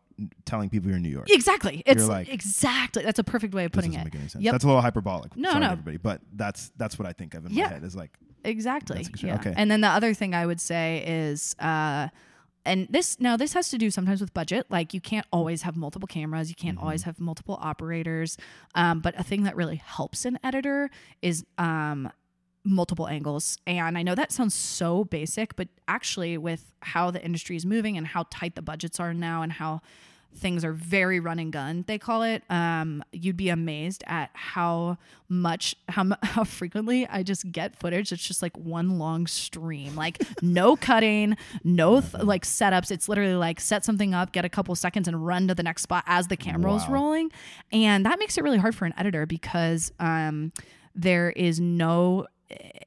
telling 0.46 0.70
people 0.70 0.88
you're 0.90 0.98
in 0.98 1.04
New 1.04 1.10
York. 1.10 1.30
exactly. 1.30 1.84
It's 1.86 2.08
like, 2.08 2.30
exactly 2.30 3.04
that's 3.04 3.20
a 3.20 3.24
perfect 3.24 3.54
way 3.54 3.66
of 3.66 3.72
putting 3.72 3.92
doesn't 3.92 4.02
it. 4.02 4.06
make 4.14 4.16
any 4.16 4.28
sense. 4.30 4.44
Yep. 4.44 4.52
That's 4.54 4.64
a 4.64 4.68
little 4.68 4.82
hyperbolic. 4.82 5.36
No, 5.36 5.50
Sorry, 5.52 5.62
no. 5.62 5.72
everybody, 5.72 5.98
but 5.98 6.22
that's 6.34 6.72
that's 6.78 6.98
what 6.98 7.08
I 7.08 7.14
think 7.14 7.34
of 7.34 7.46
in 7.46 7.52
Yeah. 7.54 7.64
my 7.66 7.74
head. 7.74 7.84
Is 7.84 7.96
like 7.96 8.12
Exactly. 8.44 9.06
Yeah. 9.22 9.36
Okay. 9.36 9.54
And 9.58 9.70
then 9.72 9.82
the 9.82 9.88
other 9.88 10.14
thing 10.14 10.34
I 10.36 10.46
would 10.46 10.62
say 10.62 11.04
is, 11.06 11.56
uh, 11.60 12.10
and 12.64 12.88
this 12.90 13.20
now 13.20 13.38
this 13.38 13.54
has 13.54 13.70
to 13.70 13.78
do 13.78 13.90
sometimes 13.92 14.22
with 14.22 14.34
budget. 14.34 14.68
Like 14.70 14.94
you 14.94 15.02
can't 15.02 15.26
always 15.32 15.64
have 15.64 15.76
multiple 15.76 16.08
cameras, 16.08 16.50
you 16.50 16.56
can't 16.56 16.78
always 16.80 17.04
have 17.04 17.20
multiple 17.20 17.58
operators. 17.62 18.38
Um, 18.76 19.00
but 19.02 19.20
a 19.20 19.24
thing 19.24 19.44
that 19.44 19.56
really 19.56 19.78
helps 19.78 20.26
an 20.26 20.40
editor 20.44 20.90
is 21.22 21.44
um, 21.58 22.12
multiple 22.66 23.08
angles. 23.08 23.58
And 23.68 23.98
I 23.98 24.04
know 24.04 24.16
that 24.16 24.32
sounds 24.32 24.54
so 24.54 25.06
basic, 25.06 25.56
but 25.56 25.68
actually 25.88 26.38
with 26.38 26.74
how 26.82 27.12
the 27.12 27.24
industry 27.24 27.56
is 27.56 27.66
moving 27.66 27.98
and 27.98 28.08
how 28.08 28.26
tight 28.30 28.56
the 28.56 28.62
budgets 28.62 29.00
are 29.00 29.14
now 29.14 29.42
and 29.42 29.52
how 29.52 29.82
things 30.34 30.66
are 30.66 30.74
very 30.74 31.18
run 31.18 31.40
and 31.40 31.54
gun 31.54 31.86
they 31.88 31.98
call 31.98 32.22
it 32.22 32.44
um, 32.50 33.02
you'd 33.14 33.38
be 33.38 33.48
amazed 33.48 34.04
at 34.06 34.30
how 34.34 34.98
much 35.30 35.78
how, 35.88 36.06
how 36.24 36.44
frequently 36.44 37.08
i 37.08 37.24
just 37.24 37.50
get 37.54 37.74
footage 37.74 38.12
it's 38.12 38.22
just 38.22 38.42
like 38.42 38.58
one 38.58 39.00
long 39.00 39.28
stream. 39.28 39.96
Like 39.96 40.22
no 40.42 40.76
cutting 40.90 41.38
no 41.64 42.02
th- 42.02 42.24
like 42.24 42.44
setups. 42.44 42.92
It's 42.92 43.08
literally 43.08 43.36
like 43.36 43.60
set 43.60 43.86
something 43.86 44.14
up 44.14 44.32
get 44.32 44.46
a 44.46 44.50
couple 44.50 44.76
seconds 44.76 45.08
and 45.08 45.26
run 45.26 45.48
to 45.48 45.56
the 45.56 45.64
next 45.64 45.84
spot 45.84 46.04
as 46.08 46.28
the 46.28 46.38
camera 46.38 46.74
is 46.76 46.88
rolling. 46.88 47.32
And 47.72 48.06
that 48.06 48.20
makes 48.20 48.38
it 48.38 48.44
really 48.44 48.58
hard 48.58 48.76
for 48.76 48.86
an 48.86 48.94
editor 48.98 49.26
because 49.26 49.92
um, 50.00 50.52
there 50.94 51.30
is 51.32 51.60
no 51.60 52.28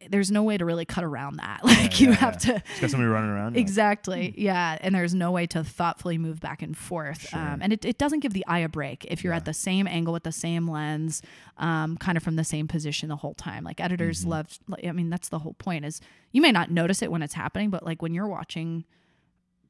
there's 0.08 0.30
no 0.30 0.42
way 0.44 0.56
to 0.56 0.64
really 0.64 0.84
cut 0.84 1.02
around 1.04 1.36
that 1.38 1.60
like 1.64 2.00
you 2.00 2.10
yeah, 2.10 2.14
have 2.14 2.34
yeah. 2.34 2.38
to 2.58 2.62
Just 2.68 2.80
got 2.80 2.90
somebody 2.90 3.08
running 3.10 3.30
around. 3.30 3.56
Exactly. 3.56 4.32
Yeah. 4.38 4.78
And 4.80 4.94
there's 4.94 5.14
no 5.14 5.32
way 5.32 5.46
to 5.48 5.64
thoughtfully 5.64 6.16
move 6.16 6.38
back 6.40 6.62
and 6.62 6.76
forth. 6.76 7.28
Sure. 7.28 7.38
Um, 7.40 7.60
and 7.60 7.72
it, 7.72 7.84
it 7.84 7.98
doesn't 7.98 8.20
give 8.20 8.32
the 8.32 8.46
eye 8.46 8.60
a 8.60 8.68
break 8.68 9.04
if 9.06 9.24
you're 9.24 9.32
Yeah. 9.32 9.38
at 9.38 9.44
the 9.46 9.52
same 9.54 9.86
angle 9.88 10.12
with 10.12 10.22
the 10.22 10.32
same 10.32 10.68
lens, 10.70 11.22
um, 11.56 11.96
kind 11.96 12.16
of 12.16 12.22
from 12.22 12.36
the 12.36 12.44
same 12.44 12.68
position 12.68 13.08
the 13.08 13.16
whole 13.16 13.34
time. 13.34 13.64
Like 13.64 13.80
editors 13.80 14.20
Mm-hmm. 14.20 14.30
love, 14.30 14.58
I 14.86 14.92
mean, 14.92 15.10
that's 15.10 15.28
the 15.28 15.40
whole 15.40 15.54
point 15.54 15.84
is 15.84 16.00
you 16.32 16.40
may 16.40 16.52
not 16.52 16.70
notice 16.70 17.02
it 17.02 17.10
when 17.10 17.22
it's 17.22 17.34
happening, 17.34 17.70
but 17.70 17.84
like 17.84 18.00
when 18.00 18.14
you're 18.14 18.28
watching 18.28 18.84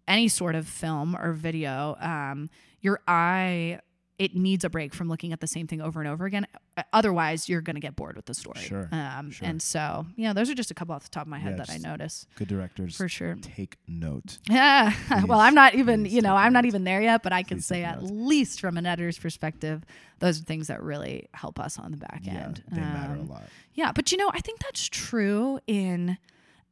any 0.07 0.29
sort 0.29 0.55
of 0.55 0.67
film 0.69 1.17
or 1.17 1.33
video, 1.33 1.97
um, 2.01 2.51
your 2.81 3.01
eye, 3.09 3.81
it 4.19 4.35
needs 4.35 4.65
a 4.65 4.69
break 4.71 4.93
from 4.95 5.09
looking 5.09 5.33
at 5.33 5.41
the 5.41 5.47
same 5.47 5.67
thing 5.69 5.81
over 5.81 6.01
and 6.01 6.09
over 6.09 6.25
again. 6.27 6.47
Uh, 6.77 6.83
Otherwise, 6.93 7.49
you're 7.49 7.61
going 7.61 7.77
to 7.77 7.81
get 7.81 7.95
bored 7.95 8.17
with 8.17 8.25
the 8.27 8.35
story. 8.35 8.59
Sure, 8.61 8.89
Um, 8.91 9.31
sure. 9.31 9.47
And 9.47 9.63
so, 9.63 10.07
yeah, 10.17 10.33
those 10.33 10.51
are 10.51 10.55
just 10.55 10.71
a 10.73 10.75
couple 10.75 10.95
off 10.95 11.05
the 11.05 11.09
top 11.11 11.23
of 11.23 11.29
my 11.29 11.39
head 11.39 11.53
Yeah, 11.59 11.65
that 11.65 11.71
I 11.71 11.77
notice 11.79 12.27
Good 12.35 12.49
directors. 12.49 12.97
for 12.97 13.09
sure. 13.09 13.37
Take 13.41 13.77
note. 13.87 14.39
Yeah. 14.51 14.93
Please, 15.09 15.25
well, 15.27 15.39
I'm 15.41 15.55
not 15.55 15.75
even, 15.77 16.05
you 16.05 16.21
know, 16.21 16.35
I'm 16.35 16.53
not 16.53 16.65
even 16.65 16.83
there 16.85 17.01
yet, 17.01 17.23
but 17.23 17.33
I 17.33 17.43
can 17.45 17.61
say 17.61 17.85
at 17.85 18.01
notes. 18.01 18.11
least 18.13 18.61
from 18.61 18.77
an 18.77 18.87
editor's 18.87 19.19
perspective, 19.19 19.85
those 20.19 20.41
are 20.41 20.45
things 20.45 20.67
that 20.67 20.83
really 20.83 21.29
help 21.33 21.61
us 21.61 21.79
on 21.79 21.93
the 21.93 21.97
back 21.99 22.23
end. 22.27 22.63
Yeah, 22.69 22.75
they 22.75 22.81
matter 22.81 23.15
a 23.15 23.21
Um, 23.21 23.29
lot. 23.29 23.45
Yeah, 23.75 23.93
but 23.93 24.11
you 24.11 24.19
know, 24.19 24.31
I 24.35 24.41
think 24.41 24.59
that's 24.61 24.89
true 24.89 25.61
in 25.69 26.19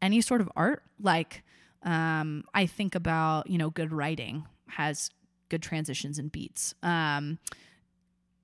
any 0.02 0.20
sort 0.20 0.40
of 0.40 0.50
art. 0.56 0.82
Like, 1.00 1.44
um, 1.84 2.42
I 2.54 2.66
think 2.66 2.96
about, 2.96 3.48
you 3.48 3.58
know, 3.58 3.70
good 3.70 3.92
writing 3.92 4.46
has 4.68 5.10
good 5.48 5.62
transitions 5.62 6.18
and 6.18 6.30
beats. 6.32 6.74
Um, 6.82 7.38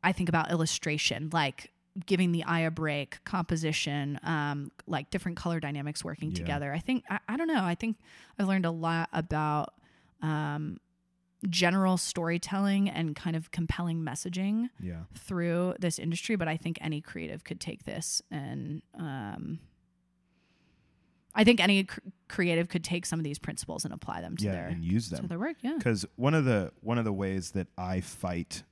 I 0.03 0.13
think 0.13 0.29
about 0.29 0.51
illustration, 0.51 1.31
like 1.33 1.71
giving 2.07 2.33
the 2.33 2.43
eye 2.45 2.61
a 2.61 2.71
break, 2.71 3.23
composition, 3.25 4.19
um, 4.23 4.71
like 4.87 5.11
different 5.11 5.37
color 5.37 5.61
dynamics 5.61 6.05
working 6.05 6.31
Yeah. 6.31 6.37
together. 6.37 6.73
I 6.73 6.79
think 6.79 7.05
I, 7.11 7.19
I 7.29 7.37
don't 7.37 7.49
know. 7.49 7.63
I 7.65 7.75
think 7.75 7.99
I've 8.39 8.49
learned 8.49 8.65
a 8.67 8.71
lot 8.71 9.09
about 9.13 9.75
um, 10.23 10.79
general 11.49 11.97
storytelling 11.97 12.89
and 12.89 13.15
kind 13.15 13.37
of 13.37 13.51
compelling 13.51 14.03
messaging 14.03 14.71
Yeah. 14.81 15.03
through 15.15 15.75
this 15.81 15.99
industry, 15.99 16.37
but 16.37 16.49
I 16.49 16.57
think 16.57 16.79
any 16.81 17.01
creative 17.01 17.45
could 17.45 17.61
take 17.61 17.85
this 17.85 18.23
and 18.31 18.83
um, 18.99 19.59
I 21.35 21.45
think 21.45 21.61
any 21.61 21.85
cr- 21.85 22.01
creative 22.29 22.69
could 22.69 22.85
take 22.85 23.07
some 23.07 23.19
of 23.19 23.25
these 23.25 23.39
principles 23.39 23.85
and 23.85 23.93
apply 23.95 24.21
them 24.21 24.37
to 24.37 24.45
Yeah, 24.45 24.53
their 24.53 24.67
and 24.69 24.85
use 24.85 25.09
them 25.11 25.23
to 25.23 25.29
their 25.29 25.39
work. 25.39 25.57
Yeah. 25.63 25.75
because 25.79 26.05
one 26.17 26.35
of 26.35 26.45
the 26.45 26.73
one 26.81 26.99
of 26.99 27.05
the 27.05 27.13
ways 27.13 27.53
that 27.53 27.69
I 27.79 28.01
fight, 28.01 28.63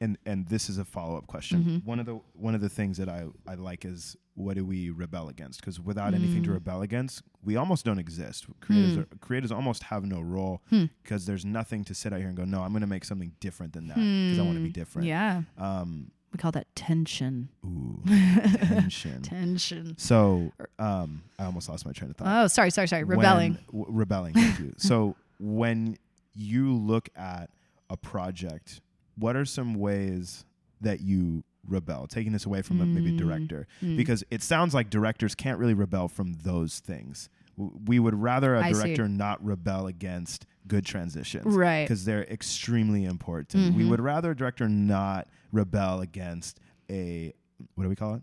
and 0.00 0.18
and 0.26 0.46
this 0.48 0.68
is 0.68 0.78
a 0.78 0.84
follow 0.84 1.16
up 1.16 1.26
question. 1.26 1.64
Mhm. 1.64 1.84
One 1.84 1.98
of 2.00 2.06
the 2.06 2.20
one 2.34 2.54
of 2.54 2.60
the 2.60 2.68
things 2.68 2.98
that 2.98 3.08
I 3.08 3.26
I 3.46 3.54
like 3.54 3.84
is 3.84 4.16
what 4.34 4.54
do 4.56 4.64
we 4.64 4.88
rebel 4.90 5.28
against? 5.28 5.60
Because 5.60 5.78
without 5.80 6.14
anything 6.14 6.42
to 6.44 6.48
Mm. 6.50 6.54
rebel 6.54 6.80
against, 6.80 7.22
we 7.44 7.56
almost 7.56 7.84
don't 7.84 7.98
exist. 7.98 8.46
Creators 8.60 8.94
Hmm. 8.94 9.00
are, 9.00 9.04
creators 9.20 9.52
almost 9.52 9.82
have 9.84 10.06
no 10.06 10.20
role 10.22 10.62
Hmm. 10.70 10.86
because 11.02 11.26
there's 11.26 11.44
nothing 11.44 11.84
to 11.84 11.94
sit 11.94 12.12
out 12.14 12.20
here 12.20 12.28
and 12.28 12.36
go, 12.38 12.46
no, 12.46 12.62
I'm 12.62 12.70
going 12.70 12.80
to 12.80 12.86
make 12.86 13.04
something 13.04 13.32
different 13.40 13.74
than 13.74 13.88
that 13.88 13.96
because 13.96 14.38
I 14.38 14.42
want 14.42 14.56
to 14.56 14.62
be 14.62 14.68
Hmm. 14.70 14.72
different. 14.72 15.08
Yeah. 15.08 15.42
Um. 15.58 16.10
We 16.32 16.38
call 16.38 16.52
that 16.52 16.72
tension. 16.76 17.48
Ooh. 17.64 18.00
tension. 18.06 19.22
Tension. 19.22 19.94
So, 19.98 20.52
um, 20.78 21.22
I 21.38 21.44
almost 21.44 21.68
lost 21.68 21.84
my 21.84 21.92
train 21.92 22.10
of 22.12 22.16
thought. 22.16 22.44
Oh, 22.44 22.46
sorry, 22.46 22.70
sorry, 22.70 22.86
sorry. 22.88 23.04
Rebelling. 23.04 23.58
When- 23.70 23.82
w- 23.84 23.98
rebelling. 23.98 24.34
Thank 24.34 24.58
you. 24.60 24.72
So 24.76 25.16
when 25.40 25.96
you 26.34 26.72
look 26.72 27.08
at 27.16 27.50
a 27.88 27.96
project, 27.96 28.80
what 29.16 29.34
are 29.34 29.44
some 29.44 29.74
ways 29.74 30.44
that 30.80 31.00
you 31.00 31.42
rebel? 31.66 32.06
Taking 32.06 32.32
this 32.32 32.46
away 32.46 32.62
from 32.62 32.80
a, 32.80 32.86
maybe 32.86 33.08
a 33.10 33.12
Mm. 33.12 33.18
director, 33.18 33.66
Mm. 33.82 33.96
because 33.96 34.22
it 34.30 34.42
sounds 34.42 34.72
like 34.72 34.88
directors 34.88 35.34
can't 35.34 35.58
really 35.58 35.74
rebel 35.74 36.06
from 36.06 36.34
those 36.44 36.78
things. 36.78 37.28
W- 37.58 37.76
We 37.86 37.98
would 37.98 38.14
rather 38.14 38.54
a 38.54 38.60
I 38.64 38.70
see. 38.72 38.78
director 38.80 39.08
not 39.08 39.44
rebel 39.44 39.88
against 39.88 40.46
good 40.68 40.86
transitions 40.86 41.44
Right. 41.56 41.82
because 41.84 42.04
they're 42.04 42.22
extremely 42.24 43.04
important. 43.04 43.74
We 43.74 43.82
Mhm. 43.82 43.90
would 43.90 44.00
rather 44.00 44.30
a 44.30 44.36
director 44.36 44.68
not 44.68 45.26
rebel 45.52 46.00
against 46.00 46.60
a 46.90 47.32
what 47.74 47.84
do 47.84 47.88
we 47.90 47.96
call 47.96 48.14
it? 48.14 48.22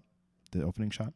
The 0.51 0.63
opening 0.63 0.89
shot, 0.89 1.13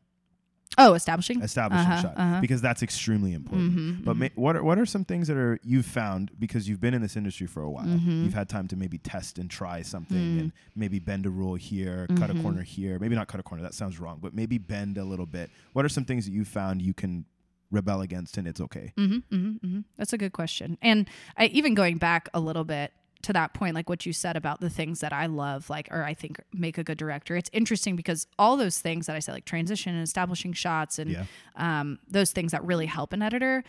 Oh, 0.78 0.93
establishing. 0.93 1.41
establishing 1.41 1.91
Uh-huh, 1.91 2.01
shot, 2.01 2.14
uh-huh. 2.18 2.39
because 2.41 2.62
that's 2.62 2.82
extremely 2.84 3.34
important. 3.34 3.74
Mhm, 3.76 4.05
But 4.05 4.16
mhm. 4.16 4.20
ma- 4.20 4.28
what 4.36 4.55
are, 4.55 4.64
what 4.64 4.78
are 4.80 4.86
some 4.86 5.03
things 5.03 5.28
that 5.28 5.36
are 5.38 5.59
you've 5.64 5.86
found 5.86 6.32
because 6.39 6.70
you've 6.70 6.80
been 6.80 6.93
in 6.93 7.01
this 7.01 7.18
industry 7.18 7.45
for 7.47 7.62
a 7.62 7.70
while? 7.70 7.86
Mhm. 7.86 8.24
You've 8.24 8.34
had 8.34 8.47
time 8.47 8.68
to 8.70 8.76
maybe 8.78 8.97
test 8.99 9.38
and 9.39 9.49
try 9.49 9.82
something 9.82 10.18
Mm. 10.18 10.39
and 10.39 10.51
maybe 10.76 10.99
bend 10.99 11.26
a 11.26 11.30
rule 11.30 11.55
here, 11.55 12.07
cut 12.16 12.30
a 12.30 12.34
Mhm. 12.34 12.41
corner 12.41 12.62
here. 12.62 12.99
Maybe 12.99 13.16
not 13.16 13.28
cut 13.28 13.39
a 13.39 13.43
corner. 13.43 13.64
That 13.64 13.74
sounds 13.74 13.99
wrong, 13.99 14.20
but 14.22 14.34
maybe 14.34 14.57
bend 14.57 14.97
a 14.97 15.03
little 15.03 15.26
bit. 15.26 15.49
What 15.74 15.84
are 15.84 15.89
some 15.89 16.05
things 16.05 16.26
that 16.26 16.32
you 16.32 16.45
found 16.45 16.82
you 16.82 16.93
can 16.93 17.26
rebel 17.70 18.01
against 18.01 18.38
and 18.38 18.47
it's 18.47 18.62
okay? 18.62 18.93
Mm-hmm, 18.97 19.36
mm-hmm, 19.36 19.66
mm-hmm. 19.66 19.80
That's 19.97 20.14
a 20.14 20.18
good 20.18 20.32
question. 20.34 20.78
And 20.82 21.09
I, 21.38 21.47
even 21.47 21.74
going 21.74 21.97
back 21.97 22.30
a 22.34 22.39
little 22.39 22.64
bit 22.66 22.93
to 23.24 23.34
that 23.34 23.53
point, 23.53 23.76
like 23.76 23.89
what 23.89 24.05
you 24.05 24.13
said 24.13 24.36
about 24.36 24.59
the 24.61 24.69
things 24.69 24.99
that 25.01 25.13
I 25.13 25.26
love, 25.28 25.69
like, 25.69 25.88
or 25.91 26.03
I 26.03 26.13
think 26.13 26.39
make 26.53 26.78
a 26.78 26.84
good 26.84 26.97
director, 26.97 27.36
it's 27.36 27.49
interesting 27.53 27.95
because 27.95 28.28
all 28.39 28.57
those 28.57 28.80
things 28.80 29.07
that 29.07 29.15
I 29.15 29.19
said, 29.19 29.34
like 29.34 29.45
transition 29.45 29.93
and 29.93 30.03
establishing 30.03 30.53
shots 30.53 30.99
and 30.99 31.11
Yeah. 31.11 31.26
um, 31.55 31.99
those 32.09 32.32
things 32.32 32.51
that 32.51 32.63
really 32.63 32.86
help 32.88 33.13
an 33.13 33.22
editor. 33.22 33.63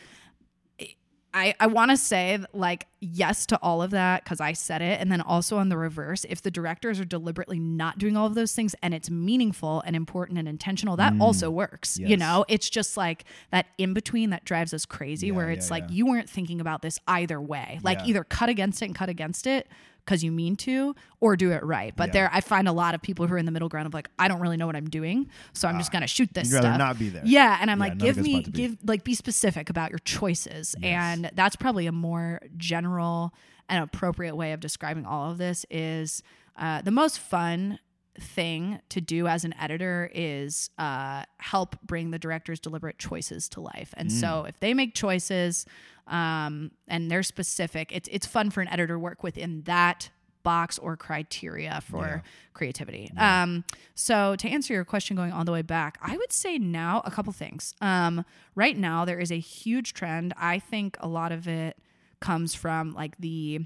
I, 1.34 1.54
I 1.58 1.66
want 1.66 1.90
to 1.90 1.96
say 1.96 2.38
like 2.52 2.86
yes 3.00 3.46
to 3.46 3.58
all 3.62 3.80
of 3.82 3.90
that 3.92 4.22
because 4.22 4.40
I 4.40 4.52
said 4.52 4.82
it. 4.82 5.00
And 5.00 5.10
then 5.10 5.20
also 5.22 5.56
on 5.56 5.70
the 5.70 5.76
reverse, 5.78 6.26
if 6.28 6.42
the 6.42 6.50
directors 6.50 7.00
are 7.00 7.04
deliberately 7.06 7.58
not 7.58 7.98
doing 7.98 8.16
all 8.16 8.26
of 8.26 8.34
those 8.34 8.54
things 8.54 8.74
and 8.82 8.92
it's 8.92 9.08
meaningful 9.08 9.82
and 9.86 9.96
important 9.96 10.38
and 10.38 10.46
intentional, 10.46 10.96
that 10.96 11.14
also 11.20 11.50
works. 11.50 11.98
You 11.98 12.16
Mm. 12.16 12.18
Know, 12.18 12.44
it's 12.48 12.68
just 12.68 12.96
like 12.96 13.24
that 13.50 13.66
in 13.78 13.94
between 13.94 14.30
that 14.30 14.44
drives 14.44 14.74
us 14.74 14.84
crazy 14.84 15.28
Yeah, 15.28 15.32
where 15.32 15.48
yeah, 15.48 15.54
it's 15.56 15.70
like 15.70 15.84
yeah. 15.84 15.94
you 15.94 16.06
weren't 16.06 16.28
thinking 16.28 16.60
about 16.60 16.82
this 16.82 16.98
either 17.08 17.40
way. 17.40 17.80
Like 17.82 17.98
Yeah. 18.00 18.06
either 18.08 18.24
cut 18.24 18.48
against 18.50 18.82
it 18.82 18.86
and 18.86 18.94
cut 18.94 19.08
against 19.08 19.46
it 19.46 19.66
because 20.04 20.24
you 20.24 20.32
mean 20.32 20.56
to 20.56 20.94
or 21.20 21.36
do 21.36 21.52
it 21.52 21.62
right. 21.64 21.94
But 21.96 22.08
Yeah. 22.08 22.12
there, 22.12 22.30
I 22.32 22.40
find 22.40 22.66
a 22.68 22.72
lot 22.72 22.94
of 22.94 23.02
people 23.02 23.26
who 23.26 23.34
are 23.34 23.38
in 23.38 23.46
the 23.46 23.52
middle 23.52 23.68
ground 23.68 23.86
of 23.86 23.94
like, 23.94 24.08
I 24.18 24.26
don't 24.28 24.40
really 24.40 24.56
know 24.56 24.66
what 24.66 24.74
I'm 24.76 24.90
doing. 24.90 25.28
So 25.52 25.68
I'm 25.68 25.78
just 25.78 25.92
going 25.92 26.02
to 26.02 26.08
shoot 26.08 26.32
this 26.34 26.48
Ah, 26.52 26.56
You'd 26.56 26.64
rather 26.64 26.68
stuff. 26.68 26.78
not 26.78 26.98
be 26.98 27.08
there. 27.08 27.22
Yeah, 27.24 27.58
and 27.60 27.70
I'm 27.70 27.78
Yeah, 27.78 27.84
like, 27.84 27.98
give 27.98 28.16
me, 28.18 28.32
spot 28.34 28.44
to 28.46 28.50
be. 28.50 28.58
give 28.62 28.76
like, 28.84 29.04
be 29.04 29.14
specific 29.14 29.70
about 29.70 29.90
your 29.90 30.00
choices, 30.00 30.74
Yes. 30.80 30.84
and 31.18 31.30
that's 31.34 31.56
probably 31.56 31.86
a 31.86 31.92
more 31.92 32.40
general 32.56 33.32
and 33.68 33.82
appropriate 33.84 34.34
way 34.36 34.52
of 34.52 34.60
describing 34.60 35.06
all 35.06 35.30
of 35.30 35.38
this. 35.38 35.64
Is 35.70 36.22
uh, 36.56 36.82
the 36.82 36.90
most 36.90 37.18
fun 37.18 37.78
thing 38.20 38.80
to 38.90 39.00
do 39.00 39.26
as 39.26 39.44
an 39.44 39.54
editor 39.58 40.10
is 40.14 40.68
uh, 40.78 41.24
help 41.38 41.76
bring 41.82 42.10
the 42.10 42.18
director's 42.18 42.60
deliberate 42.60 42.98
choices 42.98 43.48
to 43.50 43.60
life. 43.60 43.94
And 43.96 44.08
Mm. 44.10 44.20
so 44.20 44.44
if 44.44 44.58
they 44.60 44.74
make 44.74 44.94
choices 44.94 45.64
um, 46.06 46.72
and 46.88 47.10
they're 47.10 47.22
specific, 47.22 47.90
it's 47.92 48.08
it's 48.12 48.26
fun 48.26 48.50
for 48.50 48.60
an 48.60 48.68
editor 48.68 48.94
to 48.94 48.98
work 48.98 49.22
within 49.22 49.62
that 49.62 50.10
box 50.42 50.76
or 50.78 50.96
criteria 50.96 51.80
for 51.82 52.04
Yeah. 52.06 52.20
creativity. 52.52 53.10
Yeah. 53.14 53.42
Um, 53.44 53.64
so 53.94 54.34
to 54.36 54.48
answer 54.48 54.74
your 54.74 54.84
question 54.84 55.16
going 55.16 55.32
all 55.32 55.44
the 55.44 55.52
way 55.52 55.62
back, 55.62 55.98
I 56.02 56.16
would 56.16 56.32
say 56.32 56.58
now 56.58 57.00
a 57.04 57.10
couple 57.12 57.32
things. 57.32 57.74
Um, 57.80 58.24
right 58.56 58.76
now 58.76 59.04
there 59.04 59.20
is 59.20 59.30
a 59.30 59.38
huge 59.38 59.94
trend. 59.94 60.34
I 60.36 60.58
think 60.58 60.96
a 61.00 61.06
lot 61.08 61.30
of 61.32 61.46
it 61.46 61.76
comes 62.20 62.54
from 62.56 62.92
like 62.92 63.16
the 63.18 63.60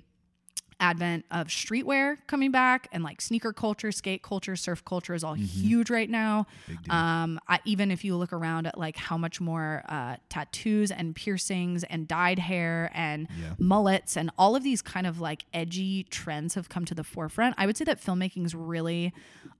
advent 0.78 1.24
of 1.30 1.46
streetwear 1.48 2.18
coming 2.26 2.50
back 2.50 2.86
and 2.92 3.02
like 3.02 3.20
sneaker 3.22 3.52
culture, 3.52 3.90
skate 3.90 4.22
culture, 4.22 4.54
surf 4.56 4.84
culture 4.84 5.14
is 5.14 5.24
all 5.24 5.34
huge 5.34 5.88
right 5.90 6.10
now. 6.10 6.46
Um, 6.90 7.40
I, 7.48 7.60
even 7.64 7.90
if 7.90 8.04
you 8.04 8.14
look 8.16 8.32
around 8.32 8.66
at 8.66 8.76
like 8.76 8.96
how 8.96 9.16
much 9.16 9.40
more 9.40 9.82
uh, 9.88 10.16
tattoos 10.28 10.90
and 10.90 11.14
piercings 11.16 11.82
and 11.84 12.06
dyed 12.06 12.38
hair 12.38 12.90
and 12.94 13.26
Yeah. 13.40 13.54
mullets 13.58 14.16
and 14.16 14.30
all 14.38 14.54
of 14.54 14.62
these 14.62 14.82
kind 14.82 15.06
of 15.06 15.20
like 15.20 15.44
edgy 15.54 16.04
trends 16.04 16.54
have 16.54 16.68
come 16.68 16.84
to 16.84 16.94
the 16.94 17.04
forefront, 17.04 17.54
I 17.58 17.64
would 17.66 17.76
say 17.76 17.84
that 17.84 18.00
filmmaking's 18.02 18.54
really 18.54 19.14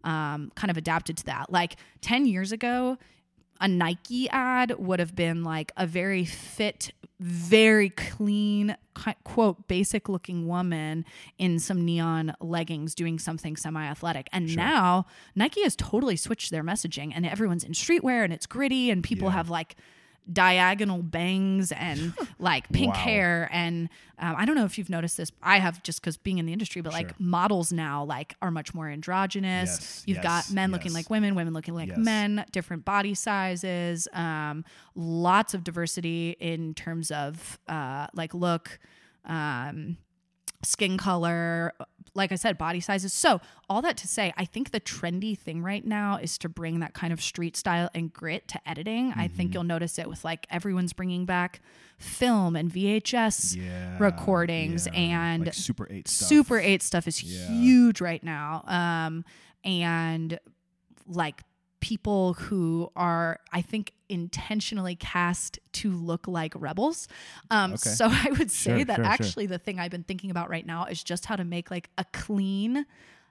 um, 0.04 0.52
kind 0.54 0.70
of 0.70 0.76
adapted 0.76 1.16
to 1.18 1.24
that. 1.26 1.50
Like 1.50 1.76
10 2.02 2.26
years 2.26 2.52
ago, 2.52 2.98
a 3.58 3.66
Nike 3.66 4.28
ad 4.28 4.74
would 4.78 4.98
have 5.00 5.16
been 5.16 5.42
like 5.42 5.72
a 5.78 5.86
very 5.86 6.26
fit, 6.26 6.92
very 7.18 7.88
clean, 7.90 8.76
quote, 9.24 9.66
basic 9.68 10.08
looking 10.08 10.46
woman 10.46 11.04
in 11.38 11.58
some 11.58 11.84
neon 11.84 12.34
leggings 12.40 12.94
doing 12.94 13.18
something 13.18 13.56
semi 13.56 13.82
athletic. 13.84 14.28
And 14.32 14.54
now 14.54 15.06
Nike 15.34 15.62
has 15.62 15.74
totally 15.76 16.16
switched 16.16 16.50
their 16.50 16.62
messaging 16.62 17.12
and 17.14 17.24
everyone's 17.24 17.64
in 17.64 17.72
streetwear 17.72 18.22
and 18.24 18.32
it's 18.32 18.46
gritty 18.46 18.90
and 18.90 19.02
people 19.02 19.28
Yeah. 19.28 19.34
have 19.34 19.48
like 19.50 19.76
diagonal 20.32 21.02
bangs 21.02 21.70
and 21.72 22.12
like 22.38 22.70
pink 22.72 22.94
Wow. 22.94 23.00
hair 23.00 23.48
and 23.52 23.88
um, 24.18 24.34
i 24.36 24.44
don't 24.44 24.56
know 24.56 24.64
if 24.64 24.76
you've 24.78 24.90
noticed 24.90 25.16
this 25.16 25.30
i 25.42 25.58
have 25.58 25.82
just 25.84 26.00
because 26.00 26.16
being 26.16 26.38
in 26.38 26.46
the 26.46 26.52
industry 26.52 26.82
but 26.82 26.92
Sure. 26.92 27.02
like 27.02 27.20
models 27.20 27.72
now 27.72 28.02
like 28.04 28.34
are 28.42 28.50
much 28.50 28.74
more 28.74 28.88
androgynous 28.88 29.70
Yes, 29.70 30.02
you've 30.06 30.16
yes, 30.16 30.22
got 30.24 30.50
men 30.54 30.72
looking 30.72 30.92
like 30.92 31.08
women 31.10 31.34
women 31.36 31.54
looking 31.54 31.74
like 31.74 31.88
Yes. 31.90 31.98
men 31.98 32.44
different 32.50 32.84
body 32.84 33.14
sizes 33.14 34.08
um, 34.12 34.64
lots 34.96 35.54
of 35.54 35.62
diversity 35.62 36.36
in 36.40 36.74
terms 36.74 37.10
of 37.12 37.58
uh, 37.68 38.06
like 38.14 38.34
look 38.34 38.78
um, 39.24 39.96
skin 40.62 40.96
color, 40.96 41.72
like 42.14 42.32
I 42.32 42.36
said, 42.36 42.56
body 42.58 42.80
sizes. 42.80 43.12
So, 43.12 43.40
all 43.68 43.82
that 43.82 43.96
to 43.98 44.08
say, 44.08 44.32
I 44.36 44.44
think 44.44 44.70
the 44.70 44.80
trendy 44.80 45.38
thing 45.38 45.62
right 45.62 45.84
now 45.84 46.16
is 46.16 46.38
to 46.38 46.48
bring 46.48 46.80
that 46.80 46.94
kind 46.94 47.12
of 47.12 47.20
street 47.20 47.56
style 47.56 47.90
and 47.94 48.12
grit 48.12 48.48
to 48.48 48.68
editing. 48.68 49.12
I 49.14 49.26
Mm-hmm. 49.26 49.36
think 49.36 49.54
you'll 49.54 49.64
notice 49.64 49.98
it 49.98 50.08
with 50.08 50.24
like 50.24 50.46
everyone's 50.50 50.92
bringing 50.92 51.24
back 51.26 51.60
film 51.98 52.56
and 52.56 52.70
VHS 52.70 53.56
yeah, 53.56 53.96
recordings 53.98 54.86
yeah. 54.86 54.98
and 54.98 55.44
like 55.46 55.54
Super 55.54 55.86
Eight 55.90 56.08
stuff. 56.08 56.28
Super 56.28 56.58
8 56.58 56.82
stuff 56.82 57.06
is 57.08 57.22
Yeah. 57.22 57.48
huge 57.48 58.00
right 58.00 58.22
now. 58.22 58.62
Um, 58.66 59.24
and 59.64 60.38
like 61.06 61.42
people 61.80 62.34
who 62.34 62.90
are, 62.96 63.40
I 63.52 63.62
think, 63.62 63.92
intentionally 64.08 64.94
cast 64.96 65.58
to 65.72 65.90
look 65.92 66.26
like 66.28 66.52
rebels. 66.56 67.08
Um, 67.50 67.72
Okay. 67.74 67.90
So 67.90 68.06
I 68.10 68.30
would 68.38 68.50
say 68.50 68.78
Sure, 68.78 68.84
that 68.84 68.96
sure, 68.96 69.04
sure. 69.04 69.12
actually 69.12 69.46
the 69.46 69.58
thing 69.58 69.78
I've 69.80 69.90
been 69.90 70.04
thinking 70.04 70.30
about 70.30 70.48
right 70.50 70.66
now 70.66 70.84
is 70.86 71.02
just 71.02 71.26
how 71.26 71.36
to 71.36 71.44
make 71.44 71.70
like 71.70 71.90
a 71.98 72.04
clean, 72.12 72.86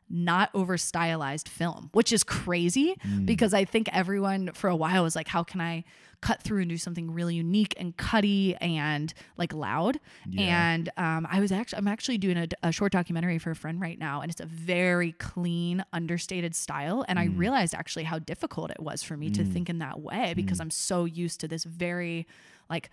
not 0.10 0.50
over 0.54 0.78
stylized 0.78 1.50
film, 1.50 1.90
which 1.94 2.12
is 2.14 2.24
crazy 2.24 2.96
Mm. 3.06 3.26
because 3.26 3.54
I 3.54 3.66
think 3.66 3.90
everyone 3.92 4.52
for 4.54 4.70
a 4.70 4.76
while 4.76 5.04
was 5.04 5.16
like, 5.16 5.28
how 5.28 5.44
can 5.44 5.62
I 5.62 5.84
cut 6.28 6.42
through 6.42 6.62
and 6.62 6.70
do 6.70 6.78
something 6.78 7.12
really 7.20 7.36
unique 7.36 7.74
and 7.78 7.96
cutty 7.98 8.56
and 8.56 9.14
like 9.38 9.54
loud? 9.54 10.00
Yeah. 10.28 10.74
And 10.74 10.90
um, 10.98 11.28
I 11.30 11.40
was 11.40 11.52
actually, 11.52 11.78
I'm 11.80 11.88
actually 11.88 12.18
doing 12.18 12.38
a, 12.38 12.48
a 12.64 12.72
short 12.72 12.92
documentary 12.92 13.38
for 13.40 13.52
a 13.52 13.56
friend 13.56 13.80
right 13.80 14.00
now, 14.00 14.22
and 14.22 14.32
it's 14.32 14.42
a 14.42 14.46
very 14.46 15.12
clean, 15.14 15.86
understated 15.94 16.56
style. 16.56 17.06
And 17.08 17.18
Mm. 17.20 17.22
I 17.24 17.26
realized 17.38 17.74
actually 17.76 18.06
how 18.06 18.20
difficult 18.20 18.72
it 18.72 18.82
was 18.82 19.04
for 19.04 19.16
me 19.16 19.30
to 19.32 19.44
think 19.54 19.70
in 19.70 19.80
that 19.80 19.98
way 20.02 20.26
Mm. 20.34 20.36
because 20.36 20.60
I'm 20.60 20.72
so 20.72 21.06
used 21.06 21.40
to 21.42 21.48
this 21.48 21.64
very 21.64 22.26
like 22.70 22.90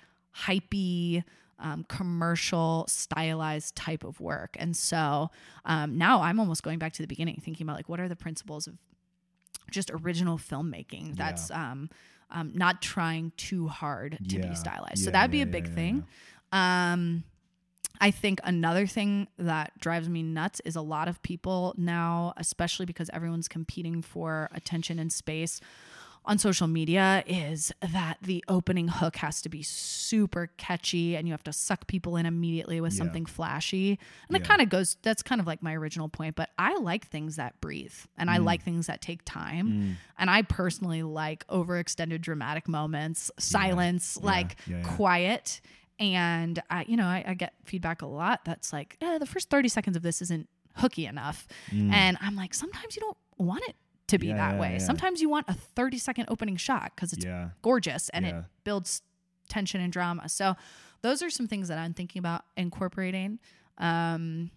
hypey, 0.46 1.24
um, 1.58 1.84
commercial, 1.88 2.84
stylized 2.88 3.76
type 3.76 4.04
of 4.04 4.20
work. 4.20 4.56
And 4.58 4.76
so 4.76 5.30
um, 5.64 5.96
now 5.96 6.20
I'm 6.22 6.38
almost 6.40 6.62
going 6.62 6.78
back 6.78 6.92
to 6.94 7.02
the 7.02 7.06
beginning, 7.08 7.40
thinking 7.44 7.64
about 7.66 7.76
like 7.76 7.88
what 7.88 8.00
are 8.00 8.08
the 8.08 8.16
principles 8.16 8.66
of 8.66 8.74
just 9.70 9.90
original 9.90 10.38
filmmaking 10.38 11.16
that's 11.16 11.50
um, 11.50 11.88
um, 12.32 12.52
not 12.54 12.82
trying 12.82 13.32
too 13.36 13.68
hard 13.68 14.18
to 14.28 14.36
Yeah. 14.36 14.48
be 14.48 14.54
stylized. 14.54 14.98
so 14.98 15.04
Yeah, 15.06 15.10
that'd 15.12 15.30
be 15.30 15.42
a 15.42 15.46
big 15.46 15.68
thing. 15.72 16.04
Um, 16.50 17.24
I 18.00 18.10
think 18.10 18.40
another 18.42 18.86
thing 18.86 19.28
that 19.38 19.78
drives 19.78 20.08
me 20.08 20.22
nuts 20.24 20.60
is 20.64 20.74
a 20.74 20.80
lot 20.80 21.06
of 21.08 21.22
people 21.22 21.74
now, 21.76 22.32
especially 22.36 22.84
because 22.86 23.08
everyone's 23.12 23.46
competing 23.48 24.02
for 24.02 24.48
attention 24.52 24.98
and 24.98 25.12
space 25.12 25.60
on 26.24 26.38
social 26.38 26.68
media, 26.68 27.24
is 27.26 27.72
that 27.92 28.16
the 28.22 28.44
opening 28.46 28.86
hook 28.88 29.16
has 29.16 29.42
to 29.42 29.48
be 29.48 29.62
super 29.62 30.50
catchy 30.56 31.16
and 31.16 31.26
you 31.26 31.32
have 31.32 31.42
to 31.42 31.52
suck 31.52 31.86
people 31.88 32.16
in 32.16 32.26
immediately 32.26 32.80
with 32.80 32.92
Yeah. 32.92 32.98
something 32.98 33.26
flashy. 33.26 33.98
And 34.28 34.36
it 34.36 34.44
kind 34.44 34.60
of 34.62 34.68
goes, 34.68 34.96
that's 35.02 35.22
kind 35.22 35.40
of 35.40 35.46
like 35.48 35.62
my 35.62 35.74
original 35.74 36.08
point, 36.08 36.36
but 36.36 36.50
I 36.58 36.76
like 36.78 37.08
things 37.08 37.36
that 37.36 37.60
breathe 37.60 37.94
and 38.16 38.30
Mm. 38.30 38.34
I 38.34 38.38
like 38.38 38.62
things 38.62 38.86
that 38.86 39.00
take 39.02 39.22
time. 39.24 39.98
And 40.16 40.30
I 40.30 40.42
personally 40.42 41.02
like 41.02 41.44
overextended 41.48 42.20
dramatic 42.20 42.68
moments, 42.68 43.30
silence, 43.38 44.16
Yeah. 44.20 44.26
like 44.26 44.56
Yeah, 44.66 44.76
yeah. 44.76 44.82
quiet. 44.94 45.60
And 45.98 46.62
I, 46.70 46.84
you 46.88 46.96
know, 46.96 47.06
I, 47.06 47.24
I 47.26 47.34
get 47.34 47.54
feedback 47.64 48.02
a 48.02 48.06
lot 48.06 48.44
that's 48.44 48.72
like, 48.72 48.96
eh, 49.00 49.18
the 49.18 49.26
first 49.26 49.50
30 49.50 49.68
seconds 49.68 49.96
of 49.96 50.02
this 50.02 50.22
isn't 50.22 50.48
hooky 50.76 51.06
enough. 51.06 51.46
And 51.70 52.16
I'm 52.20 52.34
like, 52.36 52.54
sometimes 52.54 52.96
you 52.96 53.00
don't 53.02 53.16
want 53.38 53.62
it 53.68 53.76
to 54.12 54.18
be. 54.18 54.28
Yeah, 54.28 54.36
that 54.36 54.54
yeah, 54.54 54.60
way. 54.60 54.72
yeah. 54.72 54.78
Sometimes 54.78 55.20
you 55.20 55.28
want 55.28 55.48
a 55.48 55.54
30 55.54 55.98
second 55.98 56.26
opening 56.28 56.56
shot 56.56 56.92
because 56.94 57.12
it's 57.12 57.26
gorgeous 57.62 58.08
and 58.10 58.24
it 58.26 58.34
builds 58.64 59.02
tension 59.48 59.80
and 59.80 59.92
drama. 59.92 60.28
So 60.28 60.54
those 61.02 61.22
are 61.22 61.30
some 61.30 61.48
things 61.48 61.68
that 61.68 61.78
I'm 61.78 61.94
thinking 61.94 62.20
about 62.20 62.44
incorporating. 62.56 63.38
Um, 63.78 64.50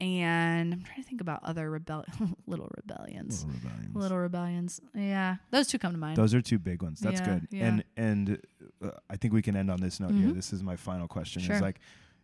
and 0.00 0.72
I'm 0.72 0.82
trying 0.82 1.02
to 1.02 1.08
think 1.08 1.20
about 1.20 1.40
other 1.44 1.70
rebel 1.70 2.04
little 2.46 2.70
rebellions. 2.76 3.44
Little 3.44 3.60
rebellions. 3.60 3.96
Little 3.96 4.18
rebellions. 4.18 4.80
Yeah. 4.94 5.36
Those 5.50 5.66
two 5.66 5.78
come 5.78 5.92
to 5.92 5.98
mind. 5.98 6.16
Those 6.16 6.32
are 6.32 6.40
two 6.40 6.58
big 6.58 6.82
ones. 6.82 7.00
That's 7.00 7.20
good. 7.20 7.48
And 7.52 7.84
and 7.96 8.40
uh, 8.82 8.92
I 9.10 9.16
think 9.16 9.34
we 9.34 9.42
can 9.42 9.56
end 9.56 9.70
on 9.70 9.80
this 9.80 10.00
note 10.00 10.12
here. 10.12 10.28
Mhm. 10.28 10.34
This 10.34 10.52
is 10.54 10.62
my 10.62 10.76
final 10.76 11.06
question. 11.06 11.42
Sure. 11.42 11.56
Is 11.56 11.60
like 11.60 11.80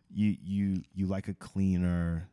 you 0.09 0.37
you 0.43 0.81
you 0.95 1.05
like 1.05 1.27
a 1.27 1.35
cleaner, 1.35 2.29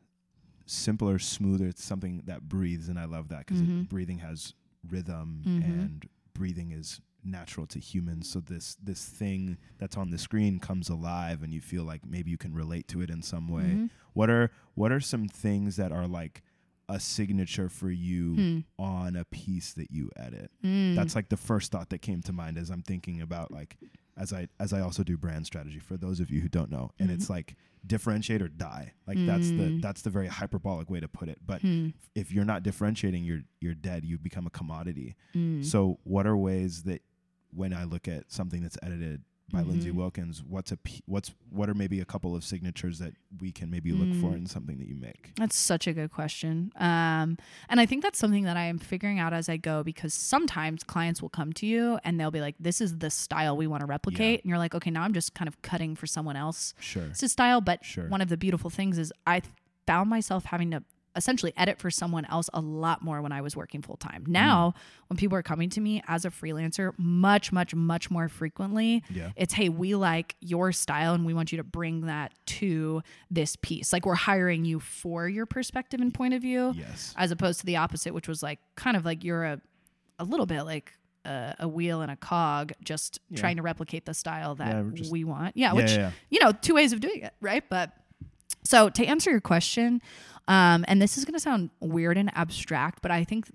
simpler, 0.66 1.18
smoother 1.18 1.66
It's 1.66 1.82
something 1.84 2.22
that 2.26 2.48
breathes, 2.48 2.88
and 2.88 2.98
I 2.98 3.04
love 3.04 3.28
that 3.28 3.46
because 3.46 3.62
Mhm. 3.62 3.88
breathing 3.88 4.18
has 4.18 4.54
rhythm 4.88 5.42
Mhm. 5.46 5.62
and 5.64 6.08
breathing 6.34 6.72
is 6.72 7.00
natural 7.22 7.66
to 7.66 7.78
humans. 7.78 8.28
So 8.28 8.40
this 8.40 8.74
this 8.76 9.06
thing 9.08 9.56
that's 9.78 9.96
on 9.96 10.10
the 10.10 10.18
screen 10.18 10.58
comes 10.58 10.88
alive, 10.88 11.42
and 11.42 11.52
you 11.54 11.60
feel 11.60 11.84
like 11.84 12.04
maybe 12.06 12.30
you 12.30 12.36
can 12.38 12.52
relate 12.52 12.86
to 12.88 13.00
it 13.00 13.08
in 13.10 13.22
some 13.22 13.48
way. 13.48 13.74
Mhm. 13.76 13.90
What 14.12 14.28
are 14.30 14.50
what 14.74 14.92
are 14.92 15.00
some 15.00 15.28
things 15.28 15.76
that 15.76 15.90
are 15.92 16.06
like 16.06 16.42
a 16.86 17.00
signature 17.00 17.70
for 17.70 17.90
you 17.90 18.34
Hmm. 18.34 18.60
on 18.82 19.16
a 19.16 19.24
piece 19.24 19.72
that 19.72 19.90
you 19.90 20.10
edit? 20.16 20.50
Mm. 20.62 20.94
That's 20.94 21.14
like 21.14 21.30
the 21.30 21.36
first 21.38 21.72
thought 21.72 21.88
that 21.88 22.02
came 22.02 22.20
to 22.22 22.32
mind 22.32 22.58
as 22.58 22.68
I'm 22.70 22.82
thinking 22.82 23.22
about 23.22 23.50
like 23.50 23.78
as 24.18 24.32
I 24.32 24.48
as 24.60 24.72
I 24.74 24.80
also 24.80 25.02
do 25.02 25.16
brand 25.16 25.46
strategy 25.46 25.78
for 25.78 25.96
those 25.96 26.20
of 26.20 26.30
you 26.30 26.40
who 26.42 26.48
don't 26.48 26.70
know. 26.70 26.90
And 26.98 27.10
it's 27.10 27.30
like 27.30 27.56
differentiate 27.86 28.40
or 28.42 28.48
die. 28.48 28.92
Like 29.06 29.18
that's 29.26 29.48
the 29.48 29.54
Mm. 29.70 29.82
that's 29.82 30.02
the 30.02 30.10
very 30.10 30.26
hyperbolic 30.28 30.88
way 30.90 31.00
to 31.00 31.08
put 31.08 31.28
it. 31.28 31.38
But 31.44 31.60
Hmm. 31.62 31.88
if 32.14 32.32
you're 32.32 32.44
not 32.44 32.62
differentiating, 32.62 33.24
you're 33.24 33.42
you're 33.60 33.74
dead. 33.74 34.04
You 34.04 34.18
become 34.18 34.46
a 34.46 34.50
commodity. 34.50 35.16
Mm. 35.34 35.64
So 35.64 35.98
what 36.04 36.26
are 36.26 36.36
ways 36.36 36.82
that 36.84 37.02
when 37.50 37.72
I 37.72 37.84
look 37.84 38.08
at 38.08 38.32
something 38.32 38.62
that's 38.62 38.78
edited 38.82 39.22
by 39.52 39.60
Lindsay 39.62 39.90
Mhm. 39.90 39.96
Wilkins, 39.96 40.42
what's 40.42 40.72
a 40.72 40.78
what's 41.06 41.32
what 41.50 41.68
are 41.68 41.74
maybe 41.74 42.00
a 42.00 42.04
couple 42.04 42.34
of 42.34 42.42
signatures 42.42 42.98
that 42.98 43.14
we 43.40 43.52
can 43.52 43.70
maybe 43.70 43.92
look 43.92 44.08
for 44.20 44.30
Mm. 44.32 44.36
in 44.38 44.46
something 44.46 44.78
that 44.78 44.88
you 44.88 44.96
make? 44.96 45.32
That's 45.36 45.54
such 45.56 45.86
a 45.86 45.92
good 45.92 46.10
question. 46.10 46.72
Um, 46.76 47.36
and 47.68 47.78
I 47.78 47.86
think 47.86 48.02
that's 48.02 48.18
something 48.18 48.44
that 48.44 48.56
I 48.56 48.64
am 48.64 48.78
figuring 48.78 49.18
out 49.18 49.32
as 49.32 49.48
I 49.48 49.56
go 49.58 49.82
because 49.84 50.14
sometimes 50.14 50.82
clients 50.82 51.20
will 51.22 51.28
come 51.28 51.52
to 51.54 51.66
you 51.66 51.98
and 52.04 52.18
they'll 52.18 52.30
be 52.30 52.40
like, 52.40 52.56
this 52.58 52.80
is 52.80 52.98
the 52.98 53.10
style 53.10 53.56
we 53.56 53.66
want 53.66 53.82
to 53.82 53.86
replicate. 53.86 54.42
And 54.42 54.48
you're 54.48 54.58
like, 54.58 54.74
okay, 54.74 54.90
now 54.90 55.02
I'm 55.02 55.12
just 55.12 55.34
kind 55.34 55.46
of 55.46 55.60
cutting 55.62 55.94
for 55.94 56.06
someone 56.06 56.36
else. 56.36 56.74
Sure. 56.80 57.04
It's 57.04 57.22
a 57.22 57.28
style. 57.28 57.60
But 57.60 57.84
Sure. 57.84 58.08
one 58.08 58.20
of 58.22 58.28
the 58.30 58.36
beautiful 58.36 58.70
things 58.70 58.98
is 58.98 59.12
I 59.26 59.42
found 59.86 60.08
myself 60.10 60.46
having 60.46 60.70
to 60.70 60.82
essentially 61.16 61.52
edit 61.56 61.78
for 61.78 61.90
someone 61.90 62.24
else 62.26 62.50
a 62.52 62.60
lot 62.60 63.02
more 63.02 63.22
when 63.22 63.32
I 63.32 63.40
was 63.40 63.56
working 63.56 63.82
full 63.82 63.96
time. 63.96 64.24
Now, 64.26 64.74
mm. 64.76 64.80
when 65.08 65.16
people 65.16 65.36
are 65.38 65.42
coming 65.42 65.70
to 65.70 65.80
me 65.80 66.02
as 66.08 66.24
a 66.24 66.30
freelancer, 66.30 66.92
much, 66.98 67.52
much, 67.52 67.74
much 67.74 68.10
more 68.10 68.28
frequently, 68.28 69.02
Yeah. 69.10 69.30
it's 69.36 69.54
hey, 69.54 69.68
we 69.68 69.94
like 69.94 70.36
your 70.40 70.72
style 70.72 71.14
and 71.14 71.24
we 71.24 71.34
want 71.34 71.52
you 71.52 71.58
to 71.58 71.64
bring 71.64 72.02
that 72.02 72.32
to 72.46 73.02
this 73.30 73.56
piece. 73.56 73.92
Like 73.92 74.06
we're 74.06 74.14
hiring 74.14 74.64
you 74.64 74.80
for 74.80 75.28
your 75.28 75.46
perspective 75.46 76.00
and 76.00 76.12
point 76.12 76.34
of 76.34 76.42
view, 76.42 76.72
Yes. 76.76 77.14
as 77.16 77.30
opposed 77.30 77.60
to 77.60 77.66
the 77.66 77.76
opposite, 77.76 78.12
which 78.14 78.28
was 78.28 78.42
like 78.42 78.58
kind 78.76 78.96
of 78.96 79.04
like 79.04 79.24
you're 79.24 79.44
a 79.44 79.60
a 80.18 80.24
little 80.24 80.46
bit 80.46 80.62
like 80.62 80.92
a, 81.24 81.54
a 81.60 81.68
wheel 81.68 82.00
and 82.00 82.10
a 82.10 82.16
cog, 82.16 82.72
just 82.84 83.18
Yeah. 83.30 83.40
trying 83.40 83.56
to 83.56 83.62
replicate 83.62 84.04
the 84.04 84.14
style 84.14 84.54
that 84.56 84.74
Yeah, 84.74 84.90
just- 84.94 85.10
we 85.10 85.24
want. 85.24 85.56
Yeah, 85.56 85.68
Yeah, 85.68 85.72
which 85.74 86.14
you 86.30 86.38
know, 86.40 86.52
two 86.52 86.74
ways 86.74 86.92
of 86.92 87.00
doing 87.00 87.22
it, 87.22 87.34
right? 87.40 87.64
But 87.68 87.92
so 88.62 88.88
to 88.90 89.04
answer 89.04 89.30
your 89.30 89.40
question, 89.40 90.00
um, 90.48 90.84
and 90.88 91.00
this 91.00 91.16
is 91.16 91.24
going 91.24 91.34
to 91.34 91.40
sound 91.40 91.70
weird 91.80 92.18
and 92.18 92.30
abstract, 92.34 93.02
but 93.02 93.10
I 93.10 93.24
think 93.24 93.46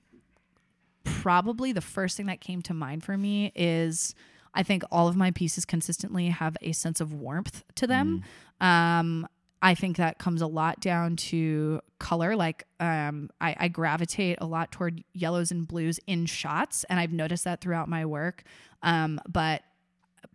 probably 1.04 1.72
the 1.72 1.82
first 1.82 2.18
thing 2.18 2.28
that 2.28 2.42
came 2.42 2.62
to 2.64 2.74
mind 2.74 3.04
for 3.04 3.18
me 3.18 3.52
is 3.56 4.16
I 4.54 4.64
think 4.64 4.84
all 4.92 5.08
of 5.08 5.16
my 5.16 5.32
pieces 5.32 5.66
consistently 5.66 6.28
have 6.28 6.58
a 6.62 6.72
sense 6.72 7.00
of 7.00 7.14
warmth 7.14 7.64
to 7.76 7.88
them. 7.88 8.24
Um, 8.62 9.28
I 9.62 9.76
think 9.76 9.98
that 9.98 10.20
comes 10.20 10.42
a 10.42 10.48
lot 10.48 10.80
down 10.80 11.18
to 11.18 11.82
color. 12.00 12.36
Like, 12.36 12.66
um, 12.80 13.30
I, 13.42 13.56
I 13.60 13.68
gravitate 13.68 14.38
a 14.40 14.46
lot 14.46 14.72
toward 14.72 15.04
yellows 15.14 15.52
and 15.52 15.68
blues 15.68 16.00
in 16.08 16.26
shots, 16.26 16.86
and 16.90 17.00
I've 17.00 17.12
noticed 17.12 17.44
that 17.44 17.62
throughout 17.62 17.90
my 17.90 18.06
work. 18.06 18.44
Um, 18.82 19.20
but 19.28 19.62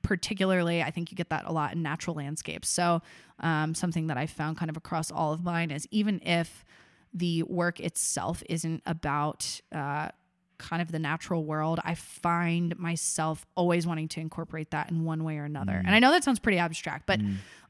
particularly, 0.05 0.83
I 0.83 0.91
think 0.91 1.11
you 1.11 1.17
get 1.17 1.31
that 1.31 1.45
a 1.47 1.53
lot 1.53 1.73
in 1.73 1.83
natural 1.83 2.15
landscapes. 2.15 2.69
So, 2.69 3.03
um, 3.41 3.75
something 3.75 4.07
that 4.07 4.17
I 4.17 4.27
found 4.27 4.57
kind 4.57 4.71
of 4.71 4.77
across 4.77 5.11
all 5.11 5.33
of 5.33 5.43
mine 5.43 5.73
is 5.73 5.89
even 5.91 6.21
if 6.23 6.65
the 7.13 7.43
work 7.45 7.81
itself 7.81 8.43
isn't 8.49 8.83
about 8.87 9.61
uh, 9.73 10.11
kind 10.59 10.83
of 10.83 10.93
the 10.93 10.99
natural 10.99 11.45
world, 11.45 11.81
I 11.85 11.95
find 11.95 12.79
myself 12.79 13.47
always 13.57 13.87
wanting 13.87 14.09
to 14.09 14.21
incorporate 14.21 14.71
that 14.71 14.91
in 14.91 15.05
one 15.05 15.25
way 15.25 15.39
or 15.39 15.45
another. 15.45 15.73
Mm. 15.73 15.87
And 15.87 15.95
I 15.95 15.99
know 15.99 16.11
that 16.11 16.23
sounds 16.23 16.39
pretty 16.39 16.59
abstract, 16.59 17.07
but 17.07 17.21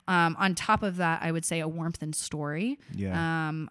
um, 0.08 0.36
on 0.38 0.54
top 0.54 0.82
of 0.82 0.96
that, 0.96 1.22
I 1.22 1.32
would 1.32 1.44
say 1.44 1.60
a 1.60 1.68
warmth 1.68 2.02
and 2.02 2.14
story. 2.14 2.78
Yeah. 2.94 3.48
Um, 3.48 3.70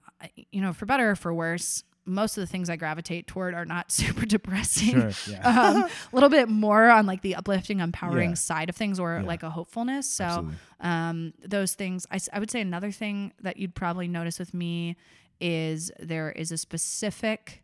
you 0.51 0.61
know, 0.61 0.74
for 0.74 0.86
better 0.86 1.11
or 1.11 1.16
for 1.16 1.34
worse, 1.34 1.84
most 2.06 2.38
of 2.38 2.41
the 2.41 2.47
things 2.47 2.70
I 2.70 2.76
gravitate 2.76 3.28
toward 3.28 3.54
are 3.54 3.66
not 3.66 3.91
super 3.99 4.26
depressing. 4.26 5.12
Sure. 5.12 5.34
Yeah. 5.34 5.41
um, 5.70 5.84
a 5.84 5.89
little 6.12 6.30
bit 6.30 6.49
more 6.49 6.89
on 6.89 7.06
like 7.06 7.22
the 7.22 7.36
uplifting, 7.36 7.80
empowering 7.80 8.32
Yeah. 8.32 8.36
side 8.36 8.70
of 8.70 8.76
things, 8.76 8.99
or 8.99 9.20
Yeah. 9.22 9.28
like 9.28 9.43
a 9.43 9.49
hopefulness. 9.49 10.10
So, 10.10 10.49
um, 10.82 11.34
those 11.45 11.74
things. 11.76 12.06
I, 12.12 12.20
I 12.34 12.39
would 12.39 12.51
say 12.51 12.62
another 12.62 12.91
thing 12.91 13.34
that 13.41 13.58
you'd 13.58 13.76
probably 13.76 14.08
notice 14.08 14.39
with 14.39 14.54
me 14.54 14.95
is 15.39 15.91
there 15.99 16.32
is 16.32 16.51
a 16.51 16.58
specific 16.58 17.64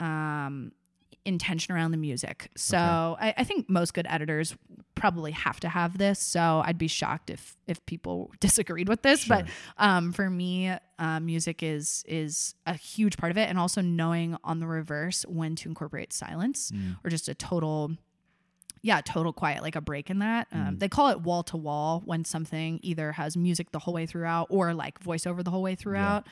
um, 0.00 0.72
intention 1.24 1.74
around 1.74 1.90
the 1.92 1.96
music. 1.96 2.50
So 2.56 2.76
I, 2.78 3.34
I 3.38 3.44
think 3.44 3.68
most 3.70 3.94
good 3.94 4.06
editors 4.08 4.54
probably 4.94 5.32
have 5.32 5.58
to 5.60 5.68
have 5.68 5.96
this. 5.98 6.18
So 6.20 6.62
I'd 6.64 6.78
be 6.78 6.88
shocked 6.88 7.30
if 7.30 7.56
if 7.66 7.84
people 7.86 8.30
disagreed 8.40 8.88
with 8.88 9.02
this. 9.02 9.26
But 9.26 9.46
um, 9.78 10.12
for 10.12 10.28
me, 10.28 10.72
uh, 10.98 11.20
music 11.20 11.62
is 11.62 12.04
is 12.06 12.54
a 12.66 12.74
huge 12.74 13.16
part 13.16 13.30
of 13.30 13.38
it, 13.38 13.48
and 13.48 13.58
also 13.58 13.80
knowing 13.80 14.36
on 14.44 14.60
the 14.60 14.66
reverse 14.66 15.24
when 15.28 15.56
to 15.56 15.68
incorporate 15.68 16.12
silence 16.12 16.70
Mm. 16.70 16.96
or 17.04 17.10
just 17.10 17.28
a 17.28 17.34
total 17.34 17.92
yeah 18.82 19.00
total 19.00 19.32
quiet 19.32 19.62
like 19.62 19.76
a 19.76 19.80
break 19.80 20.10
in 20.10 20.18
that 20.18 20.50
Mm. 20.50 20.68
um, 20.68 20.78
they 20.78 20.88
call 20.88 21.08
it 21.08 21.20
wall 21.22 21.42
to 21.44 21.56
wall 21.56 22.02
when 22.04 22.24
something 22.24 22.80
either 22.82 23.12
has 23.12 23.34
music 23.36 23.72
the 23.72 23.78
whole 23.78 23.94
way 23.94 24.04
throughout 24.06 24.48
or 24.50 24.74
like 24.74 25.00
voiceover 25.00 25.42
the 25.42 25.50
whole 25.50 25.62
way 25.62 25.74
throughout 25.74 26.26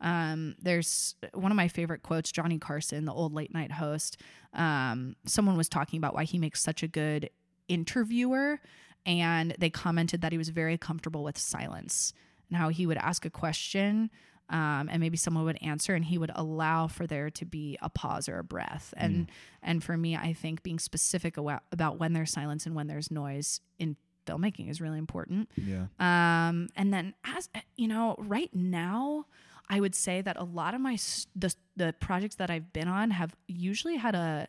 um, 0.00 0.54
there's 0.60 1.14
one 1.34 1.50
of 1.52 1.56
my 1.56 1.68
favorite 1.68 2.02
quotes 2.02 2.30
johnny 2.32 2.58
carson 2.58 3.04
the 3.04 3.12
old 3.12 3.32
late 3.32 3.52
night 3.52 3.72
host. 3.72 4.20
Um, 4.54 5.16
someone 5.26 5.56
was 5.56 5.68
talking 5.68 5.98
about 5.98 6.14
why 6.14 6.24
he 6.24 6.38
makes 6.38 6.62
such 6.62 6.82
a 6.82 6.88
good 6.88 7.30
interviewer 7.68 8.60
and 9.04 9.54
they 9.58 9.70
commented 9.70 10.20
that 10.22 10.32
he 10.32 10.38
was 10.38 10.48
very 10.48 10.78
comfortable 10.78 11.22
with 11.22 11.38
silence 11.38 12.12
and 12.48 12.58
how 12.58 12.68
he 12.70 12.86
would 12.86 12.96
ask 12.98 13.24
a 13.24 13.30
question 13.30 14.10
um, 14.50 14.88
and 14.90 15.00
maybe 15.00 15.18
someone 15.18 15.44
would 15.44 15.58
answer 15.62 15.94
and 15.94 16.06
he 16.06 16.16
would 16.16 16.30
allow 16.34 16.86
for 16.86 17.06
there 17.06 17.28
to 17.28 17.44
be 17.44 17.76
a 17.82 17.90
pause 17.90 18.28
or 18.28 18.38
a 18.38 18.44
breath. 18.44 18.94
And 18.96 19.30
and 19.62 19.84
for 19.84 19.96
me 19.96 20.16
i 20.16 20.32
think 20.32 20.62
being 20.62 20.78
specific 20.78 21.36
about 21.36 21.98
when 21.98 22.12
there's 22.12 22.30
silence 22.30 22.64
and 22.64 22.74
when 22.74 22.86
there's 22.86 23.10
noise 23.10 23.60
in 23.78 23.96
filmmaking 24.28 24.70
is 24.70 24.80
really 24.80 24.98
important. 24.98 25.50
Yeah. 25.56 25.86
um, 25.98 26.68
and 26.76 26.92
then 26.92 27.14
as 27.24 27.48
you 27.76 27.88
know, 27.88 28.14
right 28.18 28.50
now, 28.54 29.26
I 29.70 29.80
would 29.80 29.94
say 29.94 30.22
that 30.22 30.36
a 30.36 30.44
lot 30.44 30.74
of 30.74 30.80
my 30.80 30.96
the 31.36 31.54
the 31.76 31.94
projects 32.00 32.36
that 32.36 32.50
I've 32.50 32.72
been 32.72 32.88
on 32.88 33.10
have 33.10 33.34
usually 33.46 33.96
had 33.96 34.14
a 34.14 34.48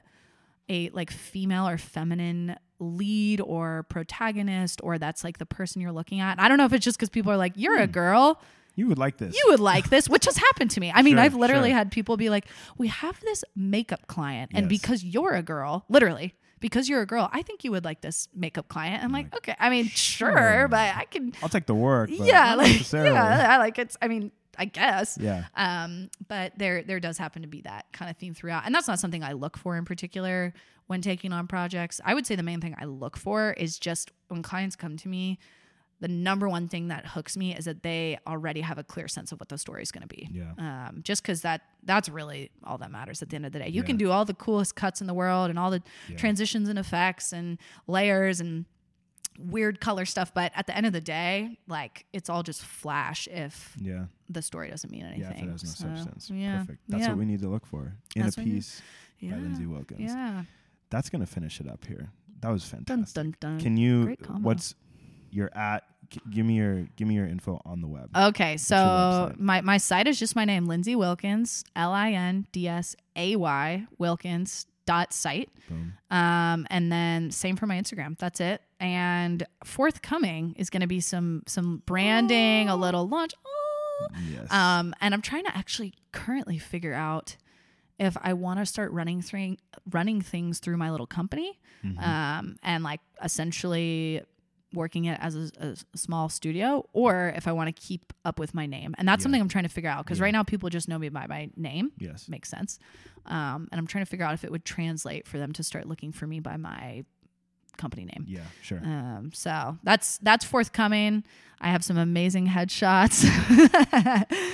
a 0.70 0.90
like 0.90 1.12
female 1.12 1.68
or 1.68 1.78
feminine 1.78 2.56
lead 2.80 3.42
or 3.42 3.84
protagonist 3.90 4.80
or 4.84 4.98
that's 4.98 5.24
like 5.24 5.38
the 5.38 5.46
person 5.46 5.82
you're 5.82 5.92
looking 5.92 6.20
at. 6.22 6.40
I 6.40 6.48
don't 6.48 6.58
know 6.58 6.66
if 6.66 6.74
it's 6.74 6.86
just 6.86 6.98
because 6.98 7.10
people 7.10 7.32
are 7.32 7.38
like, 7.38 7.54
"You're 7.56 7.78
a 7.78 7.86
hmm. 7.86 7.92
girl, 7.92 8.42
You 8.76 8.88
would 8.88 8.98
like 9.00 9.18
this. 9.18 9.36
you 9.36 9.46
would 9.50 9.60
like 9.60 9.90
this," 9.90 10.08
which 10.08 10.26
has 10.26 10.38
happened 10.38 10.72
to 10.72 10.80
me. 10.80 10.92
I 10.94 11.02
mean, 11.02 11.16
Sure, 11.16 11.24
I've 11.24 11.36
literally 11.36 11.70
sure. 11.70 11.78
had 11.78 11.92
people 11.92 12.16
be 12.18 12.30
like, 12.30 12.46
"We 12.78 12.88
have 12.88 13.20
this 13.22 13.44
makeup 13.56 14.08
client, 14.08 14.52
and 14.54 14.72
Yes. 14.72 14.82
because 14.82 15.04
you're 15.04 15.34
a 15.34 15.44
girl, 15.44 15.86
literally." 15.90 16.36
Because 16.62 16.90
you're 16.90 17.00
a 17.02 17.06
girl, 17.06 17.30
I 17.32 17.42
think 17.42 17.64
you 17.64 17.72
would 17.72 17.86
like 17.86 18.02
this 18.02 18.28
makeup 18.36 18.68
client. 18.68 19.02
I'm 19.02 19.14
like, 19.14 19.34
okay. 19.34 19.56
I 19.60 19.70
mean, 19.70 19.86
sure, 19.88 20.30
Sure. 20.30 20.68
but 20.68 20.94
I 20.94 21.06
can 21.06 21.32
I'll 21.42 21.48
take 21.48 21.68
the 21.68 21.74
work. 21.74 22.10
Yeah, 22.12 22.56
like 22.56 22.92
yeah, 22.94 23.48
I 23.50 23.58
like 23.60 23.80
it's. 23.80 23.96
I 24.02 24.10
mean, 24.10 24.34
I 24.58 24.66
guess. 24.66 25.18
Yeah. 25.20 25.46
Um, 25.56 26.10
but 26.28 26.54
there 26.58 26.84
there 26.84 27.00
does 27.00 27.18
happen 27.18 27.42
to 27.44 27.48
be 27.48 27.62
that 27.62 27.86
kind 27.94 28.10
of 28.12 28.18
theme 28.18 28.34
throughout, 28.34 28.66
and 28.66 28.74
that's 28.76 28.88
not 28.88 29.00
something 29.00 29.24
I 29.24 29.34
look 29.34 29.58
for 29.58 29.78
in 29.78 29.86
particular 29.86 30.54
when 30.88 31.02
taking 31.02 31.32
on 31.32 31.48
projects. 31.48 32.02
I 32.04 32.14
would 32.14 32.26
say 32.26 32.36
the 32.36 32.44
main 32.44 32.60
thing 32.62 32.76
I 32.80 32.86
look 32.86 33.16
for 33.18 33.54
is 33.54 33.78
just 33.80 34.12
when 34.28 34.42
clients 34.42 34.76
come 34.76 34.98
to 34.98 35.08
me. 35.08 35.38
The 36.02 36.08
number 36.08 36.48
one 36.48 36.70
thing 36.70 36.88
that 36.88 37.06
hooks 37.08 37.36
me 37.36 37.54
is 37.54 37.66
that 37.66 37.84
they 37.84 38.18
already 38.26 38.62
have 38.62 38.78
a 38.78 38.86
clear 38.86 39.10
sense 39.10 39.34
of 39.34 39.40
what 39.42 39.50
the 39.50 39.58
story 39.58 39.84
is 39.84 39.92
going 39.92 40.02
to 40.04 40.08
be. 40.08 40.30
Yeah. 40.32 40.54
Um, 40.58 41.02
just 41.04 41.22
because 41.22 41.42
that 41.42 41.62
that's 41.84 42.08
really 42.08 42.52
all 42.64 42.78
that 42.78 42.90
matters 42.90 43.22
at 43.22 43.30
the 43.30 43.36
end 43.36 43.46
of 43.46 43.52
the 43.52 43.60
day. 43.60 43.68
You 43.68 43.84
can 43.84 43.98
do 43.98 44.10
all 44.10 44.24
the 44.24 44.34
coolest 44.34 44.76
cuts 44.76 45.02
in 45.02 45.08
the 45.08 45.14
world 45.14 45.50
and 45.50 45.60
all 45.60 45.70
the 45.72 45.84
Yeah. 46.08 46.16
transitions 46.16 46.70
and 46.70 46.80
effects 46.80 47.34
and 47.34 47.58
layers 47.86 48.40
and 48.40 48.66
weird 49.40 49.80
color 49.80 50.06
stuff, 50.06 50.34
but 50.34 50.52
at 50.56 50.68
the 50.68 50.76
end 50.76 50.86
of 50.86 50.94
the 50.94 51.02
day, 51.02 51.58
like 51.68 52.06
it's 52.14 52.30
all 52.30 52.44
just 52.44 52.62
flash 52.64 53.28
if 53.32 53.76
Yeah. 53.80 54.06
the 54.30 54.42
story 54.42 54.70
doesn't 54.70 54.92
mean 54.92 55.06
anything. 55.06 55.22
Yeah. 55.22 55.32
If 55.32 55.44
it 55.44 55.50
has 55.50 55.64
no 55.64 55.70
So, 55.70 55.96
substance. 55.96 56.30
Yeah, 56.30 56.60
Perfect. 56.60 56.80
That's 56.90 57.04
yeah, 57.04 57.10
what 57.10 57.18
we 57.18 57.26
need 57.26 57.42
to 57.42 57.48
look 57.50 57.66
for 57.66 57.94
in 58.16 58.22
That's 58.24 58.38
a 58.38 58.42
what 58.42 58.46
we 58.46 58.52
need. 58.52 58.58
piece 58.58 58.82
yeah, 59.20 59.32
by 59.32 59.38
Lindsay 59.38 59.66
Wilkins. 59.66 60.02
Yeah. 60.02 60.44
That's 60.90 61.10
gonna 61.10 61.26
finish 61.26 61.60
it 61.62 61.68
up 61.70 61.86
here. 61.86 62.10
That 62.42 62.50
was 62.50 62.70
Dun 62.70 62.86
fantastic. 62.86 63.16
dun 63.16 63.36
dun. 63.40 63.60
Can 63.60 63.78
you? 63.78 64.16
What's 64.42 64.76
your 65.32 65.56
at? 65.56 65.84
g- 66.10 66.20
Give 66.32 66.46
me 66.46 66.56
your 66.56 66.88
give 66.96 67.08
me 67.08 67.16
your 67.16 67.28
info 67.28 67.62
on 67.66 67.82
the 67.82 67.88
web. 67.88 68.10
Okay, 68.16 68.58
so 68.58 69.34
my, 69.38 69.62
my 69.62 69.78
site 69.78 70.08
is 70.08 70.18
just 70.18 70.36
my 70.36 70.46
name, 70.46 70.66
Lindsay 70.66 70.96
Wilkins, 70.96 71.64
L 71.76 71.92
I 71.94 72.12
N 72.14 72.48
D 72.52 72.68
S 72.68 72.96
A 73.16 73.36
Y 73.36 73.86
Wilkins 74.00 74.66
dot 74.90 75.14
site. 75.14 75.50
Um, 76.10 76.66
and 76.72 76.92
then 76.92 77.30
same 77.30 77.56
for 77.56 77.68
my 77.68 77.78
Instagram. 77.80 78.18
That's 78.18 78.40
it. 78.40 78.62
And 78.80 79.46
forthcoming 79.64 80.56
is 80.58 80.70
going 80.72 80.82
to 80.82 80.88
be 80.88 81.00
some 81.00 81.44
some 81.46 81.84
branding, 81.86 82.70
a 82.70 82.76
little 82.76 83.08
launch. 83.08 83.34
Oh. 83.46 84.08
Yes. 84.34 84.52
Um, 84.52 84.96
and 85.02 85.14
I'm 85.14 85.22
trying 85.22 85.44
to 85.46 85.56
actually 85.56 85.94
currently 86.12 86.58
figure 86.58 86.94
out 86.94 87.36
if 88.00 88.16
I 88.22 88.34
want 88.34 88.60
to 88.60 88.66
start 88.66 88.92
running 88.94 89.22
through 89.22 89.58
running 89.92 90.22
things 90.22 90.60
through 90.60 90.78
my 90.78 90.90
little 90.90 91.06
company, 91.08 91.60
Mhm. 91.86 92.02
um, 92.02 92.56
and 92.64 92.84
like 92.84 93.02
essentially 93.24 94.22
working 94.74 95.06
it 95.06 95.18
as 95.22 95.36
a, 95.36 95.50
a 95.60 95.76
small 95.98 96.30
studio, 96.30 96.88
or 96.94 97.34
if 97.36 97.48
I 97.48 97.52
want 97.52 97.74
to 97.76 97.82
keep 97.82 98.14
up 98.24 98.38
with 98.40 98.54
my 98.54 98.66
name. 98.66 98.94
And 98.98 99.08
that's 99.08 99.22
Yeah. 99.22 99.24
something 99.24 99.42
I'm 99.42 99.50
trying 99.50 99.64
to 99.64 99.70
figure 99.70 99.90
out 99.90 100.06
because 100.06 100.20
Yeah. 100.20 100.26
right 100.26 100.34
now 100.34 100.44
people 100.44 100.70
just 100.70 100.88
know 100.88 101.00
me 101.00 101.10
by 101.10 101.26
my 101.28 101.50
name. 101.56 101.92
yes. 101.98 102.30
Makes 102.30 102.50
sense. 102.50 102.78
Um, 103.26 103.68
and 103.72 103.80
I'm 103.80 103.88
trying 103.88 104.06
to 104.06 104.10
figure 104.10 104.26
out 104.26 104.34
if 104.34 104.44
it 104.44 104.52
would 104.52 104.66
translate 104.66 105.28
for 105.28 105.38
them 105.38 105.52
to 105.54 105.64
start 105.64 105.88
looking 105.88 106.12
for 106.12 106.26
me 106.28 106.40
by 106.40 106.58
my 106.58 107.04
company 107.78 108.06
name. 108.06 108.26
Yeah. 108.28 108.42
Sure. 108.62 108.80
Um, 108.84 109.32
so 109.34 109.78
that's 109.84 110.18
that's 110.20 110.44
forthcoming. 110.46 111.24
I 111.62 111.70
have 111.70 111.84
some 111.84 111.98
amazing 111.98 112.48
headshots. 112.48 113.26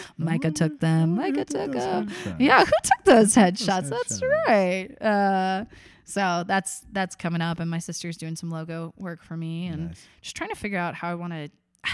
Micah 0.17 0.51
took 0.51 0.79
them. 0.79 1.15
Micah 1.15 1.45
took 1.45 1.71
them. 1.71 2.09
Yeah, 2.39 2.59
who 2.65 2.71
took 2.83 3.03
those 3.05 3.35
headshots? 3.35 3.89
That's 3.89 4.21
right. 4.47 4.89
Uh, 5.01 5.65
so 6.05 6.43
that's 6.47 6.81
that's 6.91 7.15
coming 7.15 7.41
up, 7.41 7.59
and 7.59 7.69
my 7.69 7.79
sister's 7.79 8.15
doing 8.17 8.35
some 8.35 8.49
logo 8.49 8.93
work 8.97 9.23
for 9.23 9.35
me, 9.35 9.67
and 9.67 9.87
Nice. 9.89 10.07
just 10.21 10.35
trying 10.35 10.51
to 10.51 10.55
figure 10.55 10.77
out 10.79 10.95
how 10.95 11.09
I 11.11 11.15
want 11.15 11.33
to. 11.33 11.49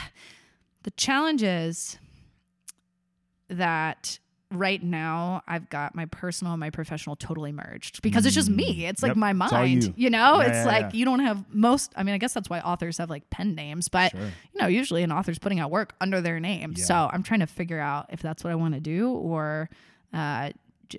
The 0.84 0.90
challenge 0.92 1.44
is 1.44 2.00
that 3.50 4.18
right 4.52 4.82
now 4.84 5.42
I've 5.48 5.70
got 5.70 5.96
my 5.96 6.06
personal 6.06 6.54
and 6.54 6.60
my 6.60 6.70
professional 6.70 7.16
totally 7.16 7.52
merged 7.52 8.02
because 8.02 8.26
it's 8.26 8.36
just 8.36 8.50
me. 8.50 8.82
Mm. 8.82 8.90
It's 8.90 9.04
like 9.04 9.16
my 9.16 9.34
mind, 9.34 9.94
you. 9.96 10.10
know. 10.10 10.42
Yeah, 10.42 10.48
it's 10.48 10.56
yeah, 10.58 10.66
like 10.66 10.82
yeah. 10.86 10.90
you 10.94 11.06
don't 11.06 11.20
have 11.20 11.46
most. 11.54 11.94
I 11.96 12.04
mean, 12.04 12.16
I 12.16 12.18
guess 12.18 12.34
that's 12.34 12.50
why 12.50 12.60
authors 12.60 12.98
have 12.98 13.10
like 13.10 13.30
pen 13.30 13.56
names, 13.56 13.88
but 13.88 14.12
Sure. 14.12 14.20
you 14.22 14.62
know, 14.62 14.68
usually 14.68 15.04
an 15.04 15.12
author's 15.12 15.40
putting 15.40 15.60
out 15.60 15.72
work 15.72 15.94
under 16.02 16.20
their 16.20 16.40
name. 16.40 16.76
So 16.76 17.10
I'm 17.12 17.24
trying 17.24 17.40
to 17.42 17.48
figure 17.48 17.80
out 17.80 18.08
if 18.12 18.22
that's 18.22 18.44
what 18.44 18.52
I 18.52 18.56
want 18.56 18.74
to 18.74 18.80
do 18.80 19.12
or 19.12 19.70
uh, 20.14 20.52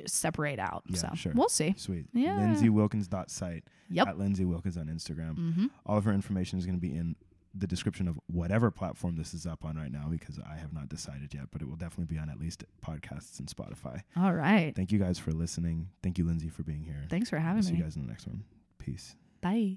separate 0.06 0.58
out. 0.58 0.82
Yeah, 0.86 0.96
so 0.96 1.08
sure. 1.14 1.32
we'll 1.34 1.48
see. 1.48 1.74
Sweet. 1.76 2.06
Yeah. 2.12 2.38
LindsayWilkins.site 2.38 3.64
Yep. 3.90 4.08
at 4.08 4.18
Lindsay 4.18 4.44
Wilkins 4.44 4.76
on 4.78 4.86
Instagram. 4.86 5.36
Mm-hmm. 5.36 5.66
All 5.86 5.98
of 5.98 6.04
her 6.04 6.12
information 6.12 6.58
is 6.58 6.64
going 6.66 6.76
to 6.76 6.80
be 6.80 6.94
in 6.96 7.14
the 7.54 7.66
description 7.66 8.08
of 8.08 8.18
whatever 8.28 8.70
platform 8.70 9.16
this 9.16 9.34
is 9.34 9.44
up 9.44 9.64
on 9.64 9.76
right 9.76 9.92
now 9.92 10.06
because 10.10 10.38
I 10.38 10.56
have 10.56 10.72
not 10.72 10.88
decided 10.88 11.34
yet, 11.34 11.44
but 11.52 11.60
it 11.60 11.68
will 11.68 11.76
definitely 11.76 12.14
be 12.14 12.18
on 12.18 12.30
at 12.30 12.40
least 12.40 12.64
podcasts 12.82 13.38
and 13.38 13.48
Spotify. 13.48 14.00
All 14.16 14.32
right. 14.32 14.74
Thank 14.74 14.90
you 14.90 14.98
guys 14.98 15.18
for 15.18 15.32
listening. 15.32 15.88
Thank 16.02 16.16
you, 16.16 16.24
Lindsay, 16.24 16.48
for 16.48 16.62
being 16.62 16.82
here. 16.82 17.04
Thanks 17.10 17.28
for 17.28 17.38
having 17.38 17.62
See 17.62 17.72
me. 17.72 17.76
See 17.76 17.78
you 17.80 17.84
guys 17.84 17.96
in 17.96 18.02
the 18.02 18.08
next 18.08 18.26
one. 18.26 18.44
Peace. 18.78 19.16
Bye. 19.42 19.76